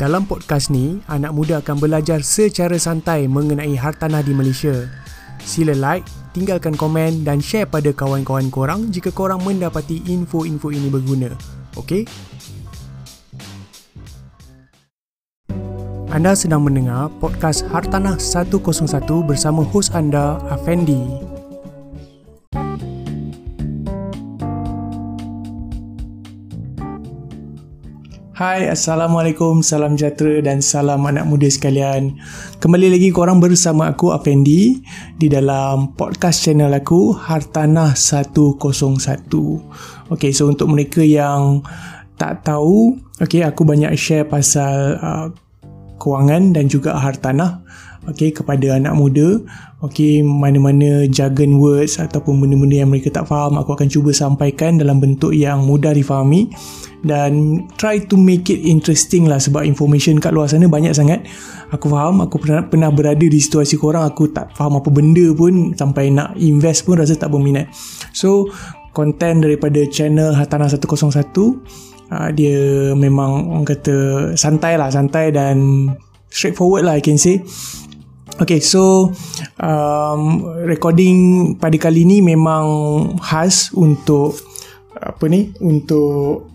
Dalam 0.00 0.24
podcast 0.24 0.72
ni, 0.72 0.96
anak 1.12 1.36
muda 1.36 1.60
akan 1.60 1.76
belajar 1.76 2.24
secara 2.24 2.80
santai 2.80 3.28
mengenai 3.28 3.76
hartanah 3.76 4.24
di 4.24 4.32
Malaysia. 4.32 4.88
Sila 5.44 5.76
like, 5.76 6.08
tinggalkan 6.32 6.72
komen 6.72 7.20
dan 7.20 7.36
share 7.36 7.68
pada 7.68 7.92
kawan-kawan 7.92 8.48
korang 8.48 8.88
jika 8.88 9.12
korang 9.12 9.44
mendapati 9.44 10.00
info-info 10.08 10.72
ini 10.72 10.88
berguna. 10.88 11.36
Okey? 11.76 12.08
Anda 16.08 16.32
sedang 16.32 16.64
mendengar 16.64 17.12
podcast 17.20 17.68
Hartanah 17.68 18.16
101 18.16 18.56
bersama 19.28 19.60
hos 19.68 19.92
anda, 19.92 20.40
Afendi. 20.48 21.39
Hai, 28.40 28.72
Assalamualaikum, 28.72 29.60
salam 29.60 30.00
sejahtera 30.00 30.40
dan 30.40 30.64
salam 30.64 31.04
anak 31.04 31.28
muda 31.28 31.44
sekalian. 31.44 32.16
Kembali 32.56 32.88
lagi 32.88 33.12
korang 33.12 33.36
bersama 33.36 33.92
aku, 33.92 34.16
Afendi, 34.16 34.80
di 35.20 35.28
dalam 35.28 35.92
podcast 35.92 36.48
channel 36.48 36.72
aku, 36.72 37.12
Hartanah 37.12 37.92
101. 37.92 38.56
Okay, 40.16 40.32
so 40.32 40.48
untuk 40.48 40.72
mereka 40.72 41.04
yang 41.04 41.60
tak 42.16 42.40
tahu, 42.48 42.96
okay, 43.20 43.44
aku 43.44 43.60
banyak 43.68 43.92
share 43.92 44.24
pasal 44.24 44.96
uh, 45.04 45.28
kewangan 46.00 46.56
dan 46.56 46.64
juga 46.64 46.96
hartanah 46.96 47.60
okay, 48.08 48.32
kepada 48.32 48.80
anak 48.80 48.96
muda 48.96 49.36
okay, 49.84 50.24
mana-mana 50.24 51.04
jargon 51.12 51.60
words 51.60 52.00
ataupun 52.00 52.40
benda-benda 52.40 52.80
yang 52.80 52.90
mereka 52.90 53.12
tak 53.12 53.28
faham 53.28 53.60
aku 53.60 53.76
akan 53.76 53.88
cuba 53.92 54.16
sampaikan 54.16 54.80
dalam 54.80 54.96
bentuk 54.96 55.36
yang 55.36 55.64
mudah 55.68 55.92
difahami 55.92 56.48
dan 57.00 57.64
try 57.80 58.00
to 58.00 58.16
make 58.16 58.48
it 58.52 58.60
interesting 58.64 59.24
lah 59.24 59.40
sebab 59.40 59.64
information 59.64 60.20
kat 60.20 60.36
luar 60.36 60.48
sana 60.48 60.68
banyak 60.68 60.92
sangat. 60.92 61.24
Aku 61.70 61.86
faham 61.86 62.20
aku 62.20 62.42
pernah, 62.42 62.66
pernah 62.66 62.90
berada 62.90 63.22
di 63.22 63.38
situasi 63.38 63.78
korang 63.78 64.02
aku 64.02 64.34
tak 64.34 64.52
faham 64.58 64.82
apa 64.82 64.90
benda 64.90 65.30
pun 65.32 65.72
sampai 65.72 66.10
nak 66.10 66.34
invest 66.36 66.84
pun 66.84 66.98
rasa 66.98 67.14
tak 67.16 67.30
berminat. 67.30 67.70
So 68.12 68.50
konten 68.90 69.40
daripada 69.40 69.86
channel 69.86 70.34
Hatana 70.34 70.66
101 70.66 70.90
uh, 72.10 72.28
dia 72.34 72.90
memang 72.98 73.54
orang 73.54 73.66
kata 73.66 73.96
santai 74.34 74.74
lah 74.74 74.90
santai 74.90 75.30
dan 75.30 75.88
straightforward 76.28 76.86
lah 76.86 76.98
I 76.98 77.02
can 77.02 77.16
say. 77.16 77.42
Okay, 78.40 78.56
so 78.56 79.12
um, 79.60 80.40
recording 80.64 81.52
pada 81.60 81.76
kali 81.76 82.08
ni 82.08 82.24
memang 82.24 82.64
khas 83.20 83.68
untuk 83.76 84.32
apa 84.96 85.28
ni 85.28 85.52
untuk 85.60 86.49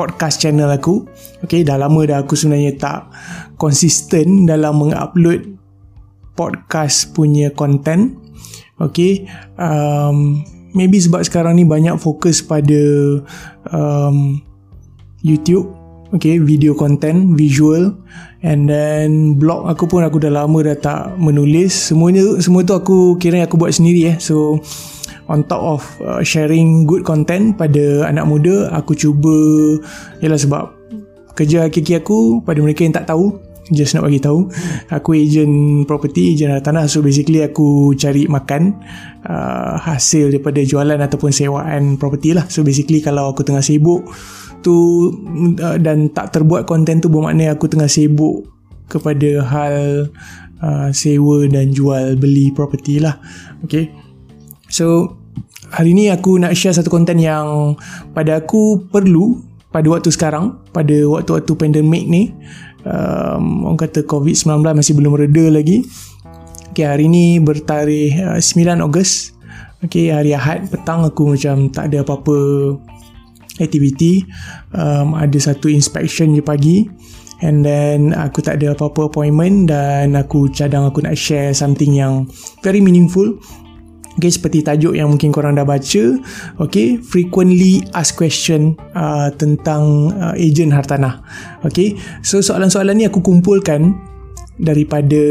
podcast 0.00 0.40
channel 0.40 0.72
aku. 0.72 1.04
Okay, 1.44 1.60
dah 1.60 1.76
lama 1.76 2.00
dah 2.08 2.24
aku 2.24 2.32
sebenarnya 2.32 2.80
tak 2.80 3.12
konsisten 3.60 4.48
dalam 4.48 4.80
mengupload 4.80 5.60
podcast 6.32 7.12
punya 7.12 7.52
content. 7.52 8.16
Okay, 8.80 9.28
um, 9.60 10.40
maybe 10.72 10.96
sebab 10.96 11.20
sekarang 11.20 11.60
ni 11.60 11.68
banyak 11.68 12.00
fokus 12.00 12.40
pada 12.40 12.80
um, 13.76 14.40
YouTube. 15.20 15.68
Okay, 16.16 16.40
video 16.40 16.72
content, 16.74 17.36
visual 17.38 17.94
and 18.40 18.66
then 18.66 19.36
blog 19.36 19.68
aku 19.68 19.84
pun 19.84 20.02
aku 20.02 20.16
dah 20.16 20.32
lama 20.32 20.58
dah 20.64 20.74
tak 20.80 21.02
menulis. 21.20 21.92
Semuanya 21.92 22.40
semua 22.40 22.64
tu 22.64 22.72
aku 22.72 23.20
kira 23.20 23.44
aku 23.44 23.60
buat 23.60 23.76
sendiri 23.76 24.10
eh. 24.10 24.16
So 24.16 24.64
on 25.30 25.46
top 25.46 25.62
of 25.62 25.82
uh, 26.02 26.20
sharing 26.26 26.84
good 26.90 27.06
content 27.06 27.54
pada 27.54 28.10
anak 28.10 28.26
muda 28.26 28.66
aku 28.74 28.98
cuba 28.98 29.38
ialah 30.18 30.36
sebab 30.36 30.74
kerja 31.38 31.70
hakiki 31.70 31.94
aku 31.96 32.42
pada 32.42 32.58
mereka 32.58 32.82
yang 32.82 32.92
tak 32.92 33.06
tahu 33.06 33.38
just 33.70 33.94
nak 33.94 34.10
bagi 34.10 34.18
tahu 34.18 34.50
aku 34.90 35.14
agent 35.14 35.86
property 35.86 36.34
agent 36.34 36.58
tanah. 36.60 36.90
So 36.90 37.00
basically 37.00 37.40
aku 37.46 37.94
cari 37.94 38.26
makan 38.26 38.82
uh, 39.24 39.78
hasil 39.78 40.34
daripada 40.34 40.60
jualan 40.60 40.98
ataupun 40.98 41.30
sewaan 41.30 41.96
property 41.96 42.34
lah. 42.34 42.44
So 42.50 42.66
basically 42.66 42.98
kalau 42.98 43.30
aku 43.30 43.46
tengah 43.46 43.62
sibuk 43.62 44.10
tu 44.60 45.08
uh, 45.62 45.78
dan 45.80 46.10
tak 46.12 46.34
terbuat 46.34 46.66
konten 46.68 47.00
tu 47.00 47.08
bermakna 47.08 47.54
aku 47.54 47.70
tengah 47.70 47.88
sibuk 47.88 48.44
kepada 48.90 49.46
hal 49.46 49.74
uh, 50.60 50.88
sewa 50.90 51.46
dan 51.46 51.70
jual 51.70 52.18
beli 52.18 52.50
property 52.50 52.98
lah. 52.98 53.22
Okay. 53.62 53.94
So 54.66 55.19
hari 55.70 55.94
ni 55.94 56.10
aku 56.10 56.36
nak 56.36 56.52
share 56.58 56.74
satu 56.74 56.90
konten 56.90 57.22
yang 57.22 57.78
pada 58.12 58.42
aku 58.42 58.90
perlu 58.90 59.38
pada 59.70 59.86
waktu 59.86 60.10
sekarang 60.10 60.58
pada 60.74 61.06
waktu-waktu 61.06 61.52
pandemik 61.54 62.04
ni. 62.10 62.34
Um, 62.80 63.68
orang 63.68 63.86
kata 63.86 64.02
COVID-19 64.08 64.66
masih 64.66 64.94
belum 64.98 65.14
reda 65.14 65.52
lagi. 65.52 65.86
Okay, 66.70 66.86
hari 66.86 67.06
ni 67.06 67.38
bertarikh 67.38 68.18
uh, 68.18 68.40
9 68.40 68.82
Ogos. 68.82 69.36
Okay, 69.80 70.12
hari 70.12 70.36
Ahad 70.36 70.68
petang 70.68 71.06
aku 71.06 71.36
macam 71.36 71.70
tak 71.72 71.92
ada 71.92 72.02
apa-apa 72.02 72.36
aktiviti. 73.62 74.26
Um, 74.74 75.14
ada 75.14 75.36
satu 75.38 75.70
inspection 75.70 76.34
je 76.34 76.42
pagi. 76.42 76.88
And 77.40 77.64
then 77.64 78.12
aku 78.12 78.44
tak 78.44 78.60
ada 78.60 78.76
apa-apa 78.76 79.08
appointment 79.08 79.72
dan 79.72 80.12
aku 80.12 80.52
cadang 80.52 80.84
aku 80.84 81.00
nak 81.00 81.16
share 81.16 81.56
something 81.56 81.96
yang 81.96 82.28
very 82.60 82.84
meaningful 82.84 83.32
Okay, 84.18 84.30
seperti 84.30 84.66
tajuk 84.66 84.98
yang 84.98 85.06
mungkin 85.06 85.30
korang 85.30 85.54
dah 85.54 85.62
baca. 85.62 86.04
Okay, 86.58 86.98
frequently 86.98 87.86
ask 87.94 88.18
question 88.18 88.74
uh, 88.98 89.30
tentang 89.38 90.10
uh, 90.18 90.34
agent 90.34 90.74
hartanah. 90.74 91.22
Okay, 91.62 91.94
so 92.26 92.42
soalan-soalan 92.42 92.98
ni 92.98 93.04
aku 93.06 93.22
kumpulkan 93.22 93.94
daripada 94.58 95.22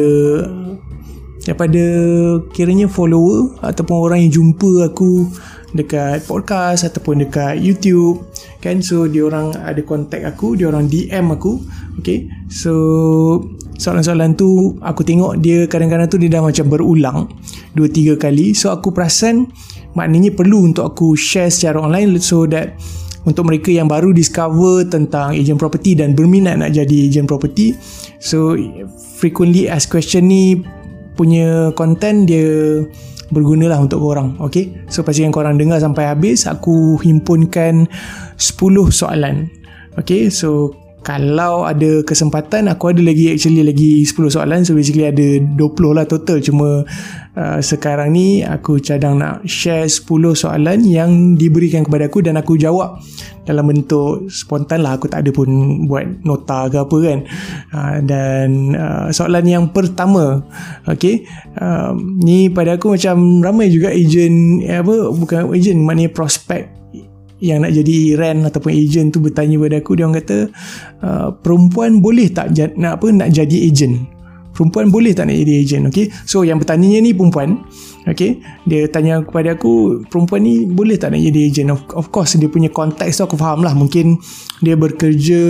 daripada 1.43 1.83
kiranya 2.55 2.87
follower 2.87 3.57
ataupun 3.63 3.95
orang 3.99 4.19
yang 4.25 4.31
jumpa 4.41 4.91
aku 4.91 5.27
dekat 5.73 6.25
podcast 6.25 6.87
ataupun 6.87 7.27
dekat 7.27 7.61
YouTube 7.61 8.25
kan? 8.63 8.81
So 8.81 9.05
dia 9.05 9.27
orang 9.27 9.53
ada 9.59 9.81
contact 9.85 10.25
aku 10.25 10.57
dia 10.57 10.71
orang 10.71 10.89
DM 10.89 11.35
aku. 11.35 11.61
Okay 12.01 12.31
so 12.49 12.73
soalan-soalan 13.79 14.35
tu 14.35 14.75
aku 14.83 15.07
tengok 15.07 15.39
dia 15.39 15.63
kadang-kadang 15.65 16.11
tu 16.11 16.19
dia 16.19 16.27
dah 16.27 16.43
macam 16.43 16.67
berulang 16.67 17.31
2 17.79 17.87
3 17.87 18.19
kali. 18.19 18.51
So 18.51 18.75
aku 18.75 18.91
perasan 18.91 19.47
maknanya 19.95 20.35
perlu 20.35 20.67
untuk 20.67 20.85
aku 20.85 21.15
share 21.15 21.47
secara 21.47 21.79
online 21.79 22.19
so 22.19 22.43
that 22.51 22.75
untuk 23.23 23.47
mereka 23.47 23.71
yang 23.71 23.87
baru 23.87 24.11
discover 24.11 24.83
tentang 24.87 25.35
agent 25.35 25.59
property 25.59 25.95
dan 25.95 26.11
berminat 26.11 26.59
nak 26.59 26.75
jadi 26.75 27.07
agent 27.07 27.31
property. 27.31 27.73
So 28.19 28.59
frequently 29.15 29.71
ask 29.71 29.87
question 29.87 30.27
ni 30.27 30.59
punya 31.15 31.71
content 31.75 32.27
dia 32.27 32.83
bergunalah 33.31 33.79
untuk 33.79 34.03
korang 34.03 34.35
okay? 34.43 34.75
So 34.91 35.07
pastikan 35.07 35.31
korang 35.31 35.55
dengar 35.55 35.79
sampai 35.79 36.09
habis 36.11 36.43
aku 36.49 36.99
himpunkan 36.99 37.87
10 38.35 38.35
soalan 38.91 39.47
okay? 39.95 40.27
So 40.27 40.73
kalau 40.99 41.63
ada 41.63 42.03
kesempatan 42.03 42.67
aku 42.67 42.91
ada 42.91 42.99
lagi 42.99 43.31
actually 43.31 43.63
lagi 43.63 44.03
10 44.03 44.35
soalan. 44.35 44.67
So 44.67 44.75
basically 44.75 45.07
ada 45.07 45.39
20 45.39 45.95
lah 45.95 46.05
total. 46.05 46.43
Cuma 46.43 46.83
uh, 47.39 47.59
sekarang 47.63 48.13
ni 48.13 48.43
aku 48.43 48.83
cadang 48.83 49.17
nak 49.19 49.47
share 49.47 49.87
10 49.87 50.05
soalan 50.35 50.83
yang 50.83 51.39
diberikan 51.39 51.87
kepada 51.87 52.11
aku 52.11 52.19
dan 52.19 52.35
aku 52.35 52.59
jawab 52.59 52.99
dalam 53.47 53.71
bentuk 53.71 54.27
spontan 54.27 54.83
lah. 54.83 54.99
Aku 54.99 55.07
tak 55.07 55.23
ada 55.23 55.31
pun 55.31 55.47
buat 55.87 56.03
nota 56.27 56.67
ke 56.67 56.77
apa 56.83 56.97
kan. 56.99 57.19
Uh, 57.71 57.95
dan 58.03 58.47
uh, 58.75 59.07
soalan 59.09 59.45
yang 59.47 59.65
pertama 59.71 60.43
okay 60.85 61.23
uh, 61.57 61.95
ni 61.95 62.51
pada 62.51 62.75
aku 62.75 62.99
macam 62.99 63.39
ramai 63.39 63.71
juga 63.71 63.89
agent 63.89 64.67
eh, 64.67 64.79
apa 64.83 65.15
bukan 65.15 65.53
agent 65.55 65.79
maknanya 65.79 66.11
prospect 66.11 66.78
yang 67.39 67.63
nak 67.63 67.71
jadi 67.71 68.19
rent 68.19 68.47
ataupun 68.47 68.71
agent 68.75 69.15
tu 69.15 69.23
bertanya 69.23 69.55
pada 69.59 69.79
aku 69.79 69.91
dia 69.95 70.03
orang 70.07 70.19
kata 70.19 70.37
uh, 71.03 71.27
perempuan 71.39 72.03
boleh 72.03 72.27
tak 72.31 72.51
jad, 72.51 72.75
nak 72.75 72.99
apa 72.99 73.07
nak 73.15 73.31
jadi 73.31 73.57
agent? 73.67 74.03
Perempuan 74.51 74.91
boleh 74.91 75.15
tak 75.15 75.31
nak 75.31 75.39
jadi 75.39 75.53
agent? 75.63 75.83
Okey 75.87 76.11
so 76.27 76.43
yang 76.43 76.59
bertanya 76.59 76.99
ni 76.99 77.15
perempuan 77.15 77.63
okey 78.11 78.43
dia 78.67 78.91
tanya 78.91 79.23
kepada 79.23 79.55
aku 79.55 80.03
perempuan 80.11 80.43
ni 80.43 80.67
boleh 80.67 80.99
tak 80.99 81.15
nak 81.15 81.23
jadi 81.23 81.39
agent? 81.47 81.69
Of, 81.71 81.81
of 81.95 82.07
course 82.11 82.35
dia 82.35 82.51
punya 82.51 82.67
konteks 82.67 83.19
tu 83.19 83.23
aku 83.23 83.39
faham 83.39 83.63
lah. 83.63 83.71
Mungkin 83.71 84.19
dia 84.59 84.75
bekerja 84.75 85.41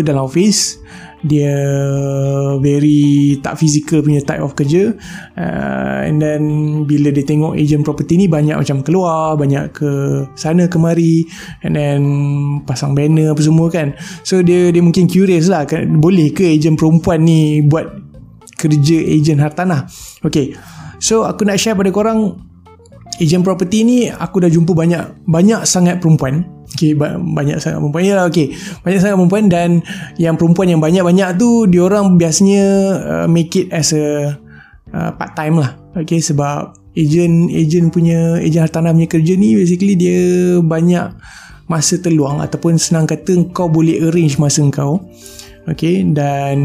dalam 0.00 0.24
office 0.24 0.80
dia 1.24 1.56
very 2.60 3.36
tak 3.40 3.56
physical 3.56 4.04
punya 4.04 4.20
type 4.20 4.44
of 4.44 4.52
kerja. 4.52 4.92
Uh, 5.36 6.00
and 6.04 6.20
then 6.20 6.42
bila 6.84 7.08
dia 7.08 7.24
tengok 7.24 7.56
agent 7.56 7.84
property 7.86 8.20
ni 8.20 8.26
banyak 8.28 8.56
macam 8.56 8.84
keluar 8.84 9.38
banyak 9.38 9.72
ke 9.72 9.90
sana 10.36 10.68
kemari 10.68 11.24
and 11.64 11.76
then 11.76 12.00
pasang 12.68 12.92
banner 12.92 13.32
apa 13.32 13.40
semua 13.40 13.72
kan. 13.72 13.96
So 14.26 14.44
dia 14.44 14.68
dia 14.72 14.82
mungkin 14.84 15.08
curious 15.08 15.48
lah 15.48 15.64
boleh 15.96 16.32
ke 16.32 16.44
agent 16.44 16.76
perempuan 16.76 17.24
ni 17.24 17.64
buat 17.64 17.88
kerja 18.56 18.98
agent 19.06 19.40
hartanah? 19.40 19.88
Okay. 20.24 20.56
So 20.96 21.28
aku 21.28 21.44
nak 21.44 21.60
share 21.60 21.76
pada 21.76 21.92
korang 21.92 22.40
agent 23.20 23.44
property 23.44 23.84
ni 23.84 23.98
aku 24.08 24.44
dah 24.44 24.50
jumpa 24.52 24.72
banyak 24.72 25.28
banyak 25.28 25.64
sangat 25.64 26.00
perempuan 26.00 26.55
Okay, 26.76 26.92
banyak 26.92 27.56
sangat 27.56 27.80
perempuan. 27.80 28.04
Ya 28.04 28.20
okay. 28.28 28.52
banyak 28.84 29.00
sangat 29.00 29.16
perempuan 29.16 29.44
dan 29.48 29.80
yang 30.20 30.36
perempuan 30.36 30.68
yang 30.68 30.84
banyak-banyak 30.84 31.40
tu 31.40 31.64
diorang 31.64 32.20
biasanya 32.20 32.64
uh, 33.00 33.26
make 33.26 33.56
it 33.56 33.72
as 33.72 33.96
a 33.96 34.36
uh, 34.92 35.10
part 35.16 35.32
time 35.32 35.56
lah. 35.56 35.72
Okay, 35.96 36.20
sebab 36.20 36.76
agent 36.92 37.48
agent 37.48 37.88
punya 37.88 38.36
agent 38.44 38.68
hartanah 38.68 38.92
punya 38.92 39.08
kerja 39.08 39.32
ni 39.40 39.56
basically 39.56 39.96
dia 39.96 40.20
banyak 40.60 41.16
masa 41.64 41.96
terluang 41.96 42.44
ataupun 42.44 42.76
senang 42.76 43.08
kata 43.08 43.48
kau 43.56 43.72
boleh 43.72 44.04
arrange 44.04 44.36
masa 44.36 44.60
kau. 44.68 45.00
Okay, 45.64 46.04
dan 46.12 46.60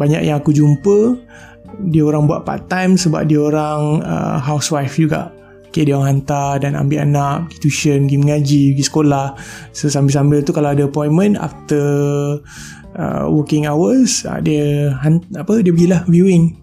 banyak 0.00 0.24
yang 0.24 0.40
aku 0.40 0.56
jumpa 0.56 1.20
dia 1.92 2.00
orang 2.08 2.24
buat 2.24 2.48
part 2.48 2.64
time 2.72 2.96
sebab 2.96 3.28
dia 3.28 3.44
orang 3.44 4.00
uh, 4.00 4.40
housewife 4.40 4.96
juga 4.96 5.35
Okay, 5.76 5.84
dia 5.84 5.92
orang 5.92 6.24
hantar 6.24 6.64
dan 6.64 6.72
ambil 6.72 7.04
anak 7.04 7.52
pergi 7.52 7.68
tuition, 7.68 8.08
pergi 8.08 8.16
mengaji, 8.16 8.62
pergi 8.72 8.84
sekolah. 8.88 9.26
So, 9.76 9.92
sambil-sambil 9.92 10.40
tu 10.40 10.56
kalau 10.56 10.72
ada 10.72 10.88
appointment 10.88 11.36
after 11.36 11.84
uh, 12.96 13.28
working 13.28 13.68
hours, 13.68 14.24
uh, 14.24 14.40
dia 14.40 14.96
apa 15.36 15.60
dia 15.60 15.76
pergilah 15.76 16.08
viewing 16.08 16.56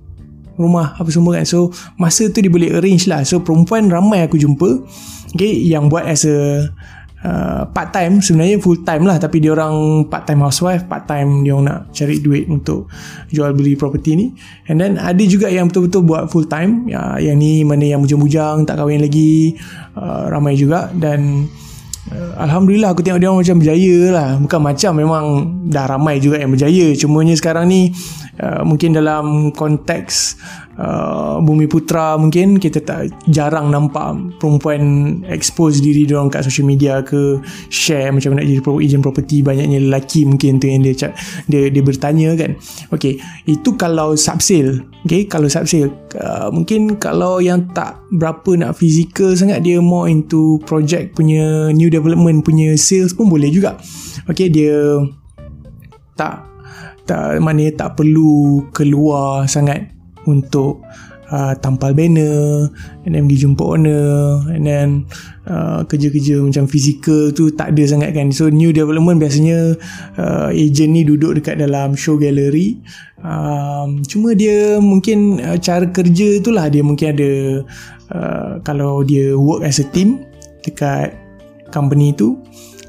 rumah 0.57 0.97
apa 0.97 1.13
semua 1.13 1.37
kan. 1.37 1.45
So, 1.45 1.69
masa 2.01 2.25
tu 2.33 2.41
dia 2.41 2.49
boleh 2.49 2.73
arrange 2.73 3.05
lah. 3.05 3.21
So, 3.21 3.37
perempuan 3.37 3.85
ramai 3.93 4.25
aku 4.25 4.41
jumpa 4.41 4.81
okay, 5.37 5.61
yang 5.61 5.93
buat 5.93 6.09
as 6.09 6.25
a 6.25 6.73
uh, 7.23 7.65
part 7.71 7.89
time. 7.95 8.19
Sebenarnya 8.19 8.59
full 8.59 8.83
time 8.83 9.07
lah 9.07 9.17
tapi 9.17 9.39
dia 9.39 9.55
orang 9.55 10.05
part 10.11 10.27
time 10.27 10.43
housewife 10.43 10.85
part 10.85 11.07
time 11.07 11.41
dia 11.41 11.55
orang 11.55 11.65
nak 11.71 11.79
cari 11.95 12.19
duit 12.19 12.45
untuk 12.51 12.91
jual 13.31 13.55
beli 13.55 13.73
property 13.79 14.11
ni. 14.13 14.27
And 14.69 14.77
then 14.77 14.99
ada 14.99 15.23
juga 15.25 15.49
yang 15.49 15.71
betul-betul 15.71 16.03
buat 16.05 16.23
full 16.29 16.45
time. 16.45 16.85
Ya, 16.91 17.17
yang 17.17 17.39
ni 17.39 17.63
mana 17.63 17.87
yang 17.87 18.03
bujang-bujang 18.03 18.67
tak 18.67 18.77
kahwin 18.77 19.01
lagi 19.01 19.57
uh, 19.97 20.29
ramai 20.29 20.53
juga. 20.59 20.91
Dan 20.93 21.47
uh, 22.11 22.31
Alhamdulillah 22.43 22.93
aku 22.93 23.01
tengok 23.01 23.19
dia 23.19 23.27
orang 23.31 23.41
macam 23.41 23.57
berjaya 23.63 23.97
lah. 24.11 24.29
Bukan 24.37 24.59
macam 24.61 24.91
memang 24.93 25.25
dah 25.71 25.85
ramai 25.87 26.19
juga 26.19 26.37
yang 26.37 26.51
berjaya. 26.53 26.93
Cumanya 26.93 27.35
sekarang 27.39 27.65
ni 27.71 27.95
uh, 28.37 28.61
mungkin 28.67 28.93
dalam 28.93 29.49
konteks 29.55 30.37
uh, 30.79 31.37
Bumi 31.43 31.69
Putra 31.69 32.15
mungkin 32.17 32.57
kita 32.57 32.81
tak 32.81 33.13
jarang 33.29 33.69
nampak 33.69 34.39
perempuan 34.39 34.81
expose 35.27 35.81
diri 35.83 36.05
dia 36.07 36.17
orang 36.17 36.33
kat 36.33 36.45
social 36.45 36.65
media 36.65 37.01
ke 37.05 37.37
share 37.69 38.13
macam 38.13 38.37
nak 38.37 38.45
jadi 38.47 38.61
agent 38.61 39.03
property 39.03 39.45
banyaknya 39.45 39.77
lelaki 39.81 40.25
mungkin 40.25 40.57
tu 40.57 40.69
yang 40.69 40.81
dia 40.81 41.13
dia 41.49 41.69
dia 41.69 41.83
bertanya 41.83 42.33
kan. 42.37 42.57
Okey 42.93 43.19
itu 43.45 43.69
kalau 43.77 44.17
subsale 44.17 44.81
okey 45.05 45.29
kalau 45.29 45.49
subsale 45.49 45.91
uh, 46.17 46.49
mungkin 46.49 46.97
kalau 46.97 47.37
yang 47.43 47.69
tak 47.73 47.99
berapa 48.13 48.57
nak 48.57 48.77
physical 48.77 49.33
sangat 49.33 49.65
dia 49.65 49.81
more 49.81 50.09
into 50.09 50.61
project 50.65 51.13
punya 51.17 51.69
new 51.73 51.89
development 51.89 52.45
punya 52.45 52.73
sales 52.79 53.13
pun 53.13 53.29
boleh 53.29 53.49
juga. 53.49 53.77
Okey 54.29 54.49
dia 54.49 55.01
tak 56.13 56.45
tak 57.03 57.43
mana 57.43 57.67
tak 57.75 57.99
perlu 57.99 58.63
keluar 58.71 59.43
sangat 59.43 59.92
untuk 60.29 60.83
uh, 61.33 61.53
tampal 61.57 61.97
banner 61.97 62.69
and 63.03 63.17
then 63.17 63.25
pergi 63.25 63.49
jumpa 63.49 63.63
owner 63.63 64.43
and 64.53 64.63
then 64.69 64.87
uh, 65.49 65.81
kerja-kerja 65.87 66.41
macam 66.43 66.69
fizikal 66.69 67.33
tu 67.33 67.49
tak 67.53 67.73
ada 67.73 67.83
sangat 67.89 68.13
kan. 68.13 68.29
So 68.29 68.53
new 68.53 68.69
development 68.69 69.17
biasanya 69.17 69.77
uh, 70.19 70.49
agent 70.53 70.91
ni 70.93 71.01
duduk 71.07 71.41
dekat 71.41 71.57
dalam 71.57 71.97
show 71.97 72.19
gallery. 72.19 72.77
Um, 73.23 74.03
cuma 74.03 74.35
dia 74.35 74.77
mungkin 74.83 75.39
uh, 75.39 75.55
cara 75.55 75.87
kerja 75.87 76.43
tu 76.43 76.51
lah 76.51 76.67
dia 76.67 76.83
mungkin 76.83 77.15
ada 77.15 77.31
uh, 78.11 78.51
kalau 78.67 79.01
dia 79.01 79.33
work 79.39 79.63
as 79.63 79.79
a 79.79 79.87
team 79.95 80.27
dekat 80.63 81.15
company 81.71 82.11
tu 82.11 82.35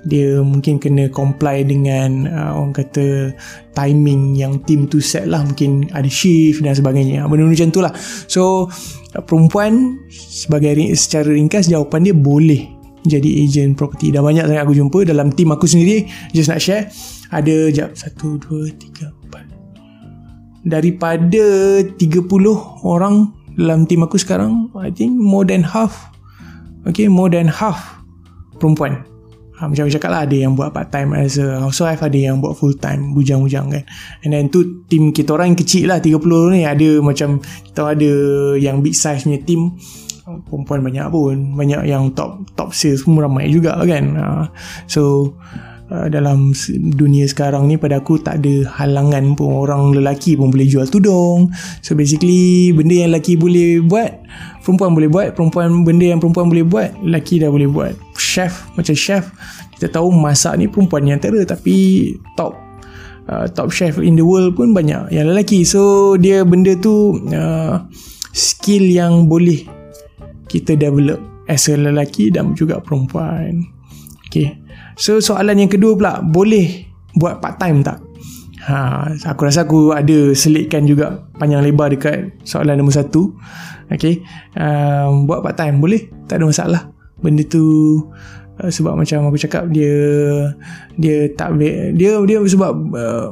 dia 0.05 0.41
mungkin 0.45 0.77
kena 0.77 1.09
comply 1.09 1.65
dengan 1.65 2.29
uh, 2.29 2.61
orang 2.61 2.77
kata 2.77 3.33
timing 3.73 4.37
yang 4.37 4.61
team 4.69 4.85
tu 4.89 5.01
set 5.01 5.25
lah. 5.29 5.41
Mungkin 5.45 5.91
ada 5.93 6.06
shift 6.09 6.61
dan 6.61 6.77
sebagainya. 6.77 7.25
Benda-benda 7.25 7.56
macam 7.56 7.71
tu 7.73 7.81
lah. 7.81 7.93
So 8.29 8.69
uh, 9.17 9.23
perempuan 9.25 10.01
sebagai 10.12 10.77
secara 10.95 11.33
ringkas 11.33 11.73
jawapan 11.73 12.12
dia 12.12 12.15
boleh 12.17 12.69
jadi 13.05 13.45
agent 13.45 13.77
property 13.77 14.09
dah 14.09 14.25
banyak 14.25 14.49
sangat 14.49 14.65
aku 14.65 14.73
jumpa 14.77 15.05
dalam 15.05 15.33
team 15.33 15.53
aku 15.53 15.69
sendiri. 15.69 16.09
Just 16.33 16.53
nak 16.53 16.61
share. 16.61 16.89
Ada 17.33 17.73
jap. 17.73 17.97
1, 17.97 18.17
2, 18.17 18.73
3, 18.73 19.11
4 19.33 19.55
daripada 20.65 21.45
30 22.00 22.25
orang 22.89 23.29
dalam 23.55 23.85
team 23.85 24.00
aku 24.00 24.17
sekarang 24.17 24.73
I 24.73 24.89
think 24.89 25.12
more 25.12 25.45
than 25.45 25.61
half. 25.61 26.09
Okay 26.89 27.09
more 27.09 27.29
than 27.33 27.49
half 27.49 28.05
perempuan 28.61 29.05
ha, 29.64 29.69
macam 29.72 29.88
aku 29.88 29.96
cakap 29.96 30.11
lah 30.12 30.28
ada 30.28 30.37
yang 30.37 30.52
buat 30.52 30.76
part 30.76 30.93
time 30.93 31.16
as 31.16 31.40
a 31.40 31.56
housewife 31.56 32.05
ada 32.05 32.19
yang 32.20 32.44
buat 32.44 32.52
full 32.52 32.76
time 32.76 33.16
bujang-bujang 33.16 33.72
kan. 33.72 33.84
And 34.20 34.37
then 34.37 34.52
tu 34.52 34.84
team 34.93 35.16
kita 35.16 35.32
orang 35.32 35.56
yang 35.56 35.58
kecil 35.64 35.88
lah 35.88 36.05
30 36.05 36.20
ni 36.52 36.69
ada 36.69 36.88
macam 37.00 37.40
kita 37.40 37.96
ada 37.96 38.12
yang 38.61 38.84
big 38.84 38.93
size 38.93 39.25
punya 39.25 39.40
team. 39.40 39.81
Perempuan 40.25 40.84
banyak 40.84 41.06
pun 41.08 41.56
banyak 41.56 41.88
yang 41.88 42.12
top 42.12 42.44
top 42.52 42.76
sales 42.76 43.05
pun 43.05 43.16
ramai 43.16 43.49
juga 43.49 43.81
kan. 43.81 44.05
Ha, 44.16 44.26
so 44.84 45.32
dalam 45.94 46.56
dunia 46.96 47.28
sekarang 47.28 47.69
ni 47.69 47.76
pada 47.76 48.00
aku 48.00 48.16
tak 48.16 48.40
ada 48.40 48.66
halangan 48.81 49.37
pun 49.37 49.52
orang 49.52 49.93
lelaki 49.93 50.34
pun 50.34 50.49
boleh 50.49 50.64
jual 50.64 50.88
tudung. 50.88 51.52
So 51.84 51.93
basically 51.93 52.72
benda 52.72 53.05
yang 53.05 53.12
lelaki 53.12 53.37
boleh 53.37 53.84
buat 53.84 54.11
perempuan 54.64 54.96
boleh 54.96 55.11
buat 55.12 55.28
perempuan 55.37 55.84
benda 55.84 56.08
yang 56.08 56.20
perempuan 56.25 56.49
boleh 56.49 56.64
buat 56.64 56.90
lelaki 57.05 57.44
dah 57.44 57.52
boleh 57.52 57.69
buat 57.69 57.94
chef 58.19 58.69
macam 58.78 58.94
chef 58.94 59.31
kita 59.76 59.90
tahu 59.90 60.11
masak 60.14 60.55
ni 60.58 60.70
perempuan 60.70 61.05
yang 61.06 61.19
antara 61.19 61.43
tapi 61.43 62.08
top 62.38 62.55
uh, 63.28 63.46
top 63.50 63.70
chef 63.75 63.99
in 64.00 64.14
the 64.14 64.25
world 64.25 64.55
pun 64.55 64.70
banyak 64.72 65.11
yang 65.11 65.31
lelaki 65.31 65.66
so 65.66 66.14
dia 66.19 66.46
benda 66.46 66.75
tu 66.78 67.19
uh, 67.34 67.82
skill 68.34 68.84
yang 68.87 69.26
boleh 69.26 69.66
kita 70.46 70.78
develop 70.78 71.19
as 71.50 71.66
a 71.69 71.75
lelaki 71.76 72.31
dan 72.31 72.55
juga 72.55 72.81
perempuan 72.81 73.66
okay. 74.26 74.56
so 74.94 75.19
soalan 75.19 75.66
yang 75.66 75.70
kedua 75.70 75.93
pula 75.99 76.12
boleh 76.22 76.87
buat 77.19 77.38
part 77.43 77.58
time 77.58 77.82
tak 77.82 78.00
Ha, 78.64 79.12
aku 79.28 79.44
rasa 79.44 79.69
aku 79.69 79.93
ada 79.93 80.32
selitkan 80.32 80.88
juga 80.88 81.28
panjang 81.37 81.61
lebar 81.61 81.93
dekat 81.93 82.32
soalan 82.49 82.81
nombor 82.81 82.96
satu. 82.96 83.37
Okay. 83.93 84.25
Um, 84.56 85.28
buat 85.28 85.44
part 85.44 85.61
time 85.61 85.84
boleh. 85.84 86.08
Tak 86.25 86.40
ada 86.40 86.49
masalah. 86.49 86.82
Benda 87.25 87.41
tu 87.49 87.65
uh, 88.61 88.71
sebab 88.71 89.00
macam 89.00 89.32
aku 89.32 89.41
cakap 89.41 89.73
dia 89.73 89.97
dia 91.00 91.33
tak 91.33 91.57
dia 91.57 92.21
dia 92.21 92.38
sebab 92.45 92.73
uh, 92.93 93.28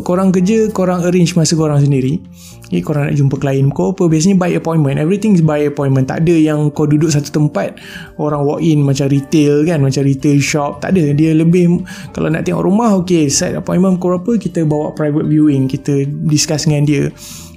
korang 0.00 0.32
kerja 0.32 0.72
korang 0.72 1.04
arrange 1.04 1.36
masa 1.36 1.52
korang 1.52 1.78
sendiri. 1.78 2.24
Okay, 2.68 2.84
korang 2.84 3.08
nak 3.08 3.16
jumpa 3.16 3.36
klien 3.40 3.68
kau 3.72 3.92
apa 3.92 4.08
biasanya 4.08 4.36
by 4.36 4.52
appointment. 4.56 4.96
Everything 5.00 5.36
is 5.36 5.44
by 5.44 5.60
appointment. 5.68 6.08
Tak 6.08 6.24
ada 6.24 6.36
yang 6.36 6.72
kau 6.72 6.88
duduk 6.88 7.08
satu 7.12 7.32
tempat 7.32 7.76
orang 8.20 8.44
walk 8.44 8.60
in 8.64 8.84
macam 8.84 9.08
retail 9.08 9.64
kan 9.64 9.80
macam 9.80 10.04
retail 10.04 10.40
shop. 10.40 10.80
Tak 10.80 10.96
ada. 10.96 11.12
Dia 11.12 11.36
lebih 11.36 11.84
kalau 12.12 12.32
nak 12.32 12.48
tengok 12.48 12.64
rumah 12.64 12.96
okay 12.96 13.28
set 13.28 13.56
appointment 13.56 14.00
kau 14.00 14.12
apa 14.16 14.36
kita 14.40 14.64
bawa 14.64 14.92
private 14.96 15.28
viewing 15.28 15.68
kita 15.68 16.04
discuss 16.28 16.64
dengan 16.64 16.84
dia 16.88 17.02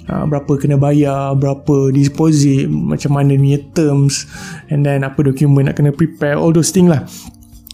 uh, 0.08 0.24
berapa 0.26 0.52
kena 0.58 0.80
bayar 0.80 1.36
berapa 1.36 1.92
deposit 1.92 2.66
macam 2.66 3.18
mana 3.18 3.36
punya 3.36 3.60
terms 3.76 4.26
and 4.72 4.82
then 4.82 5.04
apa 5.06 5.20
dokumen 5.20 5.68
nak 5.68 5.78
kena 5.78 5.92
prepare 5.92 6.38
all 6.38 6.50
those 6.50 6.72
things 6.72 6.88
lah. 6.88 7.04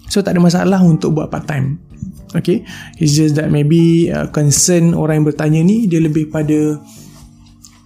So 0.09 0.25
tak 0.25 0.35
ada 0.35 0.41
masalah 0.41 0.81
untuk 0.81 1.13
buat 1.15 1.29
part 1.29 1.45
time 1.45 1.89
Okay? 2.37 2.65
It's 3.01 3.17
just 3.17 3.41
that 3.41 3.49
maybe 3.49 4.13
uh, 4.13 4.29
Concern 4.29 4.93
orang 4.93 5.23
yang 5.23 5.27
bertanya 5.29 5.61
ni 5.65 5.89
Dia 5.89 6.01
lebih 6.01 6.29
pada 6.29 6.77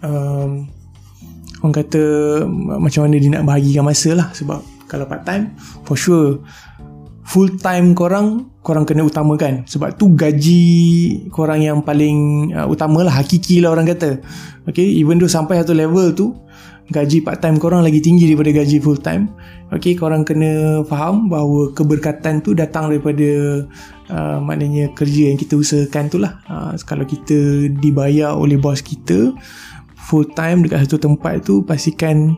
um, 0.02 0.66
Orang 1.62 1.74
kata 1.74 2.02
Macam 2.78 3.06
mana 3.06 3.22
dia 3.22 3.30
nak 3.30 3.46
bahagikan 3.46 3.86
masa 3.86 4.18
lah. 4.18 4.34
Sebab 4.34 4.62
Kalau 4.90 5.06
part 5.06 5.22
time 5.22 5.54
For 5.86 5.94
sure 5.94 6.42
Full 7.32 7.56
time 7.58 7.96
korang 7.96 8.52
Korang 8.60 8.84
kena 8.84 9.08
utamakan. 9.08 9.64
Sebab 9.64 9.96
tu 9.96 10.12
gaji 10.12 10.62
Korang 11.32 11.64
yang 11.64 11.80
paling 11.80 12.52
uh, 12.52 12.68
Utama 12.68 13.02
lah 13.02 13.16
Hakiki 13.16 13.64
lah 13.64 13.72
orang 13.72 13.88
kata. 13.88 14.20
Okay 14.68 14.84
Even 15.00 15.16
though 15.16 15.32
sampai 15.32 15.64
satu 15.64 15.72
level 15.72 16.12
tu 16.12 16.36
gaji 16.92 17.24
part 17.24 17.40
time 17.40 17.56
korang 17.56 17.80
lagi 17.80 18.04
tinggi 18.04 18.28
daripada 18.28 18.52
gaji 18.52 18.76
full 18.78 19.00
time. 19.00 19.32
Okey 19.72 19.96
korang 19.96 20.22
kena 20.22 20.84
faham 20.84 21.32
bahawa 21.32 21.72
keberkatan 21.72 22.44
tu 22.44 22.52
datang 22.52 22.92
daripada 22.92 23.64
uh, 24.12 24.38
maknanya 24.44 24.92
kerja 24.92 25.32
yang 25.32 25.40
kita 25.40 25.56
usahakan 25.56 26.12
tu 26.12 26.20
lah. 26.20 26.44
Uh, 26.44 26.76
kalau 26.84 27.08
kita 27.08 27.72
dibayar 27.80 28.36
oleh 28.36 28.60
bos 28.60 28.84
kita 28.84 29.32
full 29.96 30.28
time 30.36 30.66
dekat 30.66 30.84
satu 30.84 31.00
tempat 31.00 31.40
tu 31.46 31.64
pastikan 31.64 32.36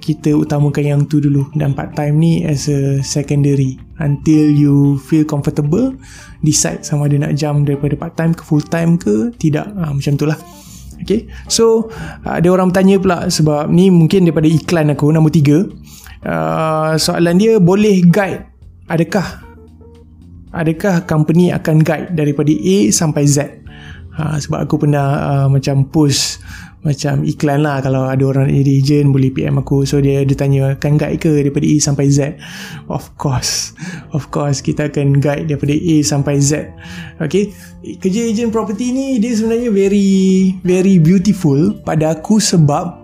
kita 0.00 0.32
utamakan 0.32 0.84
yang 0.84 1.00
tu 1.04 1.20
dulu 1.20 1.46
dan 1.54 1.76
part 1.76 1.92
time 1.92 2.16
ni 2.16 2.42
as 2.42 2.66
a 2.66 3.04
secondary. 3.04 3.76
Until 4.00 4.48
you 4.48 4.96
feel 5.04 5.28
comfortable 5.28 5.92
decide 6.40 6.80
sama 6.88 7.04
ada 7.04 7.28
nak 7.28 7.36
jump 7.36 7.68
daripada 7.68 7.92
part 8.00 8.16
time 8.16 8.32
ke 8.32 8.40
full 8.40 8.64
time 8.64 8.96
ke 8.96 9.28
tidak. 9.36 9.68
Uh, 9.76 9.92
macam 9.92 10.16
tu 10.16 10.24
lah. 10.24 10.40
Okay 11.00 11.32
So 11.48 11.88
Ada 12.28 12.44
orang 12.52 12.76
bertanya 12.76 13.00
pula 13.00 13.24
Sebab 13.32 13.72
ni 13.72 13.88
mungkin 13.88 14.28
daripada 14.28 14.44
iklan 14.44 14.92
aku 14.92 15.08
Nombor 15.08 15.32
tiga. 15.32 15.64
Uh, 16.20 16.92
Soalan 17.00 17.40
dia 17.40 17.56
Boleh 17.56 18.04
guide? 18.04 18.44
Adakah? 18.84 19.48
Adakah 20.52 21.06
company 21.06 21.54
akan 21.54 21.80
guide 21.80 22.12
daripada 22.12 22.50
A 22.50 22.78
sampai 22.90 23.22
Z? 23.24 23.62
Ha, 24.10 24.36
sebab 24.42 24.66
aku 24.66 24.82
pernah 24.82 25.06
uh, 25.30 25.48
macam 25.48 25.86
post 25.86 26.42
macam 26.80 27.28
iklan 27.28 27.60
lah 27.60 27.84
kalau 27.84 28.08
ada 28.08 28.24
orang 28.24 28.48
jadi 28.48 28.72
agent 28.80 29.12
boleh 29.12 29.28
PM 29.28 29.60
aku. 29.60 29.84
So 29.84 30.00
dia 30.00 30.24
dia 30.24 30.32
tanya 30.32 30.80
akan 30.80 30.96
guide 30.96 31.20
ke 31.20 31.28
daripada 31.28 31.68
A 31.68 31.76
sampai 31.76 32.06
Z? 32.08 32.40
Of 32.88 33.12
course. 33.20 33.76
Of 34.16 34.32
course 34.32 34.64
kita 34.64 34.88
akan 34.88 35.20
guide 35.20 35.52
daripada 35.52 35.76
A 35.76 35.96
sampai 36.00 36.40
Z. 36.40 36.72
Okay? 37.20 37.52
Kerja 38.00 38.20
agent 38.24 38.48
property 38.48 38.96
ni 38.96 39.20
dia 39.20 39.36
sebenarnya 39.36 39.68
very 39.68 40.56
very 40.64 40.96
beautiful 40.96 41.76
pada 41.84 42.16
aku 42.16 42.40
sebab 42.40 42.96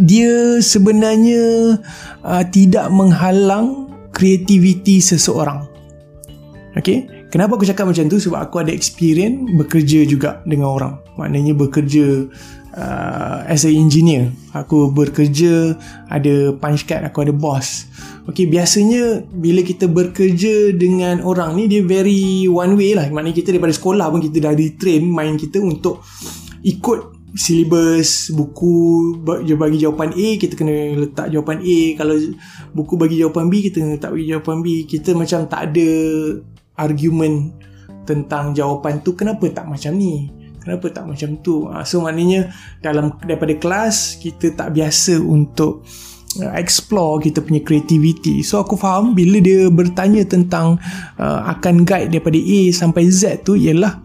dia 0.00 0.60
sebenarnya 0.60 1.76
uh, 2.24 2.44
tidak 2.48 2.88
menghalang 2.88 3.88
kreativiti 4.16 5.04
seseorang. 5.04 5.68
Okay? 6.76 7.18
Kenapa 7.28 7.60
aku 7.60 7.68
cakap 7.68 7.92
macam 7.92 8.08
tu? 8.08 8.16
Sebab 8.16 8.40
aku 8.40 8.64
ada 8.64 8.72
experience 8.72 9.36
bekerja 9.52 10.08
juga 10.08 10.40
dengan 10.48 10.72
orang. 10.72 10.94
Maknanya 11.20 11.52
bekerja 11.52 12.24
uh, 12.78 13.42
as 13.50 13.66
a 13.66 13.70
engineer. 13.74 14.30
Aku 14.54 14.94
bekerja 14.94 15.74
ada 16.06 16.54
punch 16.56 16.86
card 16.86 17.04
aku 17.04 17.26
ada 17.26 17.34
boss. 17.34 17.90
Okay, 18.28 18.44
biasanya 18.44 19.24
bila 19.32 19.64
kita 19.64 19.88
bekerja 19.88 20.76
dengan 20.76 21.24
orang 21.24 21.56
ni 21.56 21.64
dia 21.66 21.82
very 21.82 22.46
one 22.46 22.78
way 22.78 22.94
lah. 22.94 23.10
Maknanya 23.10 23.36
kita 23.36 23.50
daripada 23.50 23.74
sekolah 23.74 24.06
pun 24.08 24.20
kita 24.22 24.38
dah 24.38 24.54
di 24.54 24.78
train 24.78 25.02
mind 25.02 25.40
kita 25.42 25.58
untuk 25.58 26.04
ikut 26.62 27.18
syllabus 27.36 28.32
buku 28.32 28.76
dia 29.44 29.52
bagi 29.52 29.78
jawapan 29.84 30.16
A 30.16 30.28
kita 30.40 30.54
kena 30.56 30.96
letak 30.96 31.32
jawapan 31.32 31.60
A. 31.64 31.80
Kalau 31.96 32.14
buku 32.76 32.94
bagi 33.00 33.16
jawapan 33.20 33.48
B 33.48 33.64
kita 33.64 33.76
kena 33.80 33.96
letak 33.96 34.12
jawapan 34.16 34.56
B. 34.60 34.66
Kita 34.84 35.10
macam 35.16 35.48
tak 35.48 35.72
ada 35.72 35.90
argument 36.78 37.52
tentang 38.04 38.56
jawapan 38.56 39.04
tu 39.04 39.12
kenapa 39.12 39.44
tak 39.52 39.68
macam 39.68 39.92
ni 39.92 40.32
kenapa 40.68 40.92
tak 40.92 41.08
macam 41.08 41.40
tu? 41.40 41.64
Uh, 41.64 41.80
so 41.80 42.04
maknanya 42.04 42.52
dalam 42.84 43.16
daripada 43.24 43.56
kelas 43.56 44.20
kita 44.20 44.52
tak 44.52 44.76
biasa 44.76 45.16
untuk 45.16 45.80
uh, 46.44 46.52
explore 46.52 47.24
kita 47.24 47.40
punya 47.40 47.64
creativity. 47.64 48.44
So 48.44 48.60
aku 48.60 48.76
faham 48.76 49.16
bila 49.16 49.40
dia 49.40 49.72
bertanya 49.72 50.28
tentang 50.28 50.76
uh, 51.16 51.40
akan 51.56 51.88
guide 51.88 52.12
daripada 52.12 52.36
A 52.36 52.60
sampai 52.68 53.08
Z 53.08 53.48
tu 53.48 53.56
ialah 53.56 53.96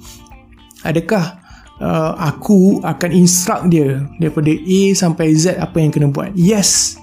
adakah 0.87 1.43
uh, 1.83 2.15
aku 2.15 2.79
akan 2.79 3.11
instruct 3.11 3.67
dia 3.67 4.07
daripada 4.23 4.55
A 4.55 4.81
sampai 4.95 5.35
Z 5.35 5.59
apa 5.59 5.83
yang 5.83 5.91
kena 5.91 6.07
buat? 6.07 6.31
Yes. 6.31 6.95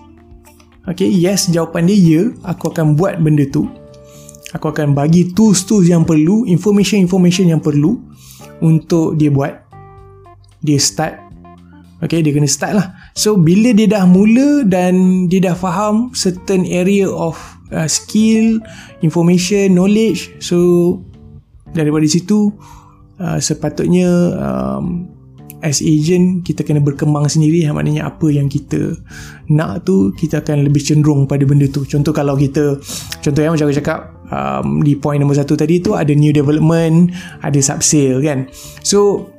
Okay, 0.89 1.13
yes 1.13 1.53
jawapan 1.53 1.85
dia 1.85 2.01
ya 2.01 2.23
aku 2.49 2.73
akan 2.73 2.97
buat 2.97 3.21
benda 3.21 3.45
tu. 3.45 3.69
Aku 4.51 4.73
akan 4.73 4.99
bagi 4.99 5.31
tools-tools 5.31 5.87
yang 5.87 6.03
perlu 6.03 6.43
information-information 6.49 7.55
yang 7.55 7.63
perlu 7.63 8.10
untuk 8.63 9.17
dia 9.17 9.33
buat. 9.33 9.57
Dia 10.61 10.77
start. 10.77 11.31
Okay 12.01 12.25
dia 12.25 12.33
kena 12.33 12.49
start 12.49 12.73
lah. 12.77 12.87
So 13.13 13.37
bila 13.37 13.77
dia 13.77 13.85
dah 13.85 14.09
mula 14.09 14.65
dan 14.65 15.27
dia 15.29 15.53
dah 15.53 15.57
faham 15.57 16.17
certain 16.17 16.65
area 16.65 17.05
of 17.05 17.37
uh, 17.77 17.85
skill 17.85 18.57
information 19.05 19.77
knowledge 19.77 20.33
so 20.41 20.97
daripada 21.77 22.09
situ 22.09 22.57
uh, 23.21 23.37
sepatutnya 23.37 24.09
um, 24.41 25.13
as 25.61 25.85
agent 25.85 26.41
kita 26.41 26.65
kena 26.65 26.81
berkembang 26.81 27.29
sendiri. 27.29 27.69
Maknanya 27.69 28.09
apa 28.09 28.33
yang 28.33 28.49
kita 28.49 28.97
nak 29.53 29.85
tu 29.85 30.17
kita 30.17 30.41
akan 30.41 30.65
lebih 30.65 30.81
cenderung 30.81 31.29
pada 31.29 31.45
benda 31.45 31.69
tu. 31.69 31.85
Contoh 31.85 32.17
kalau 32.17 32.33
kita 32.33 32.81
contoh 33.21 33.41
yang 33.45 33.53
macam 33.53 33.69
aku 33.69 33.77
cakap 33.77 34.20
um, 34.31 34.81
di 34.81 34.97
point 34.97 35.21
nombor 35.21 35.37
satu 35.37 35.55
tadi 35.59 35.83
tu 35.83 35.95
ada 35.95 36.11
new 36.15 36.33
development 36.33 37.13
ada 37.45 37.59
sub 37.61 37.85
sale 37.85 38.19
kan? 38.25 38.49
So 38.83 39.31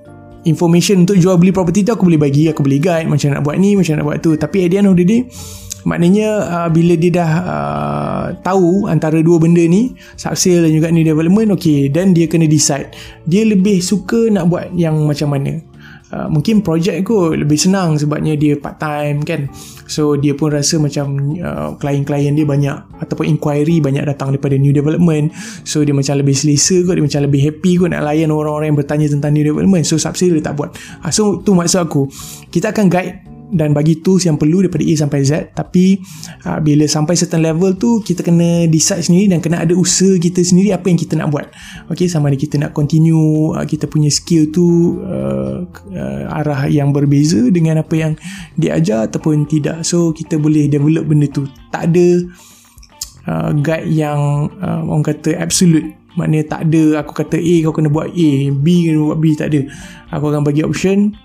information 0.45 1.05
untuk 1.05 1.17
jual 1.17 1.37
beli 1.37 1.53
property 1.53 1.85
tu 1.85 1.93
aku 1.93 2.07
boleh 2.07 2.21
bagi 2.21 2.49
aku 2.49 2.61
boleh 2.65 2.81
guide 2.81 3.07
macam 3.09 3.33
nak 3.33 3.41
buat 3.45 3.57
ni 3.57 3.73
macam 3.73 3.99
nak 3.99 4.05
buat 4.05 4.17
tu. 4.21 4.37
Tapi 4.37 4.67
at 4.67 4.69
the 4.71 4.77
end 4.79 4.89
of 4.91 4.95
the 4.99 5.05
day 5.07 5.21
maknanya 5.81 6.29
uh, 6.45 6.69
bila 6.69 6.93
dia 6.93 7.09
dah 7.09 7.31
uh, 7.41 8.25
tahu 8.45 8.85
antara 8.85 9.17
dua 9.25 9.41
benda 9.41 9.65
ni 9.65 9.97
sub 10.13 10.37
sale 10.37 10.69
dan 10.69 10.71
juga 10.77 10.93
new 10.93 11.01
development 11.01 11.57
okay 11.57 11.89
dan 11.89 12.13
dia 12.13 12.29
kena 12.29 12.45
decide. 12.45 12.93
Dia 13.25 13.47
lebih 13.47 13.81
suka 13.81 14.29
nak 14.29 14.51
buat 14.51 14.69
yang 14.77 14.99
macam 15.07 15.33
mana 15.33 15.70
Uh, 16.11 16.27
mungkin 16.27 16.59
projek 16.59 17.07
kot 17.07 17.39
lebih 17.39 17.55
senang 17.55 17.95
sebabnya 17.95 18.35
dia 18.35 18.59
part 18.59 18.75
time 18.83 19.23
kan? 19.23 19.47
So 19.87 20.19
dia 20.19 20.35
pun 20.35 20.51
rasa 20.51 20.75
macam 20.75 21.15
uh, 21.39 21.79
klien-klien 21.79 22.35
dia 22.35 22.43
banyak 22.43 22.99
ataupun 22.99 23.31
inquiry 23.31 23.79
banyak 23.79 24.03
datang 24.03 24.35
daripada 24.35 24.59
new 24.59 24.75
development. 24.75 25.31
So 25.63 25.87
dia 25.87 25.95
macam 25.95 26.19
lebih 26.19 26.35
selesa 26.35 26.83
kot 26.83 26.99
dia 26.99 27.05
macam 27.07 27.21
lebih 27.23 27.41
happy 27.47 27.79
kot 27.79 27.95
nak 27.95 28.03
layan 28.03 28.27
orang-orang 28.27 28.75
yang 28.75 28.79
bertanya 28.83 29.07
tentang 29.07 29.31
new 29.31 29.47
development. 29.47 29.87
So 29.87 29.95
subsidi 29.95 30.43
dia 30.43 30.51
tak 30.51 30.59
buat. 30.59 30.75
Uh, 30.99 31.11
so 31.15 31.39
tu 31.39 31.55
maksud 31.55 31.79
aku. 31.79 32.11
Kita 32.51 32.75
akan 32.75 32.91
guide 32.91 33.30
dan 33.51 33.75
bagi 33.75 33.99
tools 33.99 34.23
yang 34.25 34.39
perlu 34.39 34.63
daripada 34.65 34.87
A 34.87 34.93
sampai 34.95 35.19
Z. 35.27 35.51
Tapi 35.51 35.99
uh, 36.47 36.59
bila 36.63 36.87
sampai 36.87 37.19
certain 37.19 37.43
level 37.43 37.75
tu 37.75 37.99
kita 38.01 38.23
kena 38.23 38.65
decide 38.71 39.03
sendiri 39.03 39.35
dan 39.35 39.39
kena 39.43 39.61
ada 39.61 39.75
usaha 39.75 40.15
kita 40.17 40.39
sendiri 40.41 40.71
apa 40.71 40.87
yang 40.87 40.97
kita 40.97 41.19
nak 41.19 41.29
buat. 41.29 41.51
Ok 41.91 42.07
sama 42.07 42.31
ada 42.31 42.39
kita 42.39 42.55
nak 42.57 42.71
continue 42.71 43.53
uh, 43.53 43.67
kita 43.67 43.85
punya 43.91 44.07
skill 44.07 44.49
tu 44.49 44.97
uh, 45.03 45.67
uh, 45.91 46.23
arah 46.41 46.71
yang 46.71 46.95
berbeza 46.95 47.51
dengan 47.51 47.83
apa 47.83 47.93
yang 47.93 48.11
diajar 48.55 49.11
ataupun 49.11 49.45
tidak. 49.45 49.83
So 49.83 50.15
kita 50.15 50.39
boleh 50.39 50.71
develop 50.71 51.05
benda 51.11 51.27
tu. 51.27 51.45
Tak 51.69 51.91
ada 51.91 52.07
uh, 53.27 53.51
guide 53.59 53.91
yang 53.91 54.49
uh, 54.63 54.81
orang 54.87 55.03
kata 55.03 55.35
absolute. 55.35 55.99
Maknanya 56.11 56.43
tak 56.43 56.61
ada 56.67 56.83
aku 56.99 57.15
kata 57.15 57.39
A 57.39 57.55
kau 57.63 57.71
kena 57.71 57.87
buat 57.87 58.11
A. 58.11 58.31
B 58.51 58.65
kena 58.87 58.99
buat 58.99 59.19
B. 59.19 59.31
Tak 59.35 59.47
ada. 59.51 59.61
Aku 60.11 60.27
akan 60.27 60.43
bagi 60.43 60.59
option 60.63 61.15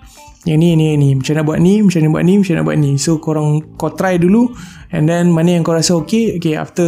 yang 0.47 0.63
ni 0.63 0.79
ni 0.79 0.95
ni. 0.95 1.11
Macam 1.11 1.35
nak 1.35 1.45
buat 1.45 1.59
ni 1.59 1.83
macam 1.83 1.99
nak 2.07 2.11
buat 2.15 2.23
ni 2.23 2.33
macam 2.39 2.53
nak 2.55 2.65
buat 2.65 2.77
ni. 2.79 2.91
So 2.95 3.19
korang 3.19 3.75
kau 3.75 3.91
try 3.91 4.15
dulu. 4.15 4.47
And 4.95 5.03
then 5.03 5.35
mana 5.35 5.59
yang 5.59 5.67
kau 5.67 5.75
rasa 5.75 5.99
okay 5.99 6.39
okay 6.39 6.55
after 6.55 6.87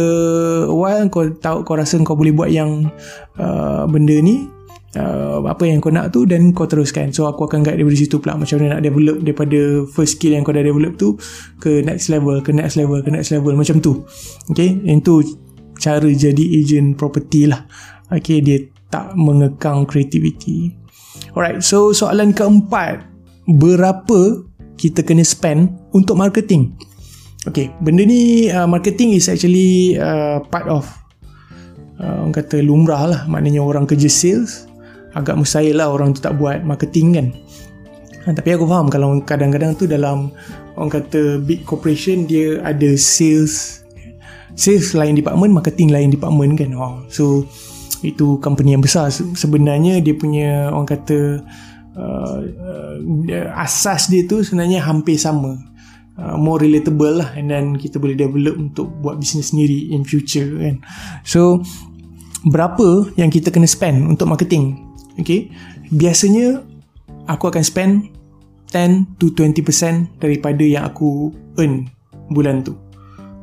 a 0.64 0.72
while 0.72 1.04
kau 1.12 1.28
tahu 1.28 1.68
kau 1.68 1.76
rasa 1.76 2.00
kau 2.00 2.16
boleh 2.16 2.32
buat 2.32 2.48
yang 2.48 2.88
uh, 3.36 3.84
benda 3.84 4.16
ni 4.24 4.48
uh, 4.96 5.44
apa 5.44 5.68
yang 5.68 5.84
kau 5.84 5.92
nak 5.92 6.08
tu 6.16 6.24
dan 6.24 6.56
kau 6.56 6.64
teruskan. 6.64 7.12
So 7.12 7.28
aku 7.28 7.44
akan 7.44 7.60
guide 7.60 7.84
dari 7.84 7.98
situ 8.00 8.16
pula. 8.16 8.40
Macam 8.40 8.64
mana 8.64 8.80
nak 8.80 8.82
develop 8.88 9.20
daripada 9.20 9.84
first 9.92 10.16
skill 10.16 10.32
yang 10.32 10.42
kau 10.42 10.56
dah 10.56 10.64
develop 10.64 10.96
tu 10.96 11.20
ke 11.60 11.84
next 11.84 12.08
level 12.08 12.40
ke 12.40 12.56
next 12.56 12.80
level 12.80 13.04
ke 13.04 13.12
next 13.12 13.28
level. 13.28 13.52
Macam 13.52 13.84
tu. 13.84 14.08
Okay? 14.48 14.80
Itu 14.88 15.20
cara 15.76 16.08
jadi 16.08 16.44
agent 16.64 16.96
property 16.96 17.52
lah. 17.52 17.68
Okay 18.08 18.40
dia 18.40 18.64
tak 18.88 19.12
mengekang 19.20 19.84
creativity. 19.84 20.72
Alright 21.36 21.60
so 21.60 21.92
soalan 21.92 22.32
keempat 22.32 23.09
berapa 23.56 24.46
kita 24.78 25.02
kena 25.02 25.26
spend 25.26 25.74
untuk 25.90 26.16
marketing. 26.16 26.74
Okay, 27.48 27.72
benda 27.80 28.04
ni 28.04 28.52
uh, 28.52 28.68
marketing 28.68 29.16
is 29.16 29.28
actually 29.28 29.96
uh, 29.96 30.44
part 30.52 30.68
of 30.68 30.84
uh, 31.96 32.20
orang 32.24 32.36
kata 32.36 32.60
lumrah 32.60 33.08
lah. 33.08 33.20
Maknanya 33.28 33.64
orang 33.64 33.88
kerja 33.88 34.12
sales 34.12 34.68
agak 35.16 35.34
mustahil 35.40 35.74
lah 35.80 35.90
orang 35.90 36.14
tu 36.14 36.20
tak 36.22 36.36
buat 36.36 36.62
marketing 36.62 37.16
kan. 37.16 37.26
Ha, 38.28 38.36
tapi 38.36 38.52
aku 38.52 38.68
faham 38.68 38.92
kalau 38.92 39.16
kadang-kadang 39.24 39.72
tu 39.72 39.88
dalam 39.88 40.28
orang 40.76 40.92
kata 40.92 41.40
big 41.40 41.64
corporation 41.64 42.28
dia 42.28 42.60
ada 42.60 42.92
sales 43.00 43.80
sales 44.52 44.92
lain 44.92 45.16
department, 45.16 45.56
marketing 45.56 45.88
lain 45.88 46.12
department 46.12 46.60
kan. 46.60 46.76
Oh, 46.76 47.00
so 47.08 47.48
itu 48.00 48.40
company 48.40 48.72
yang 48.76 48.84
besar 48.84 49.12
sebenarnya 49.12 50.00
dia 50.00 50.16
punya 50.16 50.72
orang 50.72 50.88
kata 50.88 51.44
uh, 51.96 52.38
uh, 52.44 52.96
asas 53.58 54.10
dia 54.10 54.26
tu 54.26 54.42
sebenarnya 54.42 54.84
hampir 54.84 55.16
sama. 55.16 55.56
Uh, 56.20 56.36
more 56.36 56.60
relatable 56.60 57.24
lah 57.24 57.32
and 57.32 57.48
then 57.48 57.80
kita 57.80 57.96
boleh 57.96 58.12
develop 58.12 58.52
untuk 58.60 58.92
buat 59.00 59.16
bisnes 59.16 59.56
sendiri 59.56 59.88
in 59.94 60.04
future 60.04 60.52
kan. 60.60 60.84
So 61.24 61.64
berapa 62.44 63.14
yang 63.16 63.32
kita 63.32 63.48
kena 63.48 63.64
spend 63.64 64.04
untuk 64.04 64.28
marketing? 64.28 64.76
Okay? 65.16 65.48
Biasanya 65.88 66.60
aku 67.24 67.48
akan 67.48 67.64
spend 67.64 67.92
10 68.70 69.18
to 69.18 69.32
20% 69.32 70.20
daripada 70.20 70.62
yang 70.62 70.86
aku 70.86 71.32
earn 71.56 71.88
bulan 72.28 72.62
tu. 72.62 72.76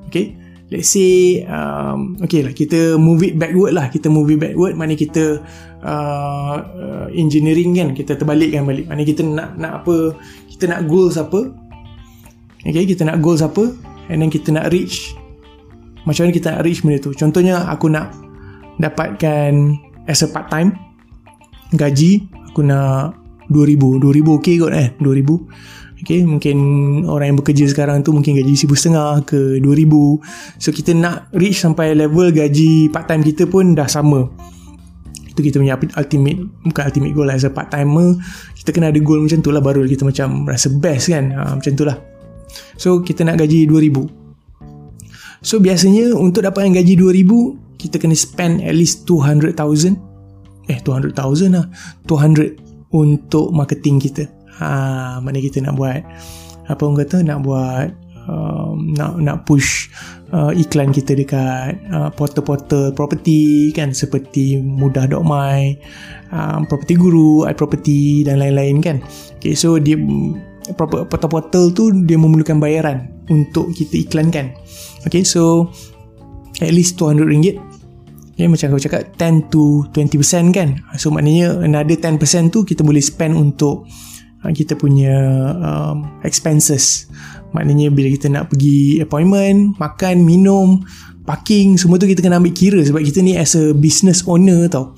Okay 0.07 0.46
let's 0.67 0.91
say 0.91 1.43
um, 1.47 2.19
okay 2.19 2.43
lah 2.43 2.51
kita 2.51 2.99
move 2.99 3.23
it 3.23 3.39
backward 3.39 3.73
lah. 3.75 3.87
Kita 3.87 4.11
move 4.11 4.35
it 4.35 4.39
backward 4.39 4.75
mana 4.75 4.93
kita 4.93 5.39
uh, 5.83 6.55
uh, 6.59 7.07
engineering 7.15 7.75
kan 7.75 7.95
kita 7.95 8.19
terbalikkan 8.19 8.67
balik. 8.67 8.87
Mana 8.87 9.01
kita 9.07 9.23
nak 9.23 9.55
nak 9.55 9.83
apa 9.83 10.15
kita 10.51 10.67
nak 10.67 10.87
goals 10.87 11.15
apa. 11.15 11.51
Okay 12.67 12.83
kita 12.83 13.07
nak 13.07 13.23
goals 13.23 13.39
apa 13.39 13.71
and 14.11 14.19
then 14.19 14.31
kita 14.31 14.51
nak 14.51 14.71
reach 14.73 15.15
macam 16.07 16.27
mana 16.27 16.33
kita 16.35 16.47
nak 16.55 16.63
reach 16.63 16.83
benda 16.83 16.99
tu. 16.99 17.11
Contohnya 17.15 17.67
aku 17.67 17.91
nak 17.91 18.15
dapatkan 18.79 19.75
as 20.07 20.23
a 20.23 20.27
part 20.31 20.47
time 20.47 20.71
gaji 21.75 22.23
aku 22.51 22.63
nak 22.63 23.17
2000 23.51 23.99
2000 23.99 24.37
okey 24.39 24.55
kot 24.59 24.71
eh 24.71 24.87
2000 25.03 25.86
Okay, 25.97 26.21
mungkin 26.21 26.57
orang 27.09 27.33
yang 27.33 27.37
bekerja 27.41 27.65
sekarang 27.73 28.05
tu 28.05 28.13
mungkin 28.13 28.37
gaji 28.37 28.53
seribu 28.53 28.77
setengah 28.77 29.25
ke 29.25 29.57
dua 29.57 29.73
ribu. 29.73 30.21
So 30.61 30.69
kita 30.69 30.93
nak 30.93 31.33
reach 31.33 31.57
sampai 31.57 31.97
level 31.97 32.29
gaji 32.29 32.93
part 32.93 33.09
time 33.09 33.25
kita 33.25 33.49
pun 33.49 33.73
dah 33.73 33.89
sama. 33.89 34.29
Itu 35.25 35.41
kita 35.41 35.57
punya 35.57 35.73
ultimate, 35.73 36.37
bukan 36.69 36.83
ultimate 36.85 37.13
goal 37.17 37.25
lah. 37.25 37.41
As 37.41 37.49
a 37.49 37.51
part 37.53 37.73
timer, 37.73 38.13
kita 38.53 38.69
kena 38.77 38.93
ada 38.93 39.01
goal 39.01 39.25
macam 39.25 39.41
tu 39.41 39.49
lah 39.49 39.57
baru 39.57 39.89
kita 39.89 40.05
macam 40.05 40.45
rasa 40.45 40.69
best 40.69 41.09
kan. 41.09 41.33
Ha, 41.33 41.57
macam 41.57 41.73
tu 41.73 41.81
lah. 41.81 41.97
So 42.77 43.01
kita 43.01 43.25
nak 43.25 43.41
gaji 43.41 43.65
dua 43.65 43.81
ribu. 43.81 44.05
So 45.41 45.57
biasanya 45.57 46.13
untuk 46.13 46.45
dapatkan 46.45 46.77
gaji 46.77 46.93
dua 46.93 47.09
ribu, 47.09 47.57
kita 47.81 47.97
kena 47.97 48.13
spend 48.13 48.61
at 48.61 48.77
least 48.77 49.09
200,000. 49.09 49.57
Eh 50.69 50.77
200,000 50.77 51.57
lah. 51.57 51.65
200 52.05 52.93
untuk 52.93 53.49
marketing 53.49 53.97
kita 53.97 54.36
ha, 54.59 55.17
mana 55.21 55.37
kita 55.39 55.61
nak 55.63 55.77
buat 55.77 56.01
apa 56.67 56.81
orang 56.83 56.99
kata 57.05 57.23
nak 57.23 57.39
buat 57.47 57.87
um, 58.27 58.91
nak 58.93 59.17
nak 59.23 59.37
push 59.47 59.87
uh, 60.35 60.51
iklan 60.51 60.91
kita 60.91 61.15
dekat 61.15 61.79
uh, 61.89 62.11
portal-portal 62.13 62.91
property 62.93 63.71
kan? 63.71 63.95
Seperti 63.95 64.59
mudah.my 64.59 65.61
um, 66.35 66.59
property 66.67 66.93
guru 66.99 67.47
iProperty 67.47 68.27
dan 68.27 68.43
lain-lain 68.43 68.83
kan? 68.83 68.97
Okay, 69.39 69.55
so 69.55 69.79
dia 69.79 69.95
portal-portal 70.75 71.71
tu 71.71 71.95
dia 72.03 72.19
memerlukan 72.19 72.59
bayaran 72.59 73.07
untuk 73.31 73.71
kita 73.71 74.03
iklankan. 74.03 74.51
Okay, 75.07 75.23
so 75.23 75.71
at 76.59 76.71
least 76.75 76.99
200 76.99 77.23
ringgit. 77.23 77.55
Okay, 78.37 78.45
macam 78.45 78.77
kau 78.77 78.81
cakap 78.81 79.17
10 79.17 79.49
to 79.49 79.81
20% 79.97 80.53
kan? 80.53 80.77
So 81.01 81.09
maknanya 81.09 81.57
another 81.57 81.97
10% 81.97 82.21
tu 82.53 82.61
kita 82.61 82.85
boleh 82.85 83.01
spend 83.01 83.33
untuk 83.33 83.89
kita 84.53 84.75
punya 84.75 85.15
um, 85.57 86.07
expenses. 86.23 87.07
Maknanya 87.55 87.89
bila 87.89 88.11
kita 88.11 88.27
nak 88.27 88.51
pergi 88.51 88.99
appointment 88.99 89.79
makan 89.79 90.27
minum 90.27 90.83
parking 91.27 91.75
semua 91.75 91.99
tu 91.99 92.07
kita 92.07 92.23
kena 92.23 92.39
ambil 92.39 92.55
kira 92.55 92.79
sebab 92.83 93.03
kita 93.03 93.19
ni 93.19 93.35
as 93.35 93.55
a 93.55 93.75
business 93.75 94.23
owner 94.23 94.67
tau. 94.71 94.95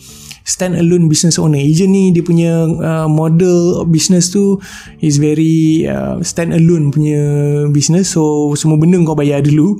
Stand 0.49 0.81
alone 0.81 1.05
business 1.05 1.37
owner. 1.37 1.61
Agent 1.61 1.93
ni 1.93 2.09
dia 2.09 2.25
punya 2.25 2.65
uh, 2.65 3.05
model 3.05 3.85
business 3.85 4.33
tu 4.33 4.57
is 4.97 5.21
very 5.21 5.85
uh, 5.85 6.17
stand 6.25 6.57
alone 6.57 6.89
punya 6.89 7.21
business. 7.69 8.17
So 8.17 8.53
semua 8.57 8.81
benda 8.81 8.97
kau 9.05 9.13
bayar 9.13 9.45
dulu 9.45 9.77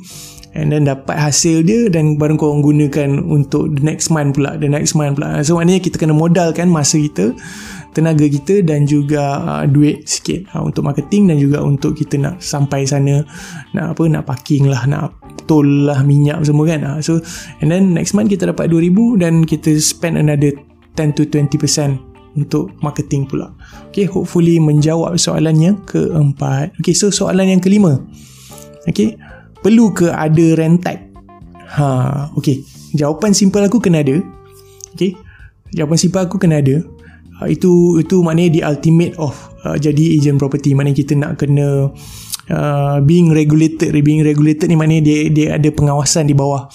and 0.54 0.74
then 0.74 0.86
dapat 0.90 1.14
hasil 1.14 1.62
dia 1.66 1.90
dan 1.94 2.18
baru 2.18 2.38
kau 2.38 2.58
gunakan 2.58 3.22
untuk 3.22 3.70
the 3.78 3.82
next 3.86 4.10
month 4.10 4.38
pula 4.38 4.58
the 4.58 4.70
next 4.70 4.94
month 4.98 5.18
pula. 5.18 5.42
So 5.42 5.58
maknanya 5.58 5.82
kita 5.82 5.98
kena 6.02 6.14
modalkan 6.14 6.70
masa 6.70 7.02
kita 7.02 7.34
tenaga 7.94 8.26
kita 8.30 8.62
dan 8.62 8.86
juga 8.86 9.42
uh, 9.42 9.66
duit 9.66 10.06
sikit 10.06 10.46
uh, 10.54 10.62
untuk 10.62 10.86
marketing 10.86 11.34
dan 11.34 11.38
juga 11.42 11.62
untuk 11.66 11.98
kita 11.98 12.22
nak 12.22 12.42
sampai 12.42 12.86
sana 12.86 13.26
nak 13.74 13.98
apa 13.98 14.04
nak 14.06 14.24
parking 14.30 14.70
lah 14.70 14.86
nak 14.86 15.18
tol 15.50 15.66
lah 15.66 16.06
minyak 16.06 16.38
semua 16.46 16.70
kan. 16.70 16.82
Uh, 16.86 17.00
so 17.02 17.18
and 17.62 17.74
then 17.74 17.98
next 17.98 18.14
month 18.14 18.30
kita 18.30 18.50
dapat 18.50 18.70
2000 18.70 19.22
dan 19.22 19.34
kita 19.46 19.74
spend 19.82 20.22
another 20.22 20.54
10 20.98 21.18
to 21.18 21.26
20% 21.26 21.98
untuk 22.38 22.70
marketing 22.86 23.26
pula. 23.26 23.50
Okay 23.90 24.06
hopefully 24.06 24.62
menjawab 24.62 25.18
soalan 25.18 25.58
yang 25.58 25.78
keempat. 25.90 26.78
Okay 26.78 26.94
so 26.94 27.10
soalan 27.10 27.58
yang 27.58 27.62
kelima. 27.62 27.98
Okay 28.86 29.18
perlu 29.60 29.92
ke 29.92 30.14
ada 30.14 30.46
rentak 30.56 31.10
ha 31.74 32.30
okay. 32.38 32.62
Jawapan 32.90 33.38
simple 33.38 33.62
aku 33.66 33.82
kena 33.82 34.06
ada. 34.06 34.22
Okay 34.94 35.18
jawapan 35.74 35.98
simple 35.98 36.22
aku 36.22 36.38
kena 36.42 36.62
ada 36.62 36.82
uh, 37.40 37.48
itu 37.48 38.00
itu 38.04 38.22
maknanya 38.22 38.52
the 38.52 38.64
ultimate 38.68 39.16
of 39.18 39.36
uh, 39.64 39.76
jadi 39.80 40.20
agent 40.20 40.38
property. 40.38 40.76
Maknanya 40.76 40.98
kita 41.00 41.14
nak 41.16 41.32
kena 41.40 41.90
uh, 42.52 42.98
being 43.04 43.32
regulated. 43.32 43.96
Being 44.04 44.24
regulated 44.24 44.68
ni 44.70 44.76
maknanya 44.76 45.04
dia 45.08 45.20
dia 45.32 45.48
ada 45.56 45.70
pengawasan 45.72 46.28
di 46.28 46.36
bawah 46.36 46.68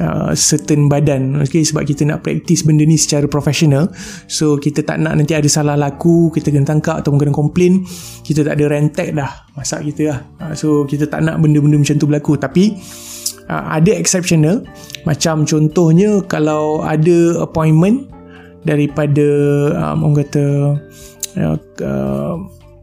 Uh, 0.00 0.32
certain 0.38 0.86
badan. 0.88 1.42
Okay, 1.44 1.60
sebab 1.66 1.84
kita 1.84 2.06
nak 2.08 2.22
praktis 2.24 2.62
benda 2.64 2.86
ni 2.86 2.96
secara 2.96 3.26
profesional 3.26 3.90
so 4.30 4.56
kita 4.56 4.86
tak 4.86 5.02
nak 5.02 5.18
nanti 5.18 5.36
ada 5.36 5.44
salah 5.50 5.74
laku 5.76 6.30
kita 6.32 6.48
kena 6.48 6.64
tangkap 6.64 7.02
atau 7.02 7.12
kena 7.18 7.34
komplain 7.34 7.84
kita 8.24 8.46
tak 8.46 8.54
ada 8.56 8.70
rentek 8.70 9.12
dah 9.12 9.50
masak 9.58 9.84
kita 9.92 10.02
lah. 10.14 10.18
Uh, 10.40 10.54
so 10.56 10.88
kita 10.88 11.04
tak 11.04 11.20
nak 11.26 11.42
benda-benda 11.42 11.76
macam 11.76 12.00
tu 12.00 12.06
berlaku. 12.08 12.38
Tapi 12.38 12.80
uh, 13.50 13.64
ada 13.76 13.92
exceptional. 13.92 14.64
Macam 15.04 15.44
contohnya 15.44 16.22
kalau 16.24 16.80
ada 16.80 17.42
appointment 17.42 18.08
daripada 18.66 19.28
um, 19.76 20.10
orang 20.10 20.16
kata 20.26 20.44
uh, 21.40 21.56
uh, 21.80 22.36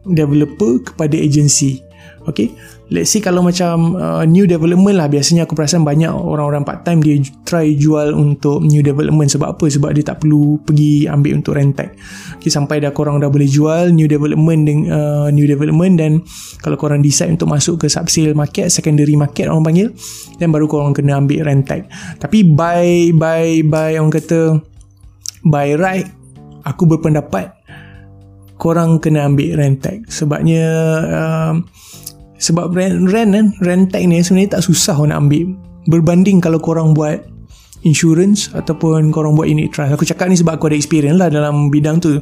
developer 0.08 0.82
kepada 0.92 1.14
agensi 1.14 1.88
okay? 2.28 2.52
Let's 2.88 3.12
say 3.12 3.20
kalau 3.20 3.44
macam 3.44 4.00
uh, 4.00 4.24
new 4.24 4.48
development 4.48 4.96
lah 4.96 5.12
biasanya 5.12 5.44
aku 5.44 5.52
perasan 5.52 5.84
banyak 5.84 6.08
orang-orang 6.08 6.64
part 6.64 6.88
time 6.88 7.04
dia 7.04 7.20
try 7.44 7.76
jual 7.76 8.16
untuk 8.16 8.64
new 8.64 8.80
development. 8.80 9.28
Sebab 9.28 9.56
apa? 9.56 9.68
Sebab 9.68 9.92
dia 9.92 10.04
tak 10.04 10.24
perlu 10.24 10.56
pergi 10.64 11.04
ambil 11.04 11.40
untuk 11.40 11.60
rentek. 11.60 11.92
Okay, 12.40 12.48
sampai 12.48 12.80
dah 12.80 12.92
korang 12.96 13.20
dah 13.20 13.28
boleh 13.28 13.44
jual 13.44 13.92
new 13.92 14.08
development 14.08 14.60
dengan 14.64 14.86
uh, 14.88 15.28
new 15.28 15.44
development 15.44 16.00
dan 16.00 16.12
kalau 16.64 16.80
korang 16.80 17.04
decide 17.04 17.28
untuk 17.28 17.52
masuk 17.52 17.84
ke 17.84 17.92
subsale 17.92 18.32
market 18.32 18.72
secondary 18.72 19.16
market 19.20 19.52
orang 19.52 19.68
panggil 19.68 19.88
dan 20.40 20.48
baru 20.48 20.64
korang 20.64 20.96
kena 20.96 21.20
ambil 21.20 21.44
rentek. 21.44 21.92
Tapi 22.16 22.56
by 22.56 23.12
by 23.12 23.68
by 23.68 24.00
orang 24.00 24.16
kata 24.16 24.64
by 25.46 25.78
right 25.78 26.08
aku 26.66 26.88
berpendapat 26.88 27.54
korang 28.58 28.98
kena 28.98 29.30
ambil 29.30 29.54
rent 29.56 29.78
tag. 29.80 30.02
Sebabnya 30.10 30.64
uh, 31.06 31.54
sebab 32.38 32.74
rent 32.74 33.06
rent 33.08 33.30
kan 33.32 33.46
rent 33.62 33.84
tag 33.90 34.04
ni 34.04 34.20
sebenarnya 34.20 34.58
tak 34.58 34.66
susah 34.66 34.98
nak 35.06 35.24
ambil. 35.26 35.54
Berbanding 35.88 36.42
kalau 36.42 36.60
korang 36.60 36.92
buat 36.92 37.22
insurance 37.86 38.50
ataupun 38.50 39.14
korang 39.14 39.38
buat 39.38 39.46
unit 39.46 39.70
trust. 39.70 39.94
Aku 39.94 40.02
cakap 40.02 40.26
ni 40.26 40.34
sebab 40.34 40.58
aku 40.58 40.68
ada 40.68 40.76
experience 40.76 41.16
lah 41.16 41.30
dalam 41.30 41.70
bidang 41.70 42.02
tu. 42.02 42.18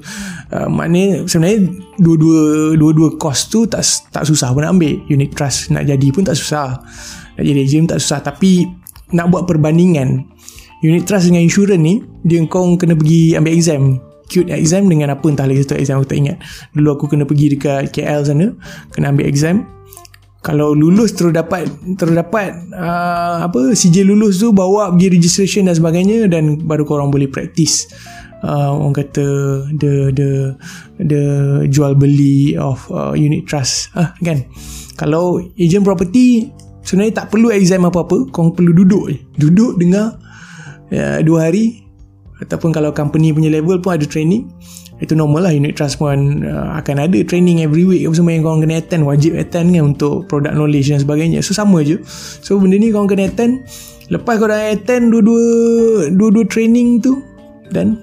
Uh, 0.52 0.68
maknanya 0.68 1.24
sebenarnya 1.24 1.72
dua-dua 1.96 2.76
dua-dua 2.76 3.16
cost 3.16 3.48
tu 3.48 3.64
tak 3.64 3.82
tak 4.12 4.28
susah 4.28 4.52
pun 4.52 4.62
nak 4.62 4.76
ambil. 4.76 5.00
Unit 5.08 5.32
trust 5.32 5.72
nak 5.72 5.88
jadi 5.88 6.06
pun 6.12 6.22
tak 6.22 6.36
susah. 6.36 6.78
Nak 7.40 7.44
jadi 7.44 7.60
agent 7.64 7.96
tak 7.96 7.98
susah. 8.04 8.20
Tapi 8.20 8.68
nak 9.16 9.32
buat 9.32 9.48
perbandingan 9.48 10.35
unit 10.84 11.04
trust 11.08 11.30
dengan 11.30 11.44
insurance 11.44 11.80
ni 11.80 12.04
dia 12.26 12.42
kau 12.48 12.76
kena 12.76 12.98
pergi 12.98 13.36
ambil 13.38 13.52
exam. 13.52 13.82
Cute 14.26 14.50
exam 14.50 14.90
dengan 14.90 15.14
apa? 15.14 15.22
Entah 15.30 15.46
lagi 15.46 15.62
satu 15.62 15.78
exam 15.78 16.02
aku 16.02 16.10
tak 16.10 16.18
ingat. 16.18 16.36
Dulu 16.74 16.88
aku 16.98 17.04
kena 17.06 17.22
pergi 17.22 17.54
dekat 17.54 17.94
KL 17.94 18.26
sana 18.26 18.46
kena 18.90 19.14
ambil 19.14 19.30
exam. 19.30 19.64
Kalau 20.42 20.78
lulus 20.78 21.14
terus 21.14 21.34
dapat 21.34 21.66
terus 21.98 22.14
dapat 22.14 22.54
uh, 22.70 23.42
apa 23.46 23.74
CJ 23.74 24.06
lulus 24.06 24.38
tu 24.38 24.54
bawa 24.54 24.94
pergi 24.94 25.18
registration 25.18 25.66
dan 25.66 25.74
sebagainya 25.74 26.30
dan 26.30 26.62
baru 26.62 26.86
kau 26.86 27.02
orang 27.02 27.10
boleh 27.10 27.26
practice 27.26 27.90
uh, 28.46 28.70
orang 28.74 28.94
kata 28.94 29.26
the 29.74 30.12
the 30.12 30.30
the 31.02 31.22
jual 31.70 31.98
beli 31.98 32.58
of 32.58 32.84
uh, 32.94 33.14
unit 33.16 33.46
trust. 33.48 33.90
Ah 33.96 34.12
kan? 34.20 34.44
Kalau 34.96 35.40
agent 35.56 35.84
property 35.84 36.50
sebenarnya 36.86 37.24
tak 37.24 37.34
perlu 37.34 37.50
exam 37.52 37.84
apa-apa 37.84 38.28
kau 38.30 38.52
perlu 38.52 38.72
duduk 38.72 39.04
je. 39.12 39.16
Duduk 39.38 39.80
dengar 39.80 40.20
ya, 40.92 41.20
dua 41.22 41.50
hari 41.50 41.86
ataupun 42.44 42.68
kalau 42.72 42.92
company 42.92 43.32
punya 43.32 43.48
level 43.48 43.80
pun 43.80 43.96
ada 43.96 44.04
training 44.04 44.44
itu 44.96 45.12
normal 45.12 45.44
lah 45.44 45.52
unit 45.52 45.76
trust 45.76 46.00
pun 46.00 46.40
uh, 46.40 46.72
akan 46.80 47.04
ada 47.04 47.20
training 47.28 47.60
every 47.60 47.84
week. 47.84 48.08
Apa 48.08 48.16
semua 48.16 48.32
yang 48.32 48.44
korang 48.48 48.64
kena 48.64 48.80
attend 48.80 49.04
wajib 49.04 49.36
attend 49.36 49.76
kan 49.76 49.92
untuk 49.92 50.24
product 50.24 50.56
knowledge 50.56 50.88
dan 50.88 51.00
sebagainya. 51.04 51.44
So 51.44 51.52
sama 51.52 51.84
je. 51.84 52.00
So 52.40 52.56
benda 52.56 52.80
ni 52.80 52.88
korang 52.88 53.12
kena 53.12 53.28
attend. 53.28 53.68
Lepas 54.08 54.40
korang 54.40 54.56
attend 54.56 55.12
dua-dua 55.12 55.44
dua-dua 56.16 56.44
training 56.48 57.04
tu 57.04 57.20
dan 57.68 58.00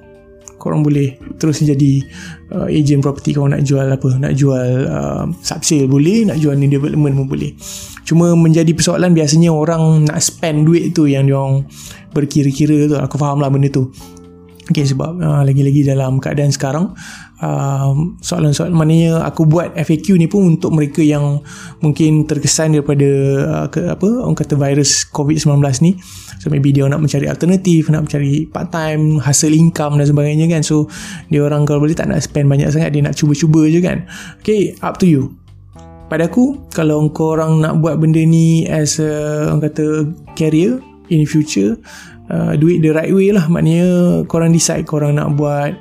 korang 0.62 0.86
boleh 0.86 1.18
terus 1.42 1.60
jadi 1.66 2.06
uh, 2.54 2.70
agent 2.70 3.02
property 3.02 3.34
korang 3.34 3.58
nak 3.58 3.66
jual 3.66 3.90
apa. 3.90 4.10
Nak 4.22 4.34
jual 4.38 4.70
uh, 4.86 5.26
subsale 5.42 5.90
boleh 5.90 6.30
nak 6.30 6.38
jual 6.38 6.54
new 6.54 6.70
development 6.70 7.18
pun 7.18 7.26
boleh. 7.26 7.58
Cuma 8.06 8.38
menjadi 8.38 8.70
persoalan 8.70 9.18
biasanya 9.18 9.50
orang 9.50 10.06
nak 10.06 10.22
spend 10.22 10.70
duit 10.70 10.94
tu 10.94 11.10
yang 11.10 11.26
diorang 11.26 11.66
berkira-kira 12.14 12.88
tu 12.88 12.96
aku 12.96 13.18
faham 13.18 13.42
lah 13.42 13.50
benda 13.50 13.68
tu. 13.74 13.90
Okay, 14.64 14.88
sebab 14.88 15.20
uh, 15.20 15.44
lagi-lagi 15.44 15.84
dalam 15.84 16.24
keadaan 16.24 16.48
sekarang 16.48 16.96
uh, 17.44 17.92
soalan-soalan 18.24 18.72
maknanya 18.72 19.20
aku 19.28 19.44
buat 19.44 19.76
FAQ 19.76 20.16
ni 20.16 20.32
pun 20.32 20.56
untuk 20.56 20.72
mereka 20.72 21.04
yang 21.04 21.44
mungkin 21.84 22.24
terkesan 22.24 22.72
daripada 22.72 23.10
uh, 23.44 23.68
ke, 23.68 23.92
apa 23.92 24.08
orang 24.24 24.40
kata 24.40 24.56
virus 24.56 25.04
COVID-19 25.12 25.60
ni. 25.84 26.00
So 26.40 26.48
maybe 26.48 26.72
dia 26.72 26.88
nak 26.88 27.04
mencari 27.04 27.28
alternatif 27.28 27.92
nak 27.92 28.08
mencari 28.08 28.48
part 28.48 28.72
time 28.72 29.20
hasil 29.20 29.52
income 29.52 30.00
dan 30.00 30.08
sebagainya 30.08 30.48
kan. 30.48 30.64
So 30.64 30.88
dia 31.28 31.44
orang 31.44 31.68
kalau 31.68 31.84
boleh 31.84 31.92
tak 31.92 32.08
nak 32.08 32.24
spend 32.24 32.48
banyak 32.48 32.72
sangat 32.72 32.96
dia 32.96 33.04
nak 33.04 33.20
cuba-cuba 33.20 33.68
je 33.68 33.84
kan. 33.84 34.08
Okay 34.40 34.80
up 34.80 34.96
to 34.96 35.04
you. 35.04 35.36
Pada 36.08 36.32
aku 36.32 36.72
kalau 36.72 37.12
orang 37.12 37.60
nak 37.60 37.84
buat 37.84 38.00
benda 38.00 38.24
ni 38.24 38.64
as 38.72 38.96
a 39.04 39.52
orang 39.52 39.60
kata 39.60 40.08
career 40.40 40.80
in 41.14 41.30
future 41.30 41.78
uh, 42.30 42.56
do 42.56 42.70
it 42.70 42.80
the 42.82 42.92
right 42.94 43.12
way 43.12 43.34
lah. 43.34 43.46
Maknanya 43.50 44.24
korang 44.30 44.54
decide 44.54 44.88
korang 44.88 45.18
nak 45.18 45.36
buat. 45.36 45.76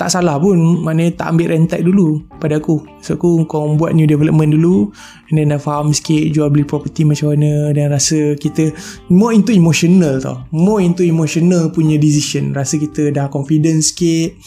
Tak 0.00 0.08
salah 0.08 0.40
pun 0.40 0.56
maknanya 0.80 1.12
tak 1.12 1.36
ambil 1.36 1.52
rentek 1.52 1.84
dulu 1.84 2.24
pada 2.40 2.56
aku. 2.56 2.80
So 3.04 3.20
aku 3.20 3.44
kau 3.44 3.76
buat 3.76 3.92
new 3.92 4.08
development 4.08 4.56
dulu 4.56 4.88
and 5.28 5.36
then 5.36 5.52
dah 5.52 5.60
faham 5.60 5.92
sikit 5.92 6.32
jual 6.32 6.48
beli 6.48 6.64
property 6.64 7.04
macam 7.04 7.36
mana 7.36 7.68
dan 7.76 7.92
rasa 7.92 8.32
kita 8.40 8.72
more 9.12 9.36
into 9.36 9.52
emotional 9.52 10.16
tau. 10.16 10.48
More 10.56 10.80
into 10.80 11.04
emotional 11.04 11.68
punya 11.68 12.00
decision. 12.00 12.56
Rasa 12.56 12.80
kita 12.80 13.12
dah 13.12 13.28
confident 13.28 13.84
sikit 13.84 14.40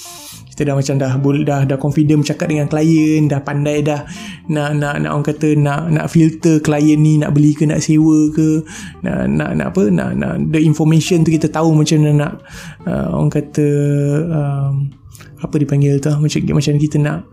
kita 0.53 0.69
dah 0.69 0.77
macam 0.77 1.01
dah 1.01 1.17
dah 1.17 1.59
dah 1.65 1.77
confident 1.81 2.21
bercakap 2.21 2.45
dengan 2.45 2.69
klien 2.69 3.25
dah 3.25 3.41
pandai 3.41 3.81
dah 3.81 4.05
nak 4.53 4.77
nak 4.77 5.01
nak 5.01 5.09
orang 5.09 5.25
kata 5.25 5.57
nak 5.57 5.89
nak 5.89 6.05
filter 6.13 6.61
klien 6.61 7.01
ni 7.01 7.17
nak 7.17 7.33
beli 7.33 7.57
ke 7.57 7.65
nak 7.65 7.81
sewa 7.81 8.29
ke 8.29 8.61
nak 9.01 9.33
nak 9.33 9.49
nak 9.57 9.67
apa 9.73 9.89
nak 9.89 10.13
nak 10.13 10.53
the 10.53 10.61
information 10.61 11.25
tu 11.25 11.33
kita 11.33 11.49
tahu 11.49 11.73
macam 11.73 12.05
mana 12.05 12.13
nak 12.13 12.33
uh, 12.85 13.17
orang 13.17 13.33
kata 13.33 13.67
um, 14.29 14.93
apa 15.41 15.55
dipanggil 15.57 15.97
tu 15.97 16.13
macam 16.13 16.39
macam 16.53 16.73
kita 16.77 17.01
nak 17.01 17.25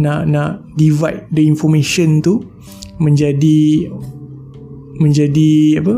nak 0.00 0.24
nak 0.24 0.64
divide 0.72 1.28
the 1.28 1.44
information 1.44 2.24
tu 2.24 2.40
menjadi 2.96 3.92
menjadi 4.96 5.84
apa 5.84 5.94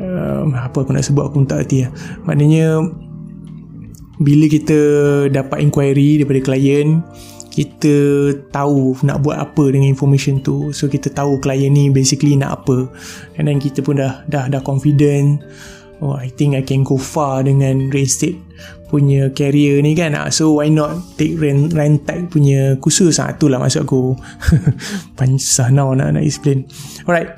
um, 0.00 0.46
apa 0.56 0.76
aku 0.80 0.90
nak 0.96 1.04
sebut 1.04 1.28
aku 1.28 1.44
tak 1.44 1.68
erti 1.68 1.84
lah. 1.84 1.92
maknanya 2.24 2.80
bila 4.18 4.50
kita 4.50 4.78
dapat 5.30 5.62
inquiry 5.62 6.22
daripada 6.22 6.40
klien 6.42 7.02
kita 7.58 7.94
tahu 8.54 8.94
nak 9.02 9.26
buat 9.26 9.34
apa 9.34 9.74
dengan 9.74 9.90
information 9.90 10.38
tu. 10.38 10.70
So 10.70 10.86
kita 10.86 11.10
tahu 11.10 11.42
klien 11.42 11.74
ni 11.74 11.90
basically 11.90 12.38
nak 12.38 12.62
apa. 12.62 12.86
And 13.34 13.50
then 13.50 13.58
kita 13.58 13.82
pun 13.82 13.98
dah 13.98 14.22
dah 14.30 14.46
dah 14.46 14.62
confident 14.62 15.42
oh 15.98 16.14
I 16.14 16.30
think 16.30 16.54
I 16.54 16.62
can 16.62 16.86
go 16.86 16.94
far 16.94 17.42
dengan 17.42 17.90
real 17.90 18.06
estate 18.06 18.38
punya 18.86 19.34
career 19.34 19.82
ni 19.82 19.98
kan. 19.98 20.14
Ah, 20.14 20.30
so 20.30 20.62
why 20.62 20.70
not 20.70 21.02
take 21.18 21.34
rent, 21.34 21.74
rent 21.74 22.06
tag 22.06 22.30
punya 22.30 22.78
khusus 22.78 23.18
ah, 23.18 23.34
tu 23.34 23.50
lah 23.50 23.58
maksud 23.58 23.82
aku. 23.82 24.14
Pansah 25.18 25.74
now 25.74 25.90
nak, 25.98 26.14
nak 26.14 26.22
explain. 26.22 26.62
Alright. 27.10 27.34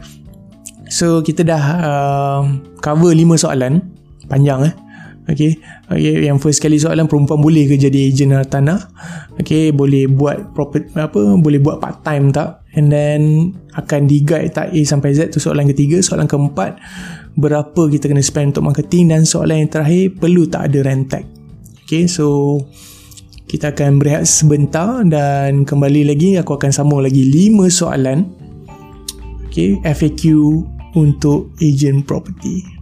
So 0.93 1.25
kita 1.25 1.49
dah 1.49 1.65
uh, 1.81 2.41
cover 2.85 3.17
5 3.17 3.41
soalan. 3.41 3.89
Panjang 4.29 4.69
eh 4.69 4.90
Okay. 5.31 5.63
okay. 5.87 6.27
Yang 6.27 6.39
first 6.43 6.59
kali 6.59 6.77
soalan 6.77 7.07
perempuan 7.07 7.39
boleh 7.39 7.71
ke 7.71 7.79
jadi 7.79 8.11
ejen 8.11 8.35
tanah? 8.35 8.91
Okay. 9.39 9.71
Boleh 9.71 10.11
buat 10.11 10.51
property 10.53 10.91
apa? 10.99 11.39
Boleh 11.39 11.63
buat 11.63 11.79
part 11.79 12.03
time 12.03 12.35
tak? 12.35 12.67
And 12.75 12.91
then 12.91 13.55
akan 13.75 14.11
di-guide 14.11 14.51
tak 14.51 14.75
A 14.75 14.81
sampai 14.83 15.15
Z 15.15 15.31
tu 15.31 15.39
soalan 15.39 15.71
ketiga. 15.71 16.03
Soalan 16.03 16.27
keempat 16.27 16.83
berapa 17.39 17.83
kita 17.87 18.11
kena 18.11 18.23
spend 18.23 18.59
untuk 18.59 18.75
marketing 18.75 19.15
dan 19.15 19.23
soalan 19.23 19.67
yang 19.67 19.71
terakhir 19.71 20.19
perlu 20.19 20.51
tak 20.51 20.75
ada 20.75 20.79
rent 20.83 21.07
tag. 21.07 21.25
Okay. 21.87 22.11
So 22.11 22.59
kita 23.47 23.75
akan 23.75 23.99
berehat 23.99 24.31
sebentar 24.31 25.03
dan 25.07 25.67
kembali 25.67 26.07
lagi 26.07 26.39
aku 26.39 26.55
akan 26.55 26.71
sambung 26.71 27.03
lagi 27.03 27.27
5 27.27 27.71
soalan. 27.71 28.27
Okay. 29.51 29.79
FAQ 29.83 30.23
untuk 30.95 31.55
agent 31.63 32.03
property. 32.07 32.80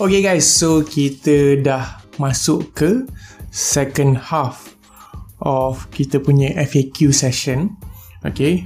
Okay 0.00 0.24
guys, 0.24 0.48
so 0.48 0.80
kita 0.80 1.60
dah 1.60 2.00
masuk 2.16 2.72
ke 2.72 3.04
second 3.52 4.16
half 4.16 4.72
of 5.44 5.92
kita 5.92 6.16
punya 6.16 6.56
FAQ 6.56 7.12
session. 7.12 7.76
Okay. 8.24 8.64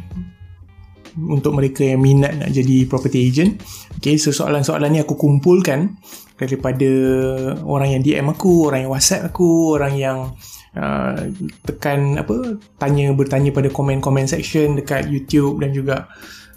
Untuk 1.18 1.59
mereka 1.59 1.83
yang 1.83 2.07
minat 2.07 2.38
nak 2.38 2.55
jadi 2.55 2.87
property 2.87 3.27
agent. 3.27 3.59
Okay, 3.99 4.14
so 4.14 4.31
soalan-soalan 4.31 4.94
ni 4.94 5.03
aku 5.03 5.18
kumpulkan 5.18 5.99
daripada 6.38 6.87
orang 7.66 7.99
yang 7.99 8.03
DM 8.07 8.31
aku, 8.31 8.70
orang 8.70 8.87
yang 8.87 8.94
WhatsApp 8.94 9.35
aku, 9.35 9.75
orang 9.75 9.99
yang 9.99 10.18
uh, 10.79 11.18
tekan 11.66 12.14
apa, 12.14 12.62
tanya 12.79 13.11
bertanya 13.11 13.51
pada 13.51 13.75
komen-komen 13.75 14.31
section 14.31 14.79
dekat 14.79 15.11
YouTube 15.11 15.59
dan 15.59 15.75
juga 15.75 16.07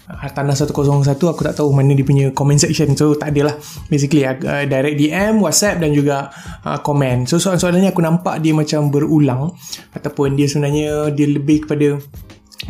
Hartanah 0.07 0.55
101 0.55 1.03
aku 1.19 1.41
tak 1.43 1.59
tahu 1.59 1.75
mana 1.75 1.91
dia 1.91 2.07
punya 2.07 2.31
comment 2.31 2.55
section. 2.55 2.95
So 2.95 3.19
tak 3.19 3.35
adalah. 3.35 3.59
Basically 3.91 4.23
uh, 4.23 4.63
direct 4.63 4.95
DM 4.95 5.43
WhatsApp 5.43 5.83
dan 5.83 5.91
juga 5.91 6.31
uh, 6.63 6.79
comment. 6.79 7.27
So 7.27 7.35
soalan-soalan 7.43 7.83
ni 7.83 7.89
aku 7.91 7.99
nampak 7.99 8.39
dia 8.39 8.55
macam 8.55 8.87
berulang. 8.87 9.51
Ataupun 9.91 10.39
dia 10.39 10.47
sebenarnya 10.47 11.11
dia 11.11 11.27
lebih 11.27 11.67
kepada 11.67 11.99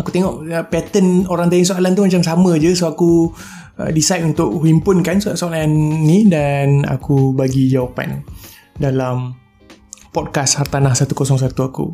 aku 0.02 0.10
tengok 0.10 0.34
uh, 0.50 0.66
pattern 0.66 1.30
orang 1.30 1.54
tanya 1.54 1.70
soalan 1.70 1.94
tu 1.94 2.02
macam 2.10 2.26
sama 2.26 2.58
je. 2.58 2.74
So 2.74 2.90
aku 2.90 3.30
uh, 3.78 3.92
decide 3.94 4.26
untuk 4.26 4.58
himpunkan 4.66 5.22
soalan-soalan 5.22 5.70
ni 6.10 6.26
dan 6.26 6.90
aku 6.90 7.38
bagi 7.38 7.70
jawapan 7.70 8.26
dalam 8.82 9.38
podcast 10.10 10.58
Hartanah 10.58 10.98
101 10.98 11.14
aku 11.54 11.94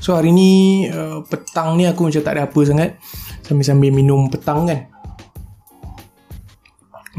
so 0.00 0.16
hari 0.16 0.32
ni 0.32 0.50
uh, 0.88 1.20
petang 1.28 1.76
ni 1.76 1.84
aku 1.84 2.08
macam 2.08 2.22
tak 2.24 2.34
ada 2.34 2.48
apa 2.48 2.60
sangat 2.64 2.90
sambil-sambil 3.44 3.92
minum 3.92 4.26
petang 4.32 4.64
kan 4.64 4.88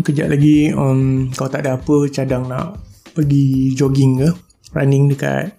kejap 0.02 0.34
lagi 0.34 0.74
um, 0.74 1.30
kalau 1.32 1.50
tak 1.54 1.64
ada 1.64 1.78
apa 1.78 1.96
cadang 2.10 2.50
nak 2.50 2.82
pergi 3.14 3.78
jogging 3.78 4.26
ke 4.26 4.30
running 4.74 5.14
dekat 5.14 5.54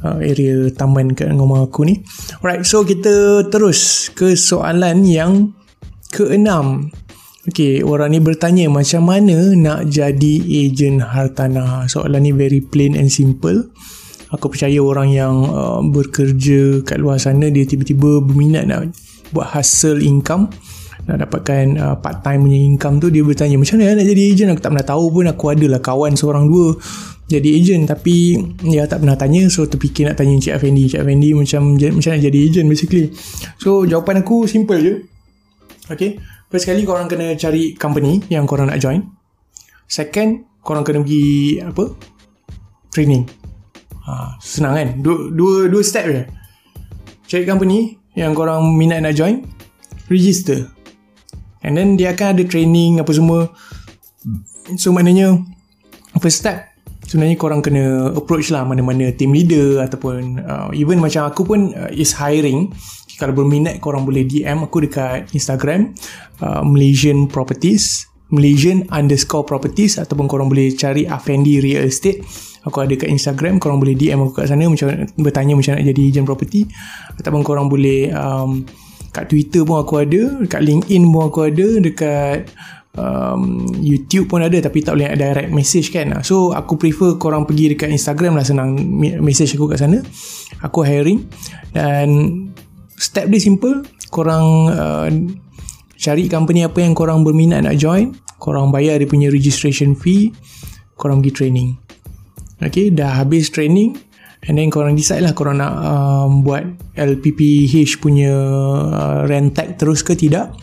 uh, 0.00 0.18
area 0.18 0.72
taman 0.72 1.12
kat 1.12 1.28
rumah 1.36 1.68
aku 1.68 1.84
ni 1.84 2.00
alright 2.40 2.64
so 2.64 2.82
kita 2.82 3.46
terus 3.52 4.08
ke 4.16 4.32
soalan 4.32 5.04
yang 5.04 5.52
keenam 6.08 6.88
Okay, 7.42 7.82
orang 7.82 8.14
ni 8.14 8.22
bertanya 8.22 8.70
macam 8.70 9.02
mana 9.02 9.34
nak 9.58 9.90
jadi 9.90 10.62
ejen 10.62 11.02
hartanah. 11.02 11.90
Soalan 11.90 12.22
ni 12.22 12.30
very 12.30 12.62
plain 12.62 12.94
and 12.94 13.10
simple. 13.10 13.66
Aku 14.32 14.48
percaya 14.48 14.80
orang 14.80 15.12
yang 15.12 15.34
uh, 15.44 15.80
bekerja 15.84 16.80
kat 16.82 16.96
luar 16.96 17.20
sana 17.20 17.52
dia 17.52 17.68
tiba-tiba 17.68 18.24
berminat 18.24 18.64
nak 18.64 18.88
buat 19.32 19.52
hasil 19.52 20.00
income 20.00 20.48
nak 21.02 21.18
dapatkan 21.26 21.64
uh, 21.82 21.96
part 21.98 22.22
time 22.22 22.46
punya 22.46 22.60
income 22.62 23.02
tu 23.02 23.10
dia 23.10 23.26
bertanya 23.26 23.58
macam 23.58 23.74
mana 23.82 23.98
nak 23.98 24.06
jadi 24.06 24.22
agent? 24.32 24.48
Aku 24.54 24.62
tak 24.62 24.70
pernah 24.70 24.86
tahu 24.86 25.04
pun 25.10 25.24
aku 25.26 25.44
adalah 25.50 25.80
kawan 25.82 26.14
seorang 26.14 26.46
dua 26.46 26.78
jadi 27.26 27.48
agent. 27.58 27.90
Tapi 27.90 28.38
ya 28.62 28.86
tak 28.86 29.02
pernah 29.02 29.18
tanya 29.18 29.50
so 29.50 29.66
terfikir 29.66 30.06
nak 30.06 30.16
tanya 30.16 30.38
Encik 30.38 30.54
Effendi. 30.54 30.86
Encik 30.86 31.00
Effendi 31.02 31.28
macam 31.34 31.74
macam 31.74 32.10
nak 32.14 32.22
jadi 32.22 32.38
agent 32.38 32.66
basically. 32.70 33.10
So 33.58 33.82
jawapan 33.82 34.22
aku 34.22 34.46
simple 34.46 34.78
je. 34.78 34.94
Okay 35.90 36.22
first 36.52 36.68
kali 36.68 36.84
korang 36.84 37.08
kena 37.08 37.32
cari 37.34 37.72
company 37.74 38.22
yang 38.28 38.46
korang 38.46 38.70
nak 38.70 38.78
join. 38.78 39.02
Second 39.90 40.46
korang 40.62 40.86
kena 40.86 41.02
pergi 41.02 41.58
apa 41.58 41.84
training 42.94 43.41
ha, 44.06 44.36
senang 44.38 44.74
kan? 44.78 44.88
Dua, 45.02 45.30
dua, 45.32 45.54
dua 45.70 45.82
step 45.82 46.04
je. 46.08 46.22
Cari 47.28 47.44
company 47.48 47.96
yang 48.18 48.36
korang 48.36 48.76
minat 48.76 49.00
nak 49.00 49.16
join 49.16 49.46
register. 50.12 50.68
And 51.62 51.78
then 51.78 51.94
dia 51.94 52.12
akan 52.12 52.36
ada 52.36 52.44
training 52.44 53.00
apa 53.00 53.12
semua. 53.14 53.48
So 54.76 54.92
maknanya 54.92 55.38
first 56.18 56.42
step 56.42 56.70
sebenarnya 57.06 57.38
korang 57.38 57.64
kena 57.64 58.14
approach 58.14 58.50
lah 58.52 58.62
mana-mana 58.62 59.10
team 59.14 59.34
leader 59.34 59.82
ataupun 59.82 60.42
uh, 60.42 60.68
even 60.74 61.02
macam 61.02 61.26
aku 61.26 61.46
pun 61.46 61.72
uh, 61.72 61.90
is 61.94 62.14
hiring. 62.14 62.70
Kalau 63.16 63.32
berminat 63.36 63.78
korang 63.78 64.02
boleh 64.02 64.26
DM 64.26 64.66
aku 64.66 64.82
dekat 64.82 65.30
Instagram 65.30 65.94
uh, 66.42 66.66
Malaysian 66.66 67.30
Properties 67.30 68.10
Malaysian 68.32 68.88
underscore 68.88 69.44
properties 69.44 70.00
ataupun 70.00 70.24
korang 70.24 70.48
boleh 70.48 70.72
cari 70.72 71.04
Afendi 71.04 71.60
Real 71.60 71.84
Estate 71.84 72.24
aku 72.66 72.82
ada 72.82 72.94
kat 72.94 73.08
Instagram 73.10 73.58
korang 73.62 73.78
boleh 73.82 73.94
DM 73.94 74.22
aku 74.22 74.42
kat 74.42 74.50
sana 74.50 74.66
macam 74.66 74.90
bertanya 75.18 75.54
macam 75.54 75.78
nak 75.78 75.84
jadi 75.86 76.02
agent 76.08 76.26
property. 76.26 76.66
Ataupun 77.18 77.42
korang 77.42 77.66
boleh 77.66 78.10
um, 78.14 78.62
kat 79.12 79.28
Twitter 79.28 79.62
pun 79.66 79.82
aku 79.82 80.02
ada 80.02 80.22
dekat 80.42 80.62
LinkedIn 80.64 81.02
pun 81.10 81.22
aku 81.28 81.40
ada 81.50 81.66
dekat 81.82 82.38
um, 82.96 83.68
YouTube 83.82 84.30
pun 84.30 84.40
ada 84.40 84.56
tapi 84.58 84.80
tak 84.80 84.96
boleh 84.98 85.12
direct 85.14 85.50
message 85.50 85.90
kan. 85.90 86.10
So 86.24 86.54
aku 86.54 86.78
prefer 86.78 87.18
korang 87.18 87.44
pergi 87.44 87.76
dekat 87.76 87.90
Instagram 87.90 88.38
lah 88.38 88.46
senang 88.46 88.78
message 89.20 89.54
aku 89.58 89.70
kat 89.70 89.82
sana. 89.82 89.98
Aku 90.62 90.86
hiring. 90.86 91.26
Dan 91.74 92.08
step 92.94 93.26
dia 93.26 93.42
simple 93.42 93.82
korang 94.14 94.70
uh, 94.70 95.08
cari 95.98 96.26
company 96.26 96.66
apa 96.66 96.82
yang 96.82 96.98
korang 96.98 97.22
berminat 97.22 97.62
nak 97.62 97.78
join 97.78 98.10
korang 98.42 98.74
bayar 98.74 98.98
dia 98.98 99.06
punya 99.06 99.30
registration 99.30 99.94
fee 99.94 100.34
korang 100.98 101.22
pergi 101.22 101.32
training 101.34 101.68
Okay, 102.62 102.94
dah 102.94 103.18
habis 103.22 103.50
training 103.50 103.98
and 104.46 104.58
then 104.58 104.70
korang 104.74 104.98
decide 104.98 105.22
lah 105.22 105.34
korang 105.34 105.62
nak 105.62 105.74
um, 105.82 106.42
buat 106.42 106.66
LPPH 106.98 108.02
punya 108.02 108.34
uh, 108.90 109.22
rentek 109.26 109.78
terus 109.78 110.02
ke 110.02 110.18
tidak. 110.18 110.54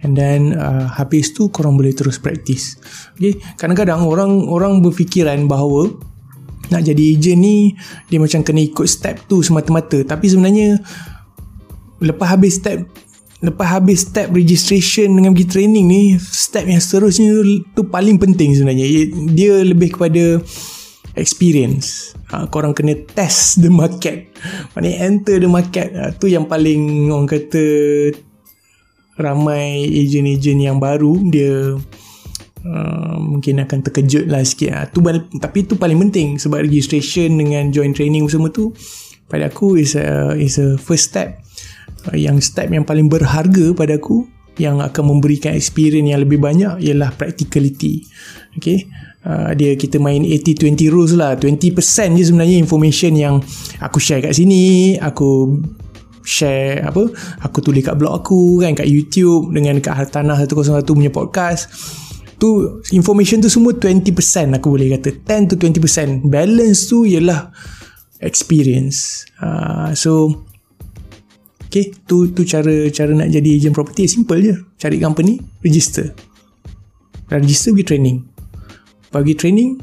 And 0.00 0.16
then 0.16 0.56
uh, 0.56 0.88
habis 0.96 1.36
tu 1.36 1.52
korang 1.52 1.76
boleh 1.76 1.92
terus 1.92 2.16
practice. 2.16 2.80
Okay. 3.20 3.36
kadang-kadang 3.60 4.00
orang 4.08 4.48
orang 4.48 4.80
berfikiran 4.80 5.44
bahawa 5.44 5.92
nak 6.72 6.86
jadi 6.88 7.02
agent 7.18 7.36
ni 7.36 7.76
dia 8.08 8.16
macam 8.16 8.40
kena 8.40 8.64
ikut 8.64 8.88
step 8.88 9.28
tu 9.28 9.44
semata-mata. 9.44 10.00
Tapi 10.00 10.24
sebenarnya 10.24 10.80
lepas 12.00 12.32
habis 12.32 12.56
step 12.56 12.88
lepas 13.44 13.68
habis 13.76 14.08
step 14.08 14.32
registration 14.32 15.12
dengan 15.12 15.36
pergi 15.36 15.48
training 15.48 15.84
ni 15.84 16.02
step 16.16 16.64
yang 16.64 16.80
seterusnya 16.80 17.44
tu 17.76 17.84
paling 17.84 18.16
penting 18.16 18.56
sebenarnya. 18.56 18.88
Dia 19.36 19.60
lebih 19.68 20.00
kepada 20.00 20.40
experience. 21.18 22.14
Ha, 22.30 22.46
korang 22.46 22.76
kena 22.76 22.94
test 23.10 23.58
the 23.62 23.72
market. 23.72 24.30
Maknanya 24.74 24.98
enter 25.06 25.36
the 25.42 25.50
market. 25.50 25.90
Ha, 25.94 26.14
tu 26.14 26.30
yang 26.30 26.46
paling 26.46 27.10
orang 27.10 27.26
kata 27.26 27.64
ramai 29.20 29.84
agent-agent 29.90 30.60
yang 30.64 30.78
baru 30.80 31.12
dia 31.28 31.76
uh, 32.64 33.16
mungkin 33.20 33.60
akan 33.60 33.78
terkejut 33.84 34.30
lah 34.30 34.40
sikit. 34.46 34.70
Ha. 34.72 34.80
tu, 34.88 35.02
tapi 35.38 35.66
tu 35.66 35.76
paling 35.76 35.98
penting 36.08 36.38
sebab 36.40 36.64
registration 36.64 37.36
dengan 37.36 37.68
join 37.74 37.92
training 37.92 38.30
semua 38.30 38.48
tu 38.48 38.72
pada 39.30 39.46
aku 39.50 39.78
is 39.78 39.94
a, 39.94 40.34
is 40.38 40.56
a 40.58 40.78
first 40.80 41.12
step. 41.12 41.42
Uh, 42.08 42.16
yang 42.16 42.40
step 42.40 42.72
yang 42.72 42.86
paling 42.86 43.12
berharga 43.12 43.76
pada 43.76 44.00
aku 44.00 44.24
yang 44.56 44.80
akan 44.80 45.16
memberikan 45.16 45.56
experience 45.56 46.10
yang 46.10 46.20
lebih 46.20 46.40
banyak 46.40 46.80
ialah 46.80 47.12
practicality. 47.12 48.08
Okay 48.56 48.88
uh, 49.26 49.52
dia 49.56 49.76
kita 49.76 50.00
main 50.00 50.22
80-20 50.24 50.92
rules 50.92 51.12
lah. 51.16 51.36
20% 51.36 51.76
je 52.16 52.24
sebenarnya 52.28 52.56
information 52.56 53.12
yang 53.16 53.34
aku 53.80 53.98
share 54.00 54.24
kat 54.24 54.36
sini. 54.36 54.96
Aku 55.00 55.60
share 56.20 56.84
apa 56.84 57.08
aku 57.40 57.64
tulis 57.64 57.80
kat 57.80 57.96
blog 57.96 58.12
aku 58.12 58.60
kan 58.60 58.76
kat 58.76 58.84
YouTube 58.84 59.56
dengan 59.56 59.80
kat 59.80 59.96
Hartanah 59.96 60.36
101 60.36 60.84
punya 60.84 61.12
podcast. 61.12 61.68
Tu 62.40 62.48
information 62.96 63.44
tu 63.44 63.52
semua 63.52 63.76
20% 63.76 64.16
aku 64.56 64.66
boleh 64.72 64.96
kata. 64.96 65.12
10 65.12 65.52
to 65.52 65.54
20% 65.60 66.24
balance 66.24 66.88
tu 66.88 67.04
ialah 67.04 67.52
experience. 68.20 69.28
Uh, 69.40 69.92
so 69.92 70.44
Okay, 71.70 71.94
tu 72.02 72.34
tu 72.34 72.42
cara 72.42 72.90
cara 72.90 73.14
nak 73.14 73.30
jadi 73.30 73.46
agent 73.54 73.70
property. 73.78 74.10
Simple 74.10 74.42
je. 74.42 74.58
Cari 74.74 74.98
company, 74.98 75.38
register. 75.62 76.10
Register 77.30 77.70
pergi 77.70 77.86
training. 77.86 78.29
Bagi 79.10 79.34
training 79.34 79.82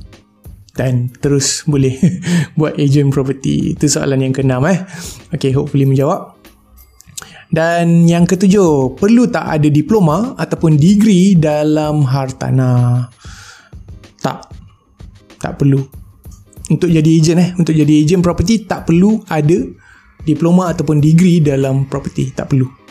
dan 0.78 1.10
terus 1.20 1.66
boleh 1.66 1.98
buat 2.60 2.78
agent 2.78 3.12
property. 3.12 3.74
Itu 3.74 3.90
soalan 3.90 4.24
yang 4.24 4.34
keenam 4.34 4.64
eh. 4.70 4.86
Okay, 5.34 5.52
hopefully 5.52 5.84
menjawab. 5.84 6.38
Dan 7.48 8.06
yang 8.06 8.28
ketujuh, 8.28 9.00
perlu 9.00 9.32
tak 9.32 9.48
ada 9.48 9.68
diploma 9.72 10.36
ataupun 10.36 10.76
degree 10.76 11.34
dalam 11.36 12.04
hartanah? 12.04 13.08
Tak. 14.20 14.40
Tak 15.40 15.54
perlu. 15.56 15.80
Untuk 16.68 16.92
jadi 16.92 17.08
agent 17.08 17.40
eh, 17.40 17.50
untuk 17.56 17.72
jadi 17.72 18.04
agent 18.04 18.20
property 18.20 18.68
tak 18.68 18.92
perlu 18.92 19.24
ada 19.32 19.56
diploma 20.28 20.76
ataupun 20.76 21.00
degree 21.00 21.40
dalam 21.40 21.88
property 21.88 22.36
tak 22.36 22.52
perlu 22.52 22.87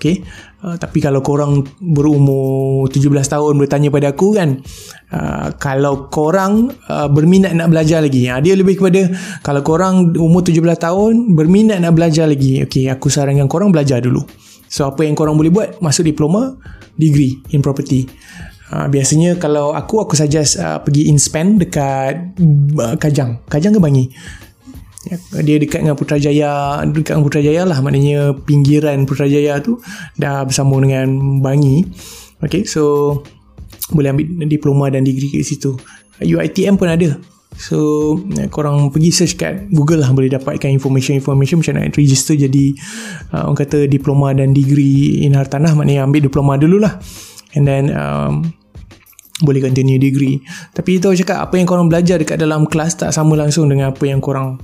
Okay. 0.00 0.24
Uh, 0.64 0.80
tapi 0.80 1.04
kalau 1.04 1.20
korang 1.20 1.60
berumur 1.76 2.88
17 2.88 3.04
tahun 3.28 3.52
bertanya 3.60 3.92
pada 3.92 4.16
aku 4.16 4.32
kan 4.32 4.64
uh, 5.12 5.52
kalau 5.60 6.08
korang 6.08 6.72
uh, 6.88 7.04
berminat 7.12 7.52
nak 7.52 7.68
belajar 7.68 8.00
lagi. 8.00 8.24
Uh, 8.24 8.40
dia 8.40 8.56
lebih 8.56 8.80
kepada 8.80 9.12
kalau 9.44 9.60
korang 9.60 10.16
umur 10.16 10.40
17 10.40 10.56
tahun 10.80 11.36
berminat 11.36 11.84
nak 11.84 11.92
belajar 11.92 12.24
lagi. 12.24 12.64
Okay, 12.64 12.88
aku 12.88 13.12
sarankan 13.12 13.44
korang 13.44 13.68
belajar 13.68 14.00
dulu. 14.00 14.24
So 14.72 14.88
apa 14.88 15.04
yang 15.04 15.12
korang 15.12 15.36
boleh 15.36 15.52
buat? 15.52 15.68
Masuk 15.84 16.08
diploma 16.08 16.56
degree 16.96 17.36
in 17.52 17.60
property. 17.60 18.08
Uh, 18.72 18.88
biasanya 18.88 19.36
kalau 19.36 19.76
aku 19.76 20.00
aku 20.00 20.16
suggest 20.16 20.56
uh, 20.56 20.80
pergi 20.80 21.12
InSpan 21.12 21.60
dekat 21.60 22.40
uh, 22.80 22.96
Kajang. 22.96 23.44
Kajang 23.52 23.76
ke 23.76 23.80
Bangi 23.84 24.08
dia 25.40 25.56
dekat 25.56 25.80
dengan 25.80 25.96
Putrajaya 25.96 26.84
dekat 26.84 27.16
dengan 27.16 27.24
Putrajaya 27.24 27.62
lah. 27.64 27.78
Maknanya 27.80 28.36
pinggiran 28.44 29.08
Putrajaya 29.08 29.56
tu 29.64 29.80
dah 30.20 30.44
bersambung 30.44 30.84
dengan 30.84 31.40
Bangi. 31.40 31.88
Okay 32.44 32.68
so 32.68 33.16
boleh 33.92 34.12
ambil 34.12 34.46
diploma 34.46 34.92
dan 34.92 35.02
degree 35.02 35.32
kat 35.32 35.44
situ. 35.44 35.76
UITM 36.20 36.76
pun 36.76 36.92
ada. 36.92 37.16
So 37.56 38.14
ya, 38.30 38.46
korang 38.46 38.94
pergi 38.94 39.10
search 39.10 39.34
kat 39.34 39.68
Google 39.74 40.04
lah 40.04 40.14
boleh 40.14 40.30
dapatkan 40.30 40.70
information-information 40.70 41.60
macam 41.60 41.72
nak 41.76 41.98
register 41.98 42.38
jadi 42.38 42.72
uh, 43.34 43.50
orang 43.50 43.58
kata 43.58 43.90
diploma 43.90 44.30
dan 44.36 44.54
degree 44.54 45.24
in 45.24 45.34
hartanah. 45.34 45.72
Maknanya 45.74 46.06
ambil 46.06 46.28
diploma 46.28 46.60
dulu 46.60 46.78
lah. 46.78 47.00
And 47.56 47.66
then 47.66 47.90
um, 47.90 48.54
boleh 49.42 49.64
continue 49.64 49.96
degree. 49.98 50.44
Tapi 50.76 51.00
itu 51.00 51.08
cakap 51.24 51.48
apa 51.48 51.56
yang 51.56 51.66
korang 51.66 51.88
belajar 51.88 52.20
dekat 52.20 52.36
dalam 52.36 52.68
kelas 52.68 53.00
tak 53.00 53.10
sama 53.10 53.34
langsung 53.34 53.66
dengan 53.66 53.96
apa 53.96 54.04
yang 54.04 54.20
korang 54.22 54.60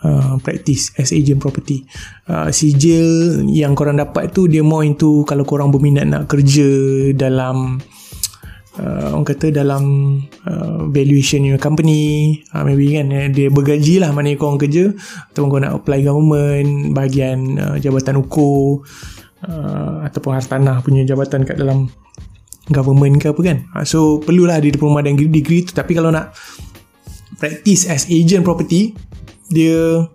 Uh, 0.00 0.40
practice 0.40 0.96
as 0.96 1.12
agent 1.12 1.36
property. 1.36 1.84
Uh, 2.24 2.48
sijil 2.48 3.44
yang 3.52 3.76
korang 3.76 4.00
dapat 4.00 4.32
tu 4.32 4.48
dia 4.48 4.64
more 4.64 4.80
into 4.80 5.28
kalau 5.28 5.44
korang 5.44 5.68
berminat 5.68 6.08
nak 6.08 6.24
kerja 6.24 6.64
dalam 7.12 7.76
uh, 8.80 9.12
orang 9.12 9.28
kata 9.28 9.52
dalam 9.52 9.84
uh, 10.48 10.88
valuation 10.88 11.44
your 11.44 11.60
company 11.60 12.40
uh, 12.56 12.64
maybe 12.64 12.96
kan 12.96 13.12
eh, 13.12 13.28
dia 13.28 13.52
bergaji 13.52 14.00
lah 14.00 14.08
mana 14.16 14.32
korang 14.40 14.56
kerja 14.56 14.88
atau 15.36 15.52
korang 15.52 15.68
nak 15.68 15.84
apply 15.84 16.00
government 16.00 16.96
bahagian 16.96 17.60
uh, 17.60 17.76
jabatan 17.76 18.24
ukur 18.24 18.80
uh, 19.44 20.00
ataupun 20.08 20.32
hartanah 20.32 20.80
punya 20.80 21.04
jabatan 21.04 21.44
kat 21.44 21.60
dalam 21.60 21.92
government 22.72 23.20
ke 23.20 23.36
apa 23.36 23.40
kan. 23.44 23.58
Uh, 23.76 23.84
so 23.84 24.16
perlulah 24.24 24.56
ada 24.56 24.68
diploma 24.70 25.04
dan 25.04 25.20
degree 25.20 25.60
tu. 25.60 25.76
Tapi 25.76 25.92
kalau 25.92 26.08
nak 26.08 26.32
practice 27.36 27.84
as 27.84 28.08
agent 28.08 28.44
property 28.48 28.96
dia 29.50 30.06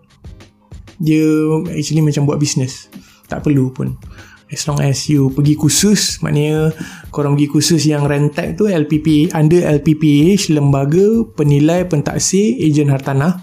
dia 1.00 1.28
actually 1.76 2.02
macam 2.02 2.24
buat 2.24 2.40
bisnes 2.40 2.88
tak 3.28 3.44
perlu 3.44 3.74
pun. 3.74 4.00
As 4.46 4.64
long 4.70 4.78
as 4.80 5.10
you 5.10 5.34
pergi 5.34 5.58
khusus 5.58 6.22
maknanya 6.22 6.72
korang 7.10 7.34
pergi 7.34 7.50
khusus 7.50 7.82
yang 7.90 8.06
rentek 8.06 8.56
tu 8.56 8.70
LPP 8.70 9.34
under 9.34 9.66
LPPH 9.82 10.54
lembaga 10.54 11.26
penilai 11.34 11.84
pentaksir 11.90 12.62
ejen 12.62 12.94
hartanah. 12.94 13.42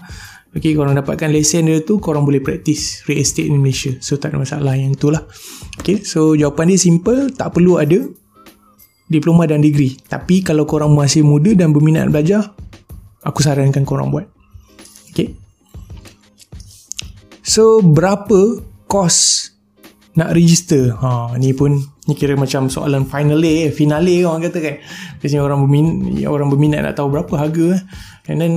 Ok 0.53 0.71
korang 0.77 0.95
dapatkan 0.95 1.33
lesen 1.33 1.67
dia 1.67 1.81
tu 1.83 1.97
korang 1.99 2.23
boleh 2.23 2.39
practice 2.39 3.03
real 3.09 3.19
estate 3.19 3.51
in 3.51 3.59
Malaysia. 3.59 3.93
So 3.99 4.15
tak 4.15 4.33
ada 4.33 4.41
masalah 4.41 4.73
yang 4.79 4.95
tu 4.95 5.11
lah. 5.11 5.27
Ok 5.77 6.07
so 6.07 6.33
jawapan 6.39 6.73
dia 6.73 6.79
simple 6.79 7.29
tak 7.35 7.51
perlu 7.51 7.77
ada 7.77 7.99
diploma 9.11 9.43
dan 9.43 9.59
degree. 9.59 9.99
Tapi 10.07 10.41
kalau 10.41 10.63
korang 10.63 10.95
masih 10.95 11.21
muda 11.21 11.51
dan 11.51 11.75
berminat 11.75 12.07
belajar 12.09 12.55
aku 13.27 13.43
sarankan 13.43 13.83
korang 13.83 14.07
buat 14.07 14.25
So 17.43 17.83
berapa 17.83 18.63
kos 18.87 19.51
nak 20.15 20.31
register? 20.31 20.95
Ha 20.95 21.35
ni 21.35 21.51
pun 21.51 21.75
ni 22.07 22.15
kira 22.15 22.39
macam 22.39 22.71
soalan 22.71 23.03
finale 23.03 23.67
eh, 23.67 23.71
finale 23.75 24.23
orang 24.23 24.47
kata 24.47 24.59
kan. 24.63 24.75
Biasanya 25.19 25.43
orang 25.43 25.67
berminat 25.67 26.25
orang 26.31 26.47
berminat 26.47 26.79
nak 26.87 26.95
tahu 26.95 27.11
berapa 27.11 27.33
harga 27.35 27.65
eh. 27.75 27.81
And 28.31 28.39
then 28.39 28.53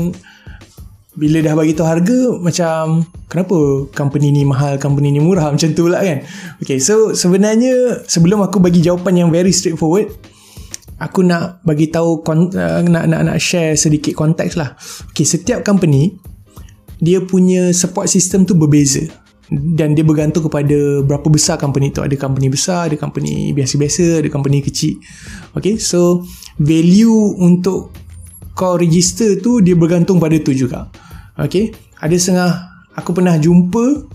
bila 1.16 1.40
dah 1.40 1.56
bagi 1.56 1.72
tahu 1.72 1.88
harga 1.88 2.20
macam 2.38 3.08
kenapa 3.32 3.56
company 3.96 4.28
ni 4.36 4.44
mahal 4.44 4.76
company 4.76 5.08
ni 5.08 5.20
murah 5.24 5.48
macam 5.48 5.72
tu 5.72 5.88
lah 5.88 6.04
kan 6.04 6.20
okay 6.60 6.76
so 6.76 7.16
sebenarnya 7.16 8.04
sebelum 8.04 8.44
aku 8.44 8.60
bagi 8.60 8.84
jawapan 8.84 9.24
yang 9.24 9.28
very 9.32 9.48
straightforward 9.48 10.12
aku 11.00 11.24
nak 11.24 11.64
bagi 11.64 11.88
tahu 11.88 12.20
uh, 12.20 12.84
nak 12.84 13.04
nak 13.08 13.20
nak 13.32 13.38
share 13.40 13.80
sedikit 13.80 14.12
konteks 14.12 14.60
lah 14.60 14.76
okay 15.08 15.24
setiap 15.24 15.64
company 15.64 16.20
dia 17.00 17.20
punya 17.22 17.72
support 17.76 18.08
system 18.08 18.48
tu 18.48 18.56
berbeza. 18.56 19.04
Dan 19.46 19.94
dia 19.94 20.02
bergantung 20.02 20.42
kepada 20.50 21.06
berapa 21.06 21.30
besar 21.30 21.54
company 21.54 21.94
tu. 21.94 22.02
Ada 22.02 22.18
company 22.18 22.50
besar 22.50 22.90
ada 22.90 22.96
company 22.98 23.54
biasa-biasa 23.54 24.24
ada 24.24 24.28
company 24.32 24.58
kecil. 24.58 24.98
Okay 25.54 25.78
so 25.78 26.26
value 26.58 27.38
untuk 27.38 27.94
kau 28.58 28.74
register 28.74 29.38
tu 29.38 29.62
dia 29.62 29.78
bergantung 29.78 30.18
pada 30.18 30.34
tu 30.42 30.50
juga. 30.50 30.90
Okay 31.38 31.70
ada 32.02 32.16
setengah 32.18 32.50
aku 32.98 33.14
pernah 33.14 33.38
jumpa 33.38 34.10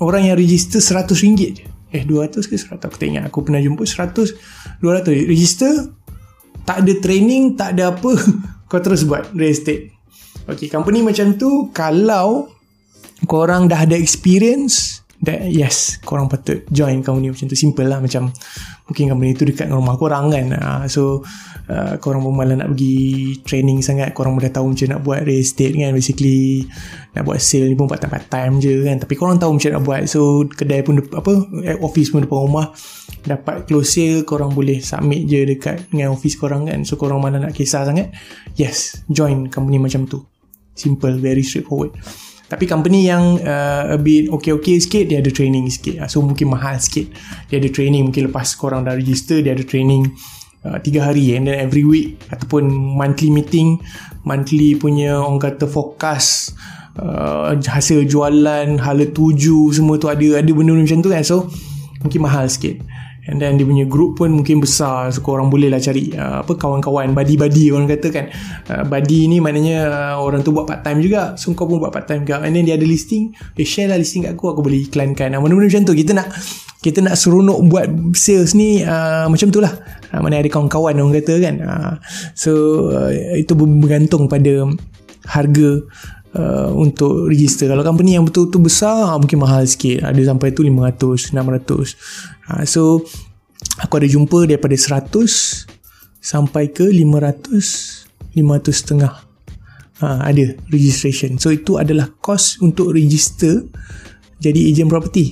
orang 0.00 0.32
yang 0.32 0.36
register 0.40 0.80
100 0.80 1.12
ringgit 1.12 1.50
je. 1.60 1.64
Eh 1.92 2.08
200 2.08 2.40
ke 2.48 2.56
100 2.56 2.88
aku 2.88 2.96
tak 2.96 3.08
ingat. 3.12 3.28
Aku 3.28 3.44
pernah 3.44 3.60
jumpa 3.60 3.84
100 3.84 4.80
200 4.80 5.28
register 5.28 5.92
tak 6.64 6.88
ada 6.88 6.92
training 7.04 7.58
tak 7.58 7.76
ada 7.76 7.92
apa 7.92 8.16
kau 8.70 8.80
terus 8.80 9.04
buat 9.04 9.28
real 9.36 9.52
estate 9.52 9.92
Okay, 10.42 10.66
company 10.66 11.06
macam 11.06 11.38
tu 11.38 11.70
kalau 11.70 12.50
korang 13.30 13.70
dah 13.70 13.86
ada 13.86 13.94
experience 13.94 15.02
that 15.22 15.46
yes 15.46 16.02
korang 16.02 16.26
patut 16.26 16.66
join 16.74 16.98
company 17.06 17.30
macam 17.30 17.46
tu. 17.46 17.54
Simple 17.54 17.86
lah 17.86 18.02
macam 18.02 18.34
mungkin 18.90 19.14
company 19.14 19.38
tu 19.38 19.46
dekat 19.46 19.70
dengan 19.70 19.78
rumah 19.78 19.94
korang 19.94 20.34
kan. 20.34 20.50
Uh, 20.50 20.84
so 20.90 21.22
uh, 21.70 21.94
korang 22.02 22.26
pun 22.26 22.34
malah 22.34 22.58
nak 22.58 22.74
pergi 22.74 23.38
training 23.46 23.86
sangat. 23.86 24.10
Korang 24.10 24.34
dah 24.42 24.50
tahu 24.50 24.74
macam 24.74 24.98
nak 24.98 25.00
buat 25.06 25.22
real 25.22 25.46
estate 25.46 25.78
kan 25.78 25.94
basically. 25.94 26.66
Nak 27.14 27.22
buat 27.22 27.38
sale 27.38 27.70
ni 27.70 27.78
pun 27.78 27.86
part 27.86 28.02
time 28.02 28.10
part 28.10 28.26
time 28.26 28.58
je 28.58 28.82
kan. 28.82 28.98
Tapi 28.98 29.14
korang 29.14 29.38
tahu 29.38 29.54
macam 29.54 29.70
nak 29.78 29.82
buat. 29.86 30.02
So 30.10 30.42
kedai 30.50 30.82
pun 30.82 30.98
apa 30.98 31.32
office 31.78 32.10
pun 32.10 32.26
depan 32.26 32.50
rumah 32.50 32.74
dapat 33.22 33.70
close 33.70 33.94
sale 33.94 34.26
korang 34.26 34.50
boleh 34.50 34.82
submit 34.82 35.30
je 35.30 35.46
dekat 35.46 35.86
dengan 35.88 36.12
office 36.12 36.34
korang 36.34 36.66
kan. 36.66 36.82
So 36.82 36.98
korang 36.98 37.22
mana 37.22 37.38
nak 37.38 37.54
kisah 37.54 37.86
sangat 37.86 38.10
yes 38.58 39.06
join 39.06 39.46
company 39.46 39.78
macam 39.78 40.04
tu. 40.10 40.26
Simple 40.74 41.22
very 41.22 41.46
straightforward. 41.46 41.94
Tapi 42.52 42.68
company 42.68 43.08
yang 43.08 43.40
uh, 43.40 43.96
a 43.96 43.98
bit 43.98 44.28
okay-okay 44.28 44.76
sikit 44.76 45.08
dia 45.08 45.24
ada 45.24 45.32
training 45.32 45.72
sikit. 45.72 46.04
So 46.10 46.20
mungkin 46.20 46.52
mahal 46.52 46.76
sikit. 46.76 47.08
Dia 47.48 47.62
ada 47.62 47.70
training 47.72 48.12
mungkin 48.12 48.28
lepas 48.28 48.52
korang 48.58 48.84
dah 48.84 48.92
register 48.92 49.40
dia 49.40 49.56
ada 49.56 49.64
training 49.64 50.12
uh, 50.66 50.76
tiga 50.82 51.08
hari. 51.08 51.32
And 51.32 51.48
then 51.48 51.56
every 51.56 51.86
week 51.86 52.20
ataupun 52.28 52.68
monthly 52.68 53.32
meeting 53.32 53.80
monthly 54.28 54.76
punya 54.76 55.16
orang 55.22 55.40
kata 55.40 55.64
forecast 55.64 56.52
uh, 57.00 57.56
hasil 57.56 58.04
jualan 58.04 58.76
hala 58.82 59.04
tuju 59.08 59.72
semua 59.72 59.96
tu 59.96 60.12
ada 60.12 60.42
ada 60.42 60.50
benda-benda 60.52 60.84
macam 60.84 61.00
tu 61.00 61.08
kan. 61.08 61.24
So 61.24 61.48
mungkin 62.02 62.20
mahal 62.20 62.50
sikit 62.50 62.82
And 63.22 63.38
then 63.38 63.54
dia 63.54 63.62
punya 63.62 63.86
group 63.86 64.18
pun 64.18 64.34
mungkin 64.34 64.58
besar. 64.58 65.14
So 65.14 65.22
korang 65.22 65.46
boleh 65.46 65.70
lah 65.70 65.78
cari 65.78 66.10
uh, 66.18 66.42
Apa 66.42 66.58
kawan-kawan 66.58 67.14
Buddy-buddy 67.14 67.70
orang 67.70 67.86
kata 67.86 68.08
kan. 68.10 68.26
Uh, 68.66 68.82
Buddy 68.82 69.30
ni 69.30 69.38
maknanya 69.38 69.78
uh, 69.86 70.14
Orang 70.18 70.42
tu 70.42 70.50
buat 70.50 70.66
part 70.66 70.82
time 70.82 70.98
juga. 70.98 71.38
So 71.38 71.54
kau 71.54 71.70
pun 71.70 71.78
buat 71.78 71.94
part 71.94 72.10
time 72.10 72.26
juga. 72.26 72.42
And 72.42 72.58
then 72.58 72.66
dia 72.66 72.74
ada 72.74 72.82
listing. 72.82 73.30
Dia 73.54 73.62
share 73.62 73.94
lah 73.94 73.98
listing 74.02 74.26
kat 74.26 74.34
aku. 74.34 74.58
Aku 74.58 74.60
boleh 74.66 74.90
iklankan. 74.90 75.38
Uh, 75.38 75.40
Mana-mana 75.42 75.70
macam 75.70 75.86
tu. 75.86 75.94
Kita 75.94 76.12
nak 76.18 76.34
Kita 76.82 76.98
nak 76.98 77.14
seronok 77.14 77.58
buat 77.70 77.86
sales 78.18 78.58
ni 78.58 78.82
uh, 78.82 79.30
Macam 79.30 79.54
tu 79.54 79.62
lah. 79.62 79.70
Uh, 80.10 80.18
Mana 80.18 80.42
ada 80.42 80.50
kawan-kawan 80.50 80.98
orang 80.98 81.14
kata 81.22 81.34
kan. 81.38 81.54
Uh, 81.62 81.92
So 82.34 82.50
uh, 82.90 83.14
Itu 83.38 83.54
bergantung 83.54 84.26
pada 84.26 84.66
Harga 85.22 85.78
uh, 86.36 86.70
untuk 86.74 87.28
register. 87.28 87.68
Kalau 87.68 87.84
company 87.84 88.16
yang 88.16 88.24
betul-betul 88.26 88.66
besar 88.66 89.16
mungkin 89.20 89.38
mahal 89.40 89.64
sikit. 89.64 90.04
Ada 90.04 90.32
sampai 90.32 90.52
tu 90.52 90.64
500 90.64 91.32
600 91.32 92.41
uh, 92.52 92.64
so 92.68 93.00
aku 93.80 94.02
ada 94.02 94.08
jumpa 94.08 94.44
daripada 94.44 94.76
100 94.76 95.08
sampai 96.20 96.70
ke 96.70 96.84
500 96.84 98.36
500 98.36 98.72
setengah. 98.72 99.12
Uh, 100.02 100.18
ada 100.18 100.58
registration. 100.74 101.38
So 101.38 101.54
itu 101.54 101.78
adalah 101.78 102.10
cost 102.18 102.58
untuk 102.58 102.90
register 102.90 103.64
jadi 104.42 104.74
agent 104.74 104.90
property 104.90 105.30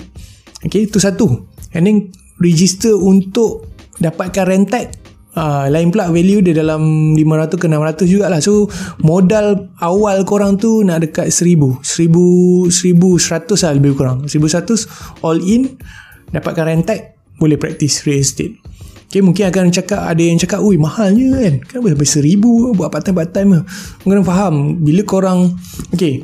okay 0.65 0.87
itu 0.87 1.01
satu. 1.01 1.49
And 1.73 1.87
then 1.87 1.99
register 2.41 2.97
untuk 2.97 3.69
dapatkan 4.01 4.45
rent 4.49 4.69
tag 4.71 4.89
Uh, 5.31 5.71
lain 5.71 5.95
pula 5.95 6.11
value 6.11 6.43
dia 6.43 6.51
dalam 6.51 7.15
500 7.15 7.55
ke 7.55 7.71
600 7.71 8.03
jugalah. 8.11 8.43
So 8.43 8.67
modal 8.99 9.71
awal 9.79 10.27
korang 10.27 10.59
tu 10.59 10.83
nak 10.83 11.07
dekat 11.07 11.31
1000 11.31 11.87
1000 11.87 12.67
1100 12.67 13.63
lah 13.63 13.73
lebih 13.79 13.95
kurang. 13.95 14.27
1100 14.27 14.91
all 15.23 15.39
in 15.39 15.79
dapatkan 16.31 16.65
rentek 16.67 17.19
boleh 17.39 17.57
practice 17.57 18.07
real 18.07 18.23
estate. 18.23 18.59
Okay, 19.11 19.27
mungkin 19.27 19.51
akan 19.51 19.75
cakap 19.75 20.07
ada 20.07 20.23
yang 20.23 20.39
cakap 20.39 20.63
ui 20.63 20.79
mahalnya 20.79 21.35
kan? 21.35 21.55
Kenapa 21.67 21.87
sampai 21.99 22.09
seribu 22.09 22.71
buat 22.79 22.95
part 22.95 23.03
time 23.03 23.19
part 23.19 23.31
time 23.35 23.67
mungkin 24.07 24.23
faham 24.23 24.79
bila 24.79 25.03
korang 25.03 25.59
okay 25.91 26.23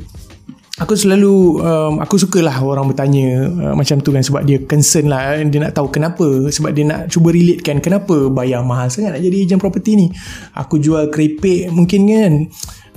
aku 0.77 0.93
selalu 0.93 1.57
um, 1.57 1.93
aku 1.97 2.21
sukalah 2.21 2.53
orang 2.61 2.85
bertanya 2.85 3.49
uh, 3.49 3.73
macam 3.73 3.97
tu 3.97 4.13
kan 4.13 4.21
sebab 4.21 4.45
dia 4.45 4.61
concern 4.61 5.09
lah 5.09 5.33
eh. 5.33 5.45
dia 5.49 5.57
nak 5.57 5.73
tahu 5.73 5.89
kenapa 5.89 6.25
sebab 6.53 6.69
dia 6.69 6.85
nak 6.85 7.09
cuba 7.09 7.33
relate 7.33 7.65
kan 7.65 7.81
kenapa 7.81 8.29
bayar 8.29 8.61
mahal 8.61 8.85
sangat 8.87 9.17
nak 9.17 9.21
jadi 9.25 9.37
agent 9.43 9.61
property 9.61 9.97
ni. 9.97 10.07
Aku 10.53 10.77
jual 10.77 11.09
kerepek 11.09 11.73
mungkin 11.73 12.01
kan 12.07 12.33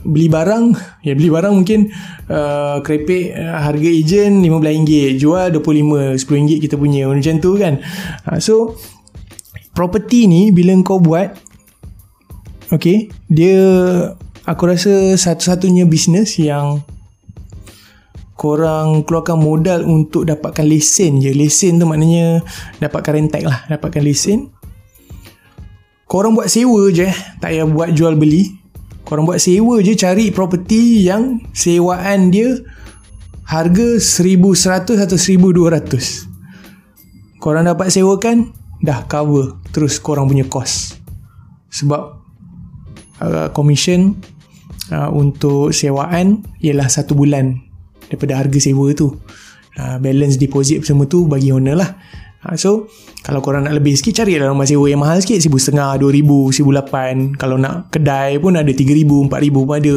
beli 0.00 0.32
barang 0.32 0.72
ya 1.04 1.12
beli 1.12 1.28
barang 1.28 1.52
mungkin 1.52 1.92
uh, 2.32 2.80
kerepek 2.80 3.36
uh, 3.36 3.60
harga 3.60 3.88
ejen 3.88 4.40
RM15 4.40 5.20
jual 5.20 5.52
RM25 5.60 6.16
RM10 6.16 6.58
kita 6.64 6.74
punya 6.80 7.04
macam 7.08 7.36
tu 7.40 7.56
kan. 7.60 7.80
Uh, 8.24 8.40
so 8.40 8.76
property 9.76 10.24
ni 10.24 10.50
bila 10.52 10.72
kau 10.80 11.00
buat 11.00 11.36
okay 12.72 13.12
dia 13.28 13.60
aku 14.48 14.62
rasa 14.68 15.14
satu-satunya 15.20 15.84
bisnes 15.84 16.40
yang 16.40 16.80
korang 18.40 19.04
keluarkan 19.04 19.36
modal 19.36 19.84
untuk 19.84 20.24
dapatkan 20.24 20.64
lesen 20.64 21.20
je. 21.20 21.36
Lesen 21.36 21.76
tu 21.76 21.84
maknanya 21.84 22.40
dapatkan 22.80 23.12
rentek 23.20 23.44
lah 23.44 23.68
dapatkan 23.68 24.00
lesen. 24.00 24.48
Korang 26.08 26.34
buat 26.34 26.48
sewa 26.48 26.88
je 26.88 27.06
tak 27.38 27.52
payah 27.52 27.68
buat 27.68 27.92
jual 27.92 28.16
beli 28.16 28.59
korang 29.04 29.26
buat 29.26 29.42
sewa 29.42 29.82
je 29.84 29.94
cari 29.96 30.30
property 30.30 31.08
yang 31.08 31.40
sewaan 31.52 32.30
dia 32.32 32.56
harga 33.48 33.98
1100 33.98 35.04
atau 35.04 35.18
1200 35.18 37.42
korang 37.42 37.64
dapat 37.66 37.90
sewakan 37.90 38.52
dah 38.80 39.04
cover 39.10 39.58
terus 39.74 39.98
korang 39.98 40.28
punya 40.30 40.46
cost 40.46 41.00
sebab 41.70 42.18
uh, 43.22 43.48
commission 43.54 44.18
uh, 44.90 45.08
untuk 45.12 45.70
sewaan 45.70 46.42
ialah 46.60 46.90
satu 46.90 47.14
bulan 47.14 47.62
daripada 48.10 48.42
harga 48.42 48.58
sewa 48.58 48.90
tu. 48.92 49.14
Uh, 49.78 50.02
balance 50.02 50.34
deposit 50.34 50.82
semua 50.82 51.06
tu 51.06 51.30
bagi 51.30 51.54
owner 51.54 51.78
lah 51.78 51.94
uh, 52.46 52.56
so 52.56 52.88
kalau 53.20 53.44
korang 53.44 53.68
nak 53.68 53.76
lebih 53.76 53.92
sikit 53.94 54.24
cari 54.24 54.40
lah 54.40 54.48
rumah 54.48 54.64
sewa 54.64 54.88
yang 54.88 55.04
mahal 55.04 55.20
sikit. 55.20 55.38
RM1,500, 55.44 56.00
RM2,000, 56.00 56.30
RM1,800 56.56 57.36
kalau 57.36 57.56
nak 57.60 57.92
kedai 57.92 58.40
pun 58.40 58.56
ada 58.56 58.64
RM3,000, 58.64 59.10
RM4,000 59.28 59.56
pun 59.56 59.76
ada. 59.76 59.96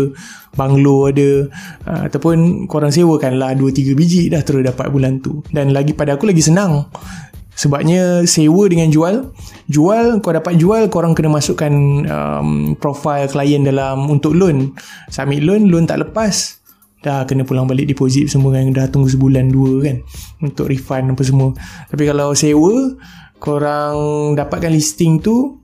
Banglo 0.54 0.98
ada. 1.10 1.30
Uh, 1.88 2.02
ataupun 2.12 2.68
korang 2.70 2.94
sewakan 2.94 3.42
lah 3.42 3.56
2-3 3.56 3.98
biji 3.98 4.22
dah 4.30 4.44
terus 4.44 4.62
dapat 4.62 4.92
bulan 4.92 5.24
tu. 5.24 5.42
Dan 5.50 5.72
lagi 5.72 5.96
pada 5.96 6.20
aku 6.20 6.30
lagi 6.30 6.44
senang. 6.44 6.92
Sebabnya 7.54 8.26
sewa 8.26 8.66
dengan 8.66 8.90
jual. 8.90 9.30
Jual 9.70 10.20
kau 10.20 10.34
dapat 10.34 10.58
jual 10.58 10.90
korang 10.90 11.14
kena 11.14 11.30
masukkan 11.38 11.74
um, 12.10 12.74
profile 12.82 13.30
klien 13.30 13.62
dalam 13.62 14.10
untuk 14.10 14.34
loan. 14.34 14.74
Submit 15.10 15.46
loan 15.46 15.70
loan 15.70 15.86
tak 15.86 16.02
lepas 16.02 16.63
dah 17.04 17.28
kena 17.28 17.44
pulang 17.44 17.68
balik 17.68 17.92
deposit 17.92 18.32
semua 18.32 18.56
kan 18.56 18.72
dah 18.72 18.88
tunggu 18.88 19.12
sebulan 19.12 19.52
dua 19.52 19.84
kan 19.84 20.00
untuk 20.40 20.72
refund 20.72 21.12
apa 21.12 21.24
semua. 21.28 21.52
Tapi 21.92 22.04
kalau 22.08 22.32
sewa 22.32 22.96
korang 23.44 23.98
dapatkan 24.40 24.72
listing 24.72 25.20
tu 25.20 25.60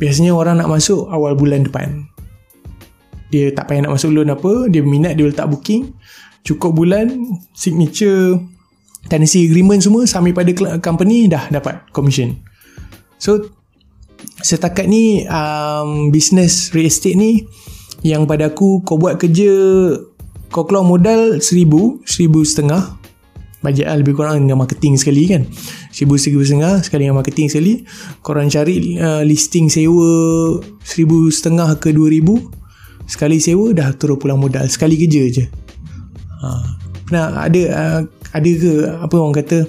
biasanya 0.00 0.32
orang 0.32 0.56
nak 0.56 0.72
masuk 0.72 1.12
awal 1.12 1.36
bulan 1.36 1.68
depan. 1.68 2.08
Dia 3.28 3.52
tak 3.52 3.68
payah 3.68 3.84
nak 3.84 4.00
masuk 4.00 4.08
loan 4.16 4.32
apa 4.32 4.72
dia 4.72 4.80
minat 4.80 5.20
dia 5.20 5.28
letak 5.28 5.52
booking 5.52 5.92
cukup 6.40 6.72
bulan 6.72 7.12
signature 7.52 8.40
tenancy 9.12 9.44
agreement 9.44 9.84
semua 9.84 10.08
sampai 10.08 10.32
pada 10.32 10.48
company 10.80 11.28
dah 11.28 11.52
dapat 11.52 11.84
commission. 11.92 12.40
So 13.20 13.52
setakat 14.40 14.88
ni 14.88 15.28
um, 15.28 16.08
business 16.08 16.72
real 16.72 16.88
estate 16.88 17.20
ni 17.20 17.44
yang 18.06 18.30
pada 18.30 18.50
aku 18.50 18.82
kau 18.86 18.98
buat 18.98 19.18
kerja 19.18 19.50
kau 20.48 20.64
keluar 20.64 20.86
modal 20.86 21.42
seribu 21.42 22.00
seribu 22.06 22.42
setengah. 22.46 22.98
Bajet 23.58 23.90
lah 23.90 23.98
lebih 23.98 24.14
kurang 24.14 24.46
dengan 24.46 24.62
marketing 24.62 24.94
sekali 24.94 25.26
kan. 25.26 25.42
Seribu 25.90 26.14
seribu 26.14 26.46
setengah 26.46 26.78
sekali 26.78 27.10
dengan 27.10 27.18
marketing 27.18 27.50
sekali. 27.50 27.82
Korang 28.22 28.46
cari 28.46 28.94
uh, 29.02 29.26
listing 29.26 29.66
sewa 29.66 30.62
seribu 30.86 31.26
setengah 31.26 31.74
ke 31.82 31.90
dua 31.90 32.06
ribu. 32.06 32.38
Sekali 33.10 33.42
sewa 33.42 33.74
dah 33.74 33.90
turun 33.98 34.14
pulang 34.14 34.38
modal. 34.38 34.62
Sekali 34.70 34.94
kerja 34.94 35.22
je. 35.26 35.44
Ha. 36.38 36.48
pernah 37.02 37.50
ada 37.50 37.62
uh, 37.66 38.00
ada 38.30 38.46
ke 38.46 38.86
apa 38.86 39.14
orang 39.18 39.34
kata 39.34 39.66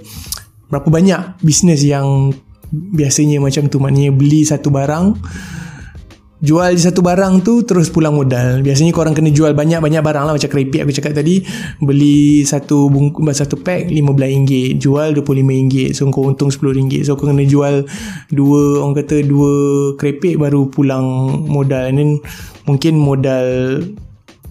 berapa 0.69 0.85
banyak 0.85 1.41
bisnes 1.41 1.81
yang 1.81 2.29
biasanya 2.69 3.41
macam 3.41 3.65
tu? 3.73 3.81
Maknanya 3.81 4.13
beli 4.13 4.45
satu 4.45 4.69
barang 4.69 5.17
jual 6.39 6.71
je 6.71 6.87
satu 6.87 7.03
barang 7.03 7.43
tu 7.43 7.67
terus 7.67 7.91
pulang 7.91 8.15
modal. 8.15 8.63
Biasanya 8.63 8.95
korang 8.95 9.11
kena 9.11 9.31
jual 9.31 9.51
banyak-banyak 9.51 9.99
barang 9.99 10.23
lah. 10.23 10.33
Macam 10.35 10.49
keripik 10.49 10.87
aku 10.87 10.95
cakap 10.95 11.13
tadi 11.19 11.43
beli 11.83 12.47
satu 12.47 12.87
bungkus 12.87 13.43
satu 13.43 13.59
pack 13.59 13.91
RM15 13.91 14.79
jual 14.79 15.11
RM25 15.19 15.95
so 15.95 16.07
kau 16.09 16.31
untung 16.31 16.49
RM10 16.51 17.11
so 17.11 17.19
kau 17.19 17.27
kena 17.27 17.43
jual 17.43 17.83
dua 18.31 18.61
orang 18.83 18.95
kata 18.95 19.23
dua 19.27 19.51
keripik 19.99 20.39
baru 20.39 20.71
pulang 20.71 21.05
modal. 21.47 21.91
And 21.91 21.97
then 21.99 22.11
mungkin 22.63 22.95
modal 22.95 23.47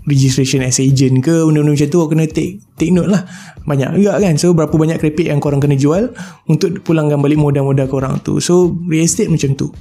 registration 0.09 0.64
as 0.64 0.80
agent 0.80 1.20
ke 1.20 1.45
benda-benda 1.45 1.76
macam 1.76 1.89
tu 1.89 1.97
kau 2.01 2.09
kena 2.12 2.24
take, 2.28 2.61
take 2.76 2.93
note 2.93 3.09
lah. 3.09 3.24
Banyak 3.64 3.97
juga 3.97 4.20
kan. 4.20 4.36
So 4.36 4.53
berapa 4.53 4.72
banyak 4.72 5.01
keripik 5.01 5.32
yang 5.32 5.41
korang 5.41 5.64
kena 5.64 5.80
jual 5.80 6.12
untuk 6.53 6.84
pulangkan 6.84 7.16
balik 7.20 7.41
modal-modal 7.41 7.89
korang 7.89 8.20
tu. 8.20 8.45
So 8.45 8.76
real 8.84 9.09
estate 9.09 9.32
macam 9.32 9.57
tu. 9.57 9.72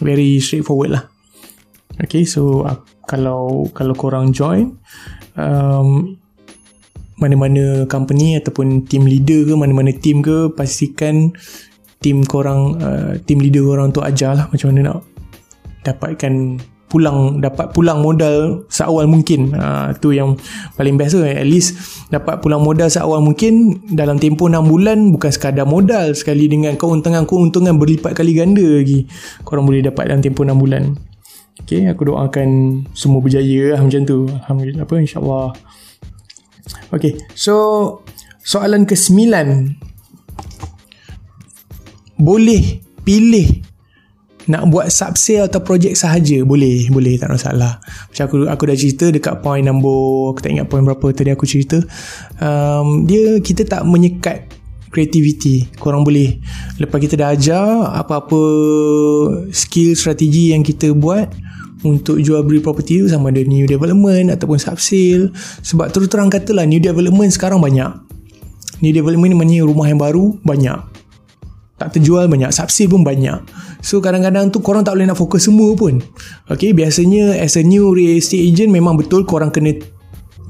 Very 0.00 0.44
straightforward 0.44 0.92
lah 0.92 1.15
Okay, 1.96 2.28
so 2.28 2.68
uh, 2.68 2.76
kalau 3.08 3.72
kalau 3.72 3.96
korang 3.96 4.28
join, 4.36 4.76
um, 5.38 6.20
mana-mana 7.16 7.88
company 7.88 8.36
ataupun 8.36 8.84
team 8.84 9.08
leader 9.08 9.48
ke 9.48 9.54
mana-mana 9.56 9.92
team 9.96 10.20
ke 10.20 10.52
pastikan 10.52 11.32
team 12.04 12.20
korang 12.28 12.76
uh, 12.84 13.16
team 13.24 13.40
leader 13.40 13.64
korang 13.64 13.88
tu 13.96 14.04
ajar 14.04 14.36
lah 14.36 14.46
macam 14.52 14.68
mana 14.68 14.92
nak 14.92 14.98
dapatkan 15.88 16.60
pulang 16.86 17.42
dapat 17.42 17.74
pulang 17.74 18.04
modal 18.04 18.68
seawal 18.68 19.08
mungkin. 19.10 19.56
Uh, 19.56 19.90
tu 19.98 20.12
yang 20.12 20.38
paling 20.76 20.94
best 21.00 21.18
tu. 21.18 21.24
At 21.24 21.48
least 21.48 21.80
dapat 22.12 22.44
pulang 22.44 22.62
modal 22.62 22.92
seawal 22.92 23.24
mungkin 23.24 23.82
dalam 23.96 24.20
tempoh 24.20 24.46
6 24.46 24.62
bulan 24.68 24.98
bukan 25.16 25.30
sekadar 25.32 25.66
modal 25.66 26.14
sekali 26.14 26.46
dengan 26.46 26.78
keuntungan-keuntungan 26.78 27.74
berlipat 27.80 28.14
kali 28.14 28.36
ganda 28.38 28.62
lagi 28.62 29.08
korang 29.42 29.66
boleh 29.66 29.82
dapat 29.82 30.12
dalam 30.12 30.22
tempoh 30.22 30.46
6 30.46 30.54
bulan 30.54 30.94
ok 31.66 31.90
aku 31.90 32.14
doakan 32.14 32.48
semua 32.94 33.18
berjaya 33.18 33.74
lah 33.74 33.82
macam 33.82 34.06
tu. 34.06 34.30
Alhamdulillah 34.30 34.86
apa 34.86 34.94
insyaAllah. 35.02 35.50
Ok 36.94 37.18
so 37.34 37.54
soalan 38.46 38.86
ke-9 38.86 39.26
boleh 42.22 42.80
pilih 43.02 43.66
nak 44.46 44.70
buat 44.70 44.94
subsale 44.94 45.50
atau 45.50 45.58
projek 45.58 45.98
sahaja? 45.98 46.46
Boleh 46.46 46.86
boleh 46.86 47.18
tak 47.18 47.34
masalah. 47.34 47.82
Macam 47.82 48.22
aku 48.30 48.36
aku 48.46 48.62
dah 48.70 48.76
cerita 48.78 49.06
dekat 49.10 49.42
point 49.42 49.66
nombor 49.66 50.32
aku 50.32 50.46
tak 50.46 50.54
ingat 50.54 50.70
point 50.70 50.86
berapa 50.86 51.06
tadi 51.10 51.34
aku 51.34 51.50
cerita. 51.50 51.82
Um, 52.38 53.10
dia 53.10 53.42
kita 53.42 53.66
tak 53.66 53.82
menyekat 53.82 54.46
creativity. 54.94 55.66
Korang 55.76 56.06
boleh. 56.06 56.38
Lepas 56.78 56.98
kita 57.02 57.18
dah 57.18 57.34
ajar 57.34 57.90
apa-apa 57.90 58.40
skill 59.50 59.98
strategi 59.98 60.54
yang 60.54 60.62
kita 60.62 60.94
buat 60.94 61.26
untuk 61.84 62.16
jual 62.22 62.40
beli 62.46 62.64
property 62.64 63.04
tu 63.04 63.06
sama 63.12 63.28
ada 63.28 63.44
new 63.44 63.68
development 63.68 64.32
ataupun 64.32 64.56
subsale 64.56 65.28
sebab 65.60 65.92
terus 65.92 66.08
terang 66.08 66.32
katalah 66.32 66.64
new 66.64 66.80
development 66.80 67.28
sekarang 67.34 67.60
banyak. 67.60 67.90
New 68.80 68.92
development 68.92 69.32
ni 69.32 69.36
maknanya 69.36 69.64
rumah 69.64 69.88
yang 69.88 70.00
baru 70.00 70.36
banyak. 70.44 70.78
Tak 71.76 71.96
terjual 71.96 72.28
banyak 72.28 72.48
subsale 72.52 72.88
pun 72.88 73.04
banyak. 73.04 73.40
So 73.84 74.00
kadang-kadang 74.00 74.48
tu 74.48 74.64
korang 74.64 74.84
tak 74.84 74.96
boleh 74.96 75.08
nak 75.08 75.20
fokus 75.20 75.44
semua 75.44 75.76
pun. 75.76 76.00
Ok 76.48 76.72
biasanya 76.72 77.36
as 77.36 77.60
a 77.60 77.64
new 77.64 77.92
real 77.92 78.16
estate 78.16 78.44
agent 78.44 78.72
memang 78.72 78.96
betul 78.96 79.28
korang 79.28 79.52
kena 79.52 79.76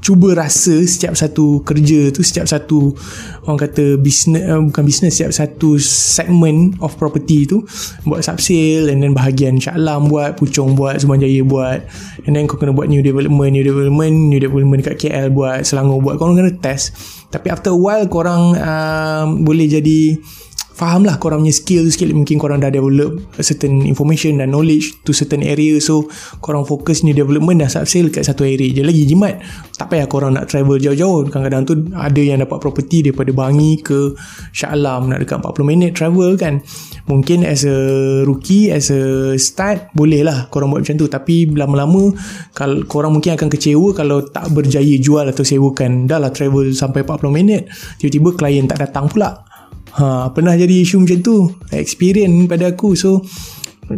cuba 0.06 0.38
rasa 0.38 0.86
setiap 0.86 1.18
satu 1.18 1.66
kerja 1.66 2.14
tu 2.14 2.22
setiap 2.22 2.46
satu 2.46 2.94
orang 3.42 3.58
kata 3.58 3.98
business 3.98 4.46
uh, 4.46 4.62
bukan 4.62 4.86
business 4.86 5.18
setiap 5.18 5.34
satu 5.34 5.82
segment 5.82 6.78
of 6.78 6.94
property 6.94 7.42
tu 7.42 7.66
buat 8.06 8.22
subsale 8.22 8.86
and 8.94 9.02
then 9.02 9.10
bahagian 9.10 9.58
Shah 9.58 9.74
Alam 9.74 10.06
buat 10.06 10.38
Puchong 10.38 10.78
buat 10.78 11.02
Sumanjaya 11.02 11.42
buat 11.42 11.82
and 12.22 12.38
then 12.38 12.46
kau 12.46 12.54
kena 12.54 12.70
buat 12.70 12.86
new 12.86 13.02
development 13.02 13.50
new 13.50 13.66
development 13.66 14.14
new 14.30 14.38
development 14.38 14.86
dekat 14.86 15.10
KL 15.10 15.34
buat 15.34 15.66
Selangor 15.66 15.98
buat 15.98 16.22
korang 16.22 16.38
kena 16.38 16.54
test. 16.62 16.94
Tapi 17.34 17.50
after 17.50 17.74
a 17.74 17.78
while 17.78 18.06
korang 18.06 18.54
uh, 18.54 19.26
boleh 19.42 19.66
jadi 19.66 20.22
faham 20.76 21.08
lah 21.08 21.16
korang 21.16 21.40
punya 21.40 21.56
skill 21.56 21.88
skill 21.88 22.12
mungkin 22.12 22.36
korang 22.36 22.60
dah 22.60 22.68
develop 22.68 23.16
certain 23.40 23.80
information 23.88 24.36
dan 24.36 24.52
knowledge 24.52 25.00
to 25.08 25.16
certain 25.16 25.40
area. 25.40 25.80
So 25.80 26.12
korang 26.44 26.68
fokus 26.68 27.00
ni 27.00 27.16
development 27.16 27.64
dah 27.64 27.72
subsale 27.72 28.12
kat 28.12 28.28
satu 28.28 28.44
area 28.44 28.68
je. 28.68 28.84
Lagi 28.84 29.08
jimat 29.08 29.40
tak 29.80 29.88
payah 29.88 30.04
korang 30.04 30.36
nak 30.36 30.52
travel 30.52 30.76
jauh-jauh. 30.76 31.32
Kadang-kadang 31.32 31.62
tu 31.64 31.74
ada 31.96 32.20
yang 32.20 32.44
dapat 32.44 32.60
property 32.60 33.08
daripada 33.08 33.32
Bangi 33.32 33.80
ke 33.80 34.12
Shah 34.52 34.76
Alam 34.76 35.08
nak 35.08 35.24
dekat 35.24 35.40
40 35.40 35.64
minit 35.64 35.90
travel 35.96 36.36
kan. 36.36 36.60
Mungkin 37.08 37.48
as 37.48 37.64
a 37.64 37.76
rookie 38.28 38.68
as 38.68 38.92
a 38.92 39.32
start 39.40 39.88
boleh 39.96 40.20
lah 40.20 40.52
korang 40.52 40.68
buat 40.68 40.84
macam 40.84 41.00
tu. 41.00 41.08
Tapi 41.08 41.48
lama-lama 41.56 42.12
kalau 42.52 42.84
korang 42.84 43.16
mungkin 43.16 43.32
akan 43.32 43.48
kecewa 43.48 43.96
kalau 43.96 44.28
tak 44.28 44.52
berjaya 44.52 45.00
jual 45.00 45.24
atau 45.24 45.40
sewakan. 45.40 46.04
Dah 46.04 46.20
lah 46.20 46.28
travel 46.36 46.76
sampai 46.76 47.00
40 47.00 47.32
minit 47.32 47.64
tiba-tiba 47.96 48.36
klien 48.36 48.68
tak 48.68 48.84
datang 48.84 49.08
pula 49.08 49.46
ha, 49.96 50.28
pernah 50.30 50.54
jadi 50.54 50.84
isu 50.84 51.02
macam 51.02 51.18
tu? 51.24 51.36
Experience 51.72 52.46
pada 52.46 52.72
aku. 52.72 52.92
So 52.92 53.24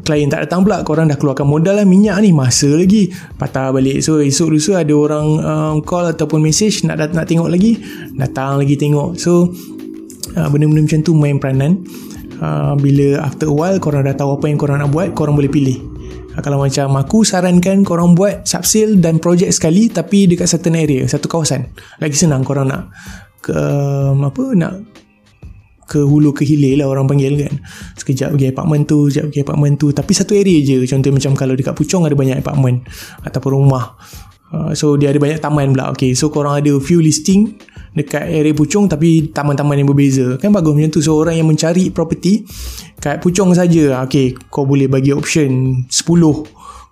klien 0.04 0.28
tak 0.28 0.48
datang 0.48 0.62
pula. 0.62 0.84
Korang 0.84 1.08
dah 1.08 1.16
keluarkan 1.16 1.48
modal 1.48 1.80
lah 1.80 1.86
minyak 1.88 2.20
ni. 2.20 2.30
Masa 2.30 2.68
lagi. 2.70 3.10
Patah 3.36 3.72
balik. 3.74 4.04
So 4.04 4.20
esok 4.20 4.48
lusa 4.54 4.80
ada 4.80 4.94
orang 4.94 5.26
um, 5.40 5.74
call 5.82 6.12
ataupun 6.12 6.44
message 6.44 6.84
nak 6.86 7.00
nak 7.12 7.26
tengok 7.26 7.48
lagi. 7.50 7.80
Datang 8.14 8.60
lagi 8.60 8.76
tengok. 8.76 9.18
So 9.18 9.50
uh, 10.36 10.48
benda-benda 10.48 10.84
macam 10.84 11.00
tu 11.02 11.12
main 11.16 11.36
peranan. 11.40 11.82
Uh, 12.38 12.78
bila 12.78 13.26
after 13.26 13.50
a 13.50 13.54
while 13.54 13.82
korang 13.82 14.06
dah 14.06 14.14
tahu 14.14 14.38
apa 14.38 14.46
yang 14.46 14.62
korang 14.62 14.78
nak 14.78 14.94
buat 14.94 15.10
korang 15.16 15.34
boleh 15.34 15.50
pilih. 15.50 15.82
Uh, 16.36 16.42
kalau 16.44 16.62
macam 16.62 16.94
aku 16.94 17.26
sarankan 17.26 17.82
korang 17.82 18.14
buat 18.14 18.46
subsale 18.46 18.94
dan 19.02 19.18
projek 19.18 19.50
sekali 19.50 19.90
tapi 19.90 20.30
dekat 20.30 20.46
certain 20.46 20.78
area 20.78 21.02
satu 21.08 21.26
kawasan. 21.26 21.66
Lagi 21.98 22.14
senang 22.14 22.46
korang 22.46 22.70
nak 22.70 22.94
ke 23.42 23.56
um, 23.56 24.22
apa 24.22 24.44
nak 24.54 24.74
ke 25.88 26.04
hulu 26.04 26.36
ke 26.36 26.44
hilir 26.44 26.84
lah 26.84 26.86
orang 26.92 27.08
panggil 27.08 27.40
kan. 27.40 27.56
Sekejap 27.96 28.36
pergi 28.36 28.52
apartment 28.52 28.84
tu 28.84 29.08
sekejap 29.08 29.32
pergi 29.32 29.40
apartment 29.40 29.74
tu. 29.80 29.88
Tapi 29.88 30.12
satu 30.12 30.36
area 30.36 30.60
je 30.60 30.84
contoh 30.84 31.08
macam 31.08 31.32
kalau 31.32 31.56
dekat 31.56 31.72
Puchong 31.72 32.04
ada 32.04 32.12
banyak 32.12 32.36
apartment 32.36 32.84
ataupun 33.24 33.50
rumah. 33.56 33.96
Uh, 34.48 34.72
so 34.72 34.96
dia 34.96 35.12
ada 35.12 35.20
banyak 35.20 35.40
taman 35.40 35.72
pula. 35.72 35.92
Okay, 35.96 36.12
so 36.12 36.28
korang 36.28 36.60
ada 36.60 36.72
few 36.80 37.00
listing 37.00 37.56
dekat 37.96 38.28
area 38.28 38.52
Puchong 38.52 38.88
tapi 38.88 39.32
taman-taman 39.32 39.80
yang 39.80 39.88
berbeza. 39.88 40.36
Kan 40.36 40.52
bagus 40.52 40.76
macam 40.76 40.92
tu. 40.92 41.00
So 41.00 41.16
orang 41.16 41.40
yang 41.40 41.48
mencari 41.48 41.88
property 41.88 42.44
kat 43.00 43.24
Puchong 43.24 43.56
saja. 43.56 44.04
Okay, 44.04 44.36
kau 44.52 44.68
boleh 44.68 44.92
bagi 44.92 45.16
option 45.16 45.84
10 45.88 45.96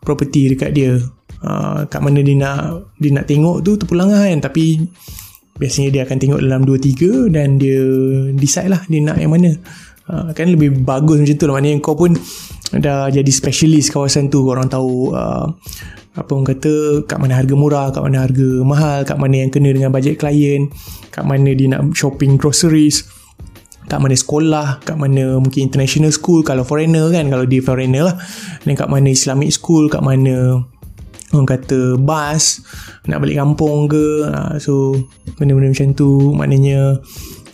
property 0.00 0.56
dekat 0.56 0.72
dia. 0.72 0.96
Uh, 1.44 1.84
kat 1.92 2.00
mana 2.00 2.24
dia 2.24 2.32
nak 2.32 2.92
dia 2.96 3.12
nak 3.12 3.28
tengok 3.28 3.60
tu 3.60 3.76
terpulang 3.76 4.08
lah 4.08 4.24
kan. 4.24 4.40
Tapi 4.40 4.80
biasanya 5.56 5.88
dia 5.92 6.02
akan 6.04 6.16
tengok 6.16 6.40
dalam 6.40 6.62
2-3 6.64 7.32
dan 7.32 7.56
dia 7.60 7.80
decide 8.36 8.70
lah 8.72 8.80
dia 8.86 9.00
nak 9.02 9.16
yang 9.20 9.32
mana. 9.32 9.52
Uh, 10.06 10.30
kan 10.38 10.46
lebih 10.46 10.86
bagus 10.86 11.18
macam 11.18 11.34
tu 11.34 11.44
lah. 11.50 11.54
Maknanya 11.58 11.82
kau 11.82 11.98
pun 11.98 12.14
dah 12.70 13.10
jadi 13.10 13.30
specialist 13.32 13.90
kawasan 13.90 14.30
tu. 14.30 14.46
Orang 14.46 14.70
tahu 14.70 15.10
uh, 15.16 15.50
apa 16.16 16.30
orang 16.32 16.48
kata 16.48 17.04
kat 17.04 17.18
mana 17.20 17.36
harga 17.36 17.52
murah 17.52 17.92
kat 17.92 18.00
mana 18.00 18.24
harga 18.24 18.48
mahal 18.64 19.04
kat 19.04 19.20
mana 19.20 19.44
yang 19.44 19.52
kena 19.52 19.68
dengan 19.68 19.92
bajet 19.92 20.16
klien 20.16 20.72
kat 21.12 21.28
mana 21.28 21.52
dia 21.52 21.68
nak 21.68 21.92
shopping 21.92 22.40
groceries 22.40 23.04
kat 23.86 24.00
mana 24.00 24.16
sekolah 24.16 24.80
kat 24.82 24.96
mana 24.98 25.38
mungkin 25.38 25.70
international 25.70 26.10
school. 26.10 26.42
Kalau 26.42 26.66
foreigner 26.66 27.06
kan 27.10 27.30
kalau 27.30 27.46
dia 27.46 27.62
foreigner 27.62 28.10
lah. 28.10 28.16
Dan 28.66 28.74
kat 28.74 28.90
mana 28.90 29.10
islamic 29.10 29.54
school 29.54 29.86
kat 29.86 30.02
mana 30.02 30.66
orang 31.34 31.48
kata 31.48 31.98
bas 31.98 32.62
nak 33.10 33.18
balik 33.22 33.38
kampung 33.38 33.90
ke 33.90 34.26
ha, 34.30 34.58
so 34.62 34.94
benda-benda 35.34 35.74
macam 35.74 35.90
tu 35.96 36.34
maknanya 36.34 37.02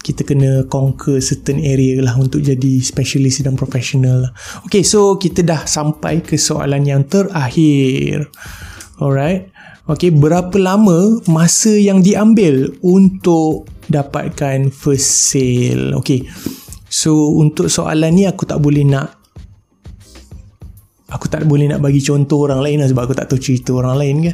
kita 0.02 0.26
kena 0.26 0.66
conquer 0.66 1.22
certain 1.22 1.62
area 1.62 2.02
lah 2.02 2.18
untuk 2.18 2.42
jadi 2.42 2.82
specialist 2.82 3.46
dan 3.46 3.54
professional 3.54 4.26
lah. 4.26 4.32
Okay, 4.66 4.82
so 4.82 5.14
kita 5.14 5.46
dah 5.46 5.62
sampai 5.62 6.18
ke 6.18 6.34
soalan 6.34 6.82
yang 6.82 7.06
terakhir. 7.06 8.26
Alright. 8.98 9.54
Okay, 9.86 10.10
berapa 10.10 10.54
lama 10.58 11.22
masa 11.30 11.70
yang 11.78 12.02
diambil 12.02 12.74
untuk 12.82 13.70
dapatkan 13.86 14.74
first 14.74 15.30
sale? 15.30 15.94
Okay, 16.02 16.26
so 16.90 17.38
untuk 17.38 17.70
soalan 17.70 18.10
ni 18.10 18.26
aku 18.26 18.42
tak 18.42 18.58
boleh 18.58 18.82
nak 18.82 19.21
aku 21.12 21.28
tak 21.28 21.44
boleh 21.44 21.68
nak 21.68 21.84
bagi 21.84 22.00
contoh 22.00 22.48
orang 22.48 22.64
lain 22.64 22.80
lah 22.80 22.88
sebab 22.88 23.02
aku 23.04 23.14
tak 23.14 23.28
tahu 23.28 23.38
cerita 23.38 23.76
orang 23.76 23.96
lain 24.00 24.16
ke. 24.24 24.32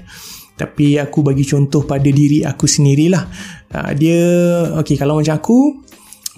Tapi 0.58 0.98
aku 0.98 1.22
bagi 1.22 1.46
contoh 1.46 1.86
pada 1.86 2.06
diri 2.06 2.42
aku 2.42 2.66
sendirilah. 2.66 3.22
Uh, 3.70 3.90
dia 3.94 4.20
ok 4.74 4.98
kalau 4.98 5.18
macam 5.18 5.38
aku 5.38 5.58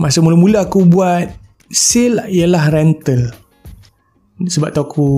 masa 0.01 0.21
mula-mula 0.25 0.65
aku 0.69 0.85
buat 0.89 1.29
sale 1.69 2.29
ialah 2.29 2.69
rental. 2.73 3.33
Sebab 4.41 4.73
tu 4.73 4.81
aku 4.81 5.09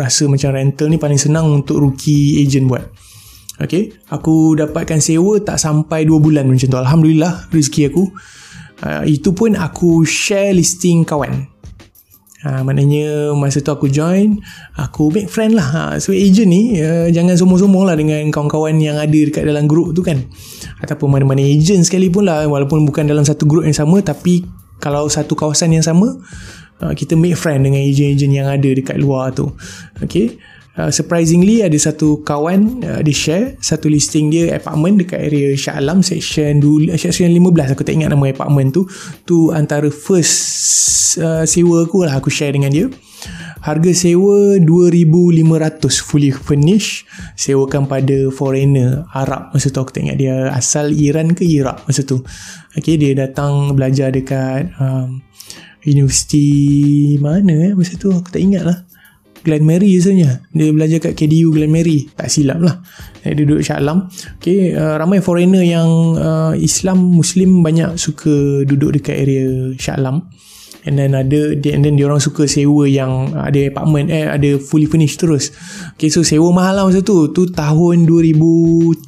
rasa 0.00 0.24
macam 0.24 0.56
rental 0.56 0.88
ni 0.88 0.96
paling 0.96 1.20
senang 1.20 1.52
untuk 1.52 1.80
rookie 1.80 2.40
agent 2.40 2.68
buat. 2.68 2.84
Ok 3.60 4.04
aku 4.12 4.56
dapatkan 4.56 5.00
sewa 5.00 5.40
tak 5.44 5.60
sampai 5.60 6.08
2 6.08 6.20
bulan 6.20 6.48
macam 6.48 6.68
tu. 6.68 6.78
Alhamdulillah 6.80 7.52
rezeki 7.52 7.92
aku. 7.92 8.04
Uh, 8.78 9.02
itu 9.08 9.34
pun 9.34 9.58
aku 9.58 10.06
share 10.06 10.54
listing 10.54 11.02
kawan 11.02 11.50
Ha, 12.38 12.62
maknanya 12.62 13.34
masa 13.34 13.58
tu 13.58 13.74
aku 13.74 13.90
join 13.90 14.38
Aku 14.78 15.10
make 15.10 15.26
friend 15.26 15.58
lah. 15.58 15.66
Ha, 15.74 15.82
So 15.98 16.14
agent 16.14 16.46
ni 16.46 16.78
uh, 16.78 17.10
Jangan 17.10 17.34
sombong-sombong 17.34 17.90
lah 17.90 17.98
Dengan 17.98 18.22
kawan-kawan 18.30 18.78
yang 18.78 18.94
ada 18.94 19.10
Dekat 19.10 19.42
dalam 19.42 19.66
group 19.66 19.90
tu 19.98 20.06
kan. 20.06 20.22
Ataupun 20.78 21.10
mana-mana 21.10 21.42
agent 21.42 21.82
sekalipun 21.82 22.30
lah 22.30 22.46
Walaupun 22.46 22.86
bukan 22.86 23.10
dalam 23.10 23.26
satu 23.26 23.42
group 23.42 23.66
yang 23.66 23.74
sama 23.74 23.98
Tapi 24.06 24.46
Kalau 24.78 25.10
satu 25.10 25.34
kawasan 25.34 25.74
yang 25.74 25.82
sama 25.82 26.14
uh, 26.78 26.92
Kita 26.94 27.18
make 27.18 27.34
friend 27.34 27.66
dengan 27.66 27.82
agent-agent 27.82 28.30
yang 28.30 28.46
ada 28.46 28.70
Dekat 28.70 29.02
luar 29.02 29.34
tu. 29.34 29.50
Okay 29.98 30.38
Uh, 30.78 30.94
surprisingly 30.94 31.58
ada 31.66 31.74
satu 31.74 32.22
kawan 32.22 32.86
uh, 32.86 33.02
dia 33.02 33.10
share 33.10 33.46
satu 33.58 33.90
listing 33.90 34.30
dia 34.30 34.54
apartment 34.54 35.02
dekat 35.02 35.26
area 35.26 35.58
Shah 35.58 35.74
Alam 35.74 36.06
section 36.06 36.62
dulu 36.62 36.94
section 36.94 37.34
15 37.34 37.74
aku 37.74 37.82
tak 37.82 37.98
ingat 37.98 38.14
nama 38.14 38.30
apartment 38.30 38.70
tu. 38.70 38.86
Tu 39.26 39.50
antara 39.50 39.90
first 39.90 40.38
uh, 41.18 41.42
sewa 41.42 41.82
aku 41.82 42.06
lah 42.06 42.22
aku 42.22 42.30
share 42.30 42.54
dengan 42.54 42.70
dia. 42.70 42.86
Harga 43.58 43.90
sewa 43.90 44.54
2500 44.62 45.82
fully 45.98 46.30
furnished 46.30 47.10
sewakan 47.34 47.90
pada 47.90 48.30
foreigner 48.30 49.02
Arab 49.10 49.50
masa 49.50 49.74
tu. 49.74 49.82
Aku 49.82 49.90
tak 49.90 50.06
ingat 50.06 50.22
dia 50.22 50.46
asal 50.54 50.94
Iran 50.94 51.34
ke 51.34 51.42
Iraq 51.42 51.90
masa 51.90 52.06
tu. 52.06 52.22
Okay, 52.78 52.94
dia 52.94 53.18
datang 53.18 53.74
belajar 53.74 54.14
dekat 54.14 54.70
um, 54.78 55.26
universiti 55.82 57.18
mana 57.18 57.66
eh 57.66 57.74
masa 57.74 57.98
tu? 57.98 58.14
Aku 58.14 58.30
tak 58.30 58.46
ingat 58.46 58.62
lah. 58.62 58.87
Glen 59.48 59.64
Mary 59.64 59.96
sebenarnya. 59.96 60.44
Dia 60.52 60.68
belajar 60.68 60.98
kat 61.08 61.16
KDU 61.16 61.56
Glen 61.56 61.72
Mary. 61.72 62.04
Tak 62.12 62.28
silap 62.28 62.60
lah. 62.60 62.84
Dia 63.24 63.32
duduk 63.32 63.64
Shah 63.64 63.80
Alam. 63.80 64.12
Okay, 64.36 64.76
uh, 64.76 65.00
ramai 65.00 65.24
foreigner 65.24 65.64
yang 65.64 65.88
uh, 66.20 66.52
Islam 66.52 67.00
Muslim 67.00 67.64
banyak 67.64 67.96
suka 67.96 68.68
duduk 68.68 69.00
dekat 69.00 69.16
area 69.24 69.72
Shah 69.80 69.96
Alam. 69.96 70.28
And 70.84 71.00
then 71.00 71.16
ada 71.16 71.56
and 71.56 71.82
then 71.84 71.96
dia 71.96 72.06
orang 72.06 72.22
suka 72.22 72.44
sewa 72.44 72.86
yang 72.86 73.34
ada 73.34 73.72
apartment 73.72 74.08
eh 74.12 74.28
ada 74.28 74.60
fully 74.60 74.84
furnished 74.84 75.20
terus. 75.20 75.50
Okay, 75.96 76.12
so 76.12 76.20
sewa 76.20 76.52
mahal 76.52 76.76
lah 76.76 76.84
masa 76.84 77.00
tu. 77.00 77.32
Tu 77.32 77.48
tahun 77.48 78.04
2013 78.04 79.00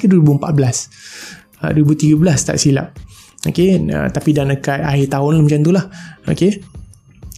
ke 0.00 0.06
2014 0.08 1.60
uh, 1.60 1.70
2013 1.72 2.48
tak 2.48 2.56
silap. 2.56 2.96
Okay, 3.44 3.76
uh, 3.76 4.08
tapi 4.08 4.32
dah 4.32 4.48
dekat 4.48 4.80
akhir 4.80 5.12
tahun 5.12 5.44
macam 5.44 5.60
tu 5.60 5.72
lah. 5.72 5.84
Okay. 6.24 6.64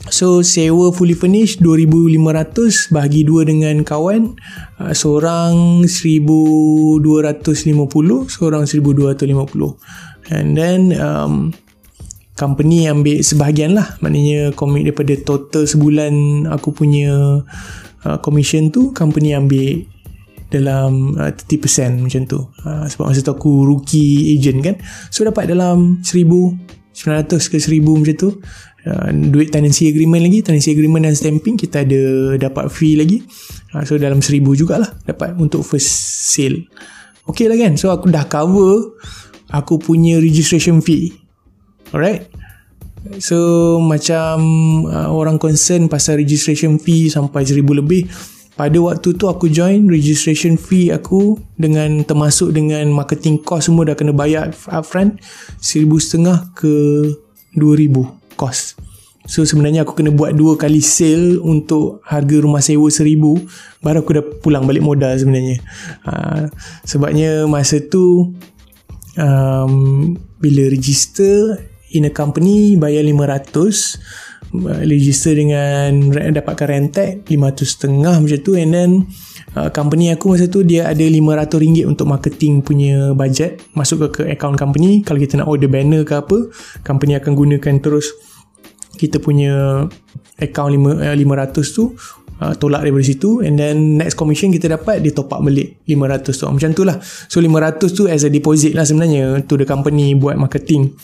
So 0.07 0.41
sewa 0.47 0.95
fully 0.95 1.19
furnished 1.19 1.59
2500 1.63 2.95
bagi 2.95 3.27
dua 3.27 3.43
dengan 3.43 3.83
kawan 3.83 4.39
uh, 4.79 4.95
seorang 4.95 5.83
1250 5.83 7.03
seorang 8.31 8.63
1250 8.71 10.31
and 10.31 10.55
then 10.55 10.95
um, 10.95 11.51
company 12.39 12.87
ambil 12.87 13.19
sebahagian 13.25 13.75
lah. 13.75 13.99
Maknanya 14.05 14.55
komit 14.55 14.87
daripada 14.87 15.17
total 15.19 15.67
sebulan 15.67 16.47
aku 16.53 16.71
punya 16.71 17.43
uh, 18.07 18.19
commission 18.23 18.71
tu 18.71 18.93
company 18.93 19.35
ambil 19.35 19.83
dalam 20.53 21.19
uh, 21.19 21.33
30% 21.35 22.07
macam 22.07 22.23
tu. 22.29 22.39
Uh, 22.63 22.87
sebab 22.87 23.11
masa 23.11 23.25
tu 23.25 23.33
aku 23.35 23.67
rookie 23.67 24.39
agent 24.39 24.63
kan. 24.63 24.77
So 25.11 25.27
dapat 25.27 25.51
dalam 25.51 26.05
1900 26.05 27.51
ke 27.51 27.59
1000 27.59 27.83
macam 27.83 28.15
tu 28.15 28.31
uh, 28.87 29.11
duit 29.13 29.51
tenancy 29.51 29.91
agreement 29.91 30.23
lagi 30.23 30.41
tenancy 30.41 30.73
agreement 30.73 31.05
dan 31.05 31.15
stamping 31.19 31.59
kita 31.59 31.83
ada 31.83 32.03
dapat 32.39 32.71
fee 32.71 32.97
lagi. 32.97 33.21
Uh, 33.75 33.83
so 33.83 33.99
dalam 33.99 34.23
seribu 34.23 34.55
jugalah 34.55 34.95
dapat 35.05 35.35
untuk 35.37 35.67
first 35.67 35.91
sale. 36.33 36.65
Ok 37.27 37.51
lah 37.51 37.59
kan? 37.59 37.75
So 37.75 37.91
aku 37.91 38.09
dah 38.09 38.25
cover 38.31 38.97
aku 39.51 39.83
punya 39.83 40.23
registration 40.23 40.81
fee. 40.81 41.13
Alright? 41.91 42.31
So 43.23 43.79
macam 43.79 44.39
uh, 44.91 45.11
orang 45.11 45.39
concern 45.39 45.87
pasal 45.87 46.19
registration 46.19 46.79
fee 46.83 47.07
sampai 47.11 47.47
seribu 47.47 47.79
lebih 47.79 48.07
pada 48.57 48.81
waktu 48.81 49.13
tu 49.21 49.29
aku 49.29 49.53
join 49.53 49.85
registration 49.85 50.57
fee 50.57 50.89
aku 50.89 51.37
dengan 51.61 52.01
termasuk 52.09 52.57
dengan 52.57 52.89
marketing 52.89 53.45
cost 53.45 53.69
semua 53.69 53.85
dah 53.85 53.93
kena 53.93 54.17
bayar 54.17 54.49
upfront 54.73 55.21
seribu 55.61 56.01
setengah 56.01 56.57
ke 56.57 57.05
dua 57.53 57.77
ribu 57.77 58.09
cost. 58.37 58.77
So 59.27 59.43
sebenarnya 59.43 59.83
aku 59.83 59.99
kena 59.99 60.15
buat 60.15 60.39
dua 60.39 60.55
kali 60.55 60.79
sale 60.79 61.43
untuk 61.43 61.99
harga 62.07 62.39
rumah 62.39 62.63
sewa 62.63 62.87
seribu 62.87 63.43
baru 63.83 64.07
aku 64.07 64.11
dah 64.15 64.25
pulang 64.39 64.63
balik 64.71 64.87
modal 64.87 65.11
sebenarnya. 65.19 65.59
Uh, 66.07 66.47
sebabnya 66.87 67.43
masa 67.51 67.83
tu 67.83 68.39
um, 69.19 70.15
bila 70.39 70.71
register 70.71 71.59
in 71.91 72.07
a 72.07 72.13
company 72.15 72.79
bayar 72.79 73.03
500 73.03 74.87
register 74.87 75.35
dengan 75.35 76.15
dapatkan 76.15 76.69
rentek 76.71 77.27
500 77.27 77.67
setengah 77.67 78.15
macam 78.23 78.39
tu 78.47 78.55
and 78.55 78.73
then 78.73 78.91
uh, 79.57 79.71
company 79.73 80.13
aku 80.13 80.37
masa 80.37 80.47
tu 80.47 80.61
dia 80.63 80.87
ada 80.87 81.03
500 81.03 81.49
ringgit 81.57 81.85
untuk 81.89 82.07
marketing 82.07 82.61
punya 82.61 83.17
budget 83.17 83.65
masuk 83.73 84.07
ke, 84.07 84.07
ke 84.13 84.23
account 84.37 84.61
company. 84.61 85.01
Kalau 85.01 85.19
kita 85.19 85.41
nak 85.41 85.49
order 85.49 85.73
banner 85.73 86.05
ke 86.05 86.15
apa 86.21 86.53
company 86.85 87.17
akan 87.17 87.33
gunakan 87.33 87.75
terus 87.81 88.13
kita 88.97 89.21
punya 89.21 89.85
account 90.41 90.73
5, 90.73 91.05
500 91.05 91.13
eh, 91.13 91.67
tu 91.73 91.85
uh, 92.41 92.55
tolak 92.57 92.85
daripada 92.85 93.05
situ. 93.05 93.41
And 93.41 93.57
then 93.57 94.01
next 94.01 94.17
commission 94.17 94.53
kita 94.53 94.69
dapat 94.69 95.01
dia 95.01 95.13
top 95.13 95.33
up 95.33 95.41
balik 95.41 95.81
500 95.89 96.33
tu. 96.33 96.45
Macam 96.49 96.71
tu 96.77 96.83
lah. 96.85 96.97
So 97.29 97.41
500 97.41 97.97
tu 97.97 98.05
as 98.09 98.25
a 98.25 98.31
deposit 98.33 98.77
lah 98.77 98.85
sebenarnya 98.85 99.45
to 99.49 99.57
the 99.57 99.67
company 99.69 100.13
buat 100.17 100.37
marketing. 100.37 100.97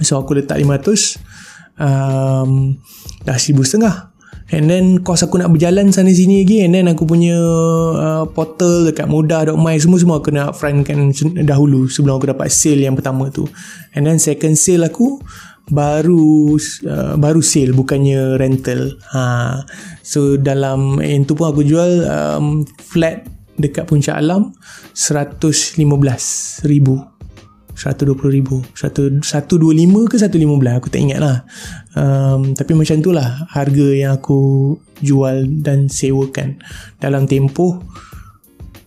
So 0.00 0.18
aku 0.18 0.40
letak 0.40 0.58
500 0.58 1.80
um, 1.80 2.76
dah 3.24 3.36
seribu 3.38 3.62
setengah 3.64 4.13
and 4.54 4.70
then 4.70 5.02
cost 5.02 5.26
aku 5.26 5.42
nak 5.42 5.50
berjalan 5.50 5.90
sana 5.90 6.14
sini 6.14 6.46
lagi 6.46 6.62
and 6.62 6.78
then 6.78 6.86
aku 6.86 7.02
punya 7.02 7.34
uh, 7.98 8.24
portal 8.30 8.86
dekat 8.86 9.10
mudah.my 9.10 9.74
semua 9.82 9.98
semua 9.98 10.16
aku 10.22 10.30
nak 10.30 10.54
upfront 10.54 10.86
kan 10.86 11.10
dahulu 11.42 11.90
sebelum 11.90 12.22
aku 12.22 12.30
dapat 12.30 12.48
sale 12.54 12.86
yang 12.86 12.94
pertama 12.94 13.28
tu. 13.34 13.50
And 13.98 14.06
then 14.06 14.22
second 14.22 14.54
sale 14.54 14.86
aku 14.86 15.18
baru 15.66 16.54
uh, 16.86 17.14
baru 17.18 17.42
sale 17.42 17.74
bukannya 17.74 18.38
rental. 18.38 18.94
Ha. 19.10 19.66
So 20.06 20.38
dalam 20.38 21.02
yang 21.02 21.26
tu 21.26 21.34
pun 21.34 21.50
aku 21.50 21.66
jual 21.66 22.06
um, 22.06 22.62
flat 22.78 23.26
dekat 23.58 23.86
puncak 23.86 24.18
alam 24.18 24.50
115 24.94 25.78
ribu 26.66 27.13
120 27.74 28.16
ribu. 28.30 28.62
125 28.74 29.20
ke 30.10 30.16
115 30.18 30.78
aku 30.78 30.88
tak 30.88 31.00
ingat 31.02 31.18
lah 31.18 31.36
um, 31.98 32.54
tapi 32.54 32.72
macam 32.74 33.02
tu 33.02 33.10
lah 33.10 33.46
harga 33.50 33.86
yang 33.94 34.14
aku 34.14 34.74
jual 35.02 35.46
dan 35.62 35.90
sewakan. 35.90 36.58
Dalam 37.02 37.26
tempoh 37.26 37.82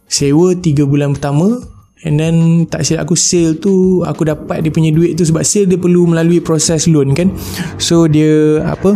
sewa 0.08 0.56
3 0.56 0.88
bulan 0.88 1.14
pertama 1.14 1.78
And 2.06 2.22
then 2.22 2.70
tak 2.70 2.86
silap 2.86 3.10
aku 3.10 3.18
sale 3.18 3.58
tu 3.58 4.06
aku 4.06 4.30
dapat 4.30 4.62
dia 4.62 4.70
punya 4.70 4.94
duit 4.94 5.18
tu 5.18 5.26
sebab 5.26 5.42
sale 5.42 5.66
dia 5.66 5.82
perlu 5.82 6.06
melalui 6.06 6.38
proses 6.38 6.86
loan 6.86 7.18
kan. 7.18 7.34
So 7.82 8.06
dia 8.06 8.62
apa? 8.70 8.94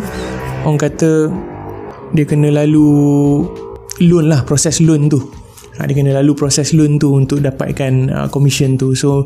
Orang 0.61 0.77
kata 0.77 1.33
dia 2.13 2.25
kena 2.29 2.53
lalu 2.53 3.41
loan 4.05 4.29
lah 4.29 4.45
proses 4.45 4.77
loan 4.85 5.09
tu. 5.09 5.17
Ha, 5.81 5.89
dia 5.89 5.97
kena 5.97 6.13
lalu 6.21 6.37
proses 6.37 6.77
loan 6.77 7.01
tu 7.01 7.17
untuk 7.17 7.41
dapatkan 7.41 7.93
uh, 8.13 8.27
commission 8.29 8.77
tu. 8.77 8.93
So 8.93 9.25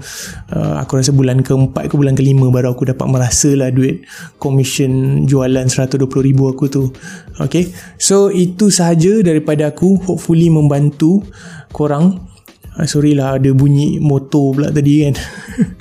uh, 0.56 0.80
aku 0.80 1.04
rasa 1.04 1.12
bulan 1.12 1.44
keempat 1.44 1.92
ke 1.92 2.00
bulan 2.00 2.16
kelima 2.16 2.48
baru 2.48 2.72
aku 2.72 2.88
dapat 2.88 3.12
merasa 3.12 3.52
lah 3.60 3.76
duit 3.76 4.08
commission 4.40 5.28
jualan 5.28 5.68
120 5.68 6.08
ribu 6.08 6.48
aku 6.48 6.72
tu. 6.72 6.96
Okay. 7.44 7.76
So 8.00 8.32
itu 8.32 8.72
sahaja 8.72 9.20
daripada 9.20 9.68
aku 9.76 10.00
hopefully 10.00 10.48
membantu 10.48 11.28
korang 11.76 12.24
Ah, 12.76 12.84
sorry 12.84 13.16
lah 13.16 13.40
ada 13.40 13.56
bunyi 13.56 14.04
motor 14.04 14.52
pula 14.52 14.68
tadi 14.68 15.08
kan. 15.08 15.16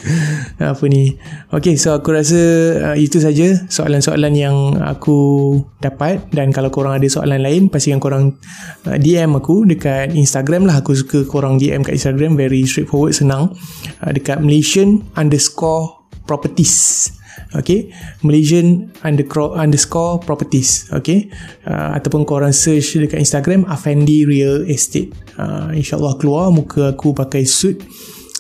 Apa 0.75 0.87
ni? 0.87 1.11
Ok 1.51 1.75
so 1.75 1.91
aku 1.91 2.15
rasa 2.15 2.39
uh, 2.79 2.97
itu 2.97 3.19
saja 3.19 3.67
soalan-soalan 3.67 4.35
yang 4.39 4.57
aku 4.79 5.59
dapat. 5.83 6.23
Dan 6.31 6.55
kalau 6.55 6.71
korang 6.71 6.95
ada 6.95 7.07
soalan 7.11 7.43
lain 7.43 7.67
pastikan 7.67 7.99
korang 7.99 8.39
uh, 8.87 8.95
DM 8.95 9.35
aku 9.35 9.67
dekat 9.67 10.15
Instagram 10.15 10.71
lah. 10.71 10.87
Aku 10.87 10.95
suka 10.95 11.27
korang 11.27 11.59
DM 11.59 11.83
kat 11.83 11.99
Instagram. 11.99 12.39
Very 12.39 12.63
straightforward 12.63 13.19
senang. 13.19 13.59
Uh, 13.99 14.15
dekat 14.15 14.39
Malaysian 14.39 15.03
underscore 15.19 16.07
properties 16.31 17.11
okay? 17.55 17.91
Malaysian 18.21 18.91
underscore, 19.03 19.55
underscore 19.57 20.21
properties. 20.23 20.89
Okay? 20.91 21.31
Uh, 21.65 21.97
ataupun 21.97 22.27
korang 22.27 22.53
search 22.55 22.99
dekat 22.99 23.23
Instagram 23.23 23.65
Afendi 23.71 24.27
Real 24.27 24.67
Estate. 24.67 25.15
Uh, 25.39 25.71
insyaAllah 25.75 26.19
keluar 26.19 26.51
muka 26.51 26.95
aku 26.95 27.15
pakai 27.15 27.47
suit. 27.47 27.81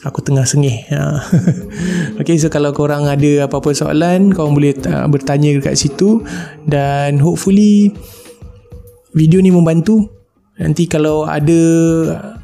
Aku 0.04 0.20
tengah 0.20 0.44
sengih. 0.44 0.84
Uh. 0.92 1.16
okay 2.20 2.36
so 2.36 2.52
kalau 2.52 2.76
korang 2.76 3.08
ada 3.08 3.48
apa-apa 3.48 3.72
soalan 3.72 4.36
korang 4.36 4.52
boleh 4.52 4.76
uh, 4.84 5.08
bertanya 5.08 5.56
dekat 5.56 5.80
situ. 5.80 6.20
Dan 6.68 7.22
hopefully 7.22 7.94
video 9.14 9.40
ni 9.40 9.54
membantu 9.54 10.23
Nanti 10.54 10.86
kalau 10.86 11.26
ada 11.26 11.58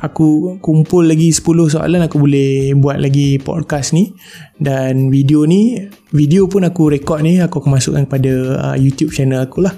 aku 0.03 0.59
kumpul 0.59 1.07
lagi 1.07 1.31
10 1.31 1.47
soalan 1.47 2.03
aku 2.03 2.19
boleh 2.19 2.75
buat 2.75 2.99
lagi 2.99 3.39
podcast 3.39 3.95
ni 3.95 4.11
dan 4.59 5.15
video 5.15 5.47
ni 5.47 5.79
video 6.11 6.51
pun 6.51 6.67
aku 6.67 6.91
record 6.91 7.23
ni 7.23 7.39
aku 7.39 7.63
akan 7.63 7.79
masukkan 7.79 8.05
pada 8.11 8.33
uh, 8.59 8.77
YouTube 8.77 9.15
channel 9.15 9.47
aku 9.47 9.63
lah. 9.63 9.75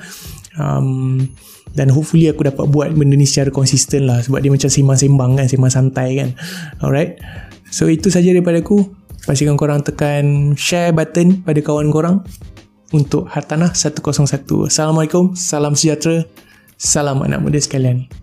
Um, 0.56 1.28
dan 1.76 1.92
hopefully 1.92 2.28
aku 2.32 2.48
dapat 2.48 2.72
buat 2.72 2.96
benda 2.96 3.20
ni 3.20 3.28
secara 3.28 3.52
konsisten 3.52 4.08
lah 4.08 4.24
sebab 4.24 4.40
dia 4.40 4.48
macam 4.48 4.68
sembang-sembang 4.68 5.30
kan, 5.36 5.46
sembang 5.52 5.72
santai 5.72 6.08
kan. 6.16 6.32
Alright. 6.80 7.20
So 7.68 7.92
itu 7.92 8.08
saja 8.08 8.32
daripada 8.32 8.64
aku. 8.64 8.80
Pastikan 9.28 9.60
korang 9.60 9.84
tekan 9.84 10.56
share 10.56 10.96
button 10.96 11.44
pada 11.44 11.60
kawan 11.60 11.92
korang 11.92 12.24
untuk 12.96 13.28
Hartanah 13.28 13.76
101. 13.76 14.02
Assalamualaikum, 14.66 15.36
salam 15.38 15.78
sejahtera, 15.78 16.26
salam 16.80 17.22
anak 17.22 17.38
muda 17.38 17.60
sekalian. 17.62 18.21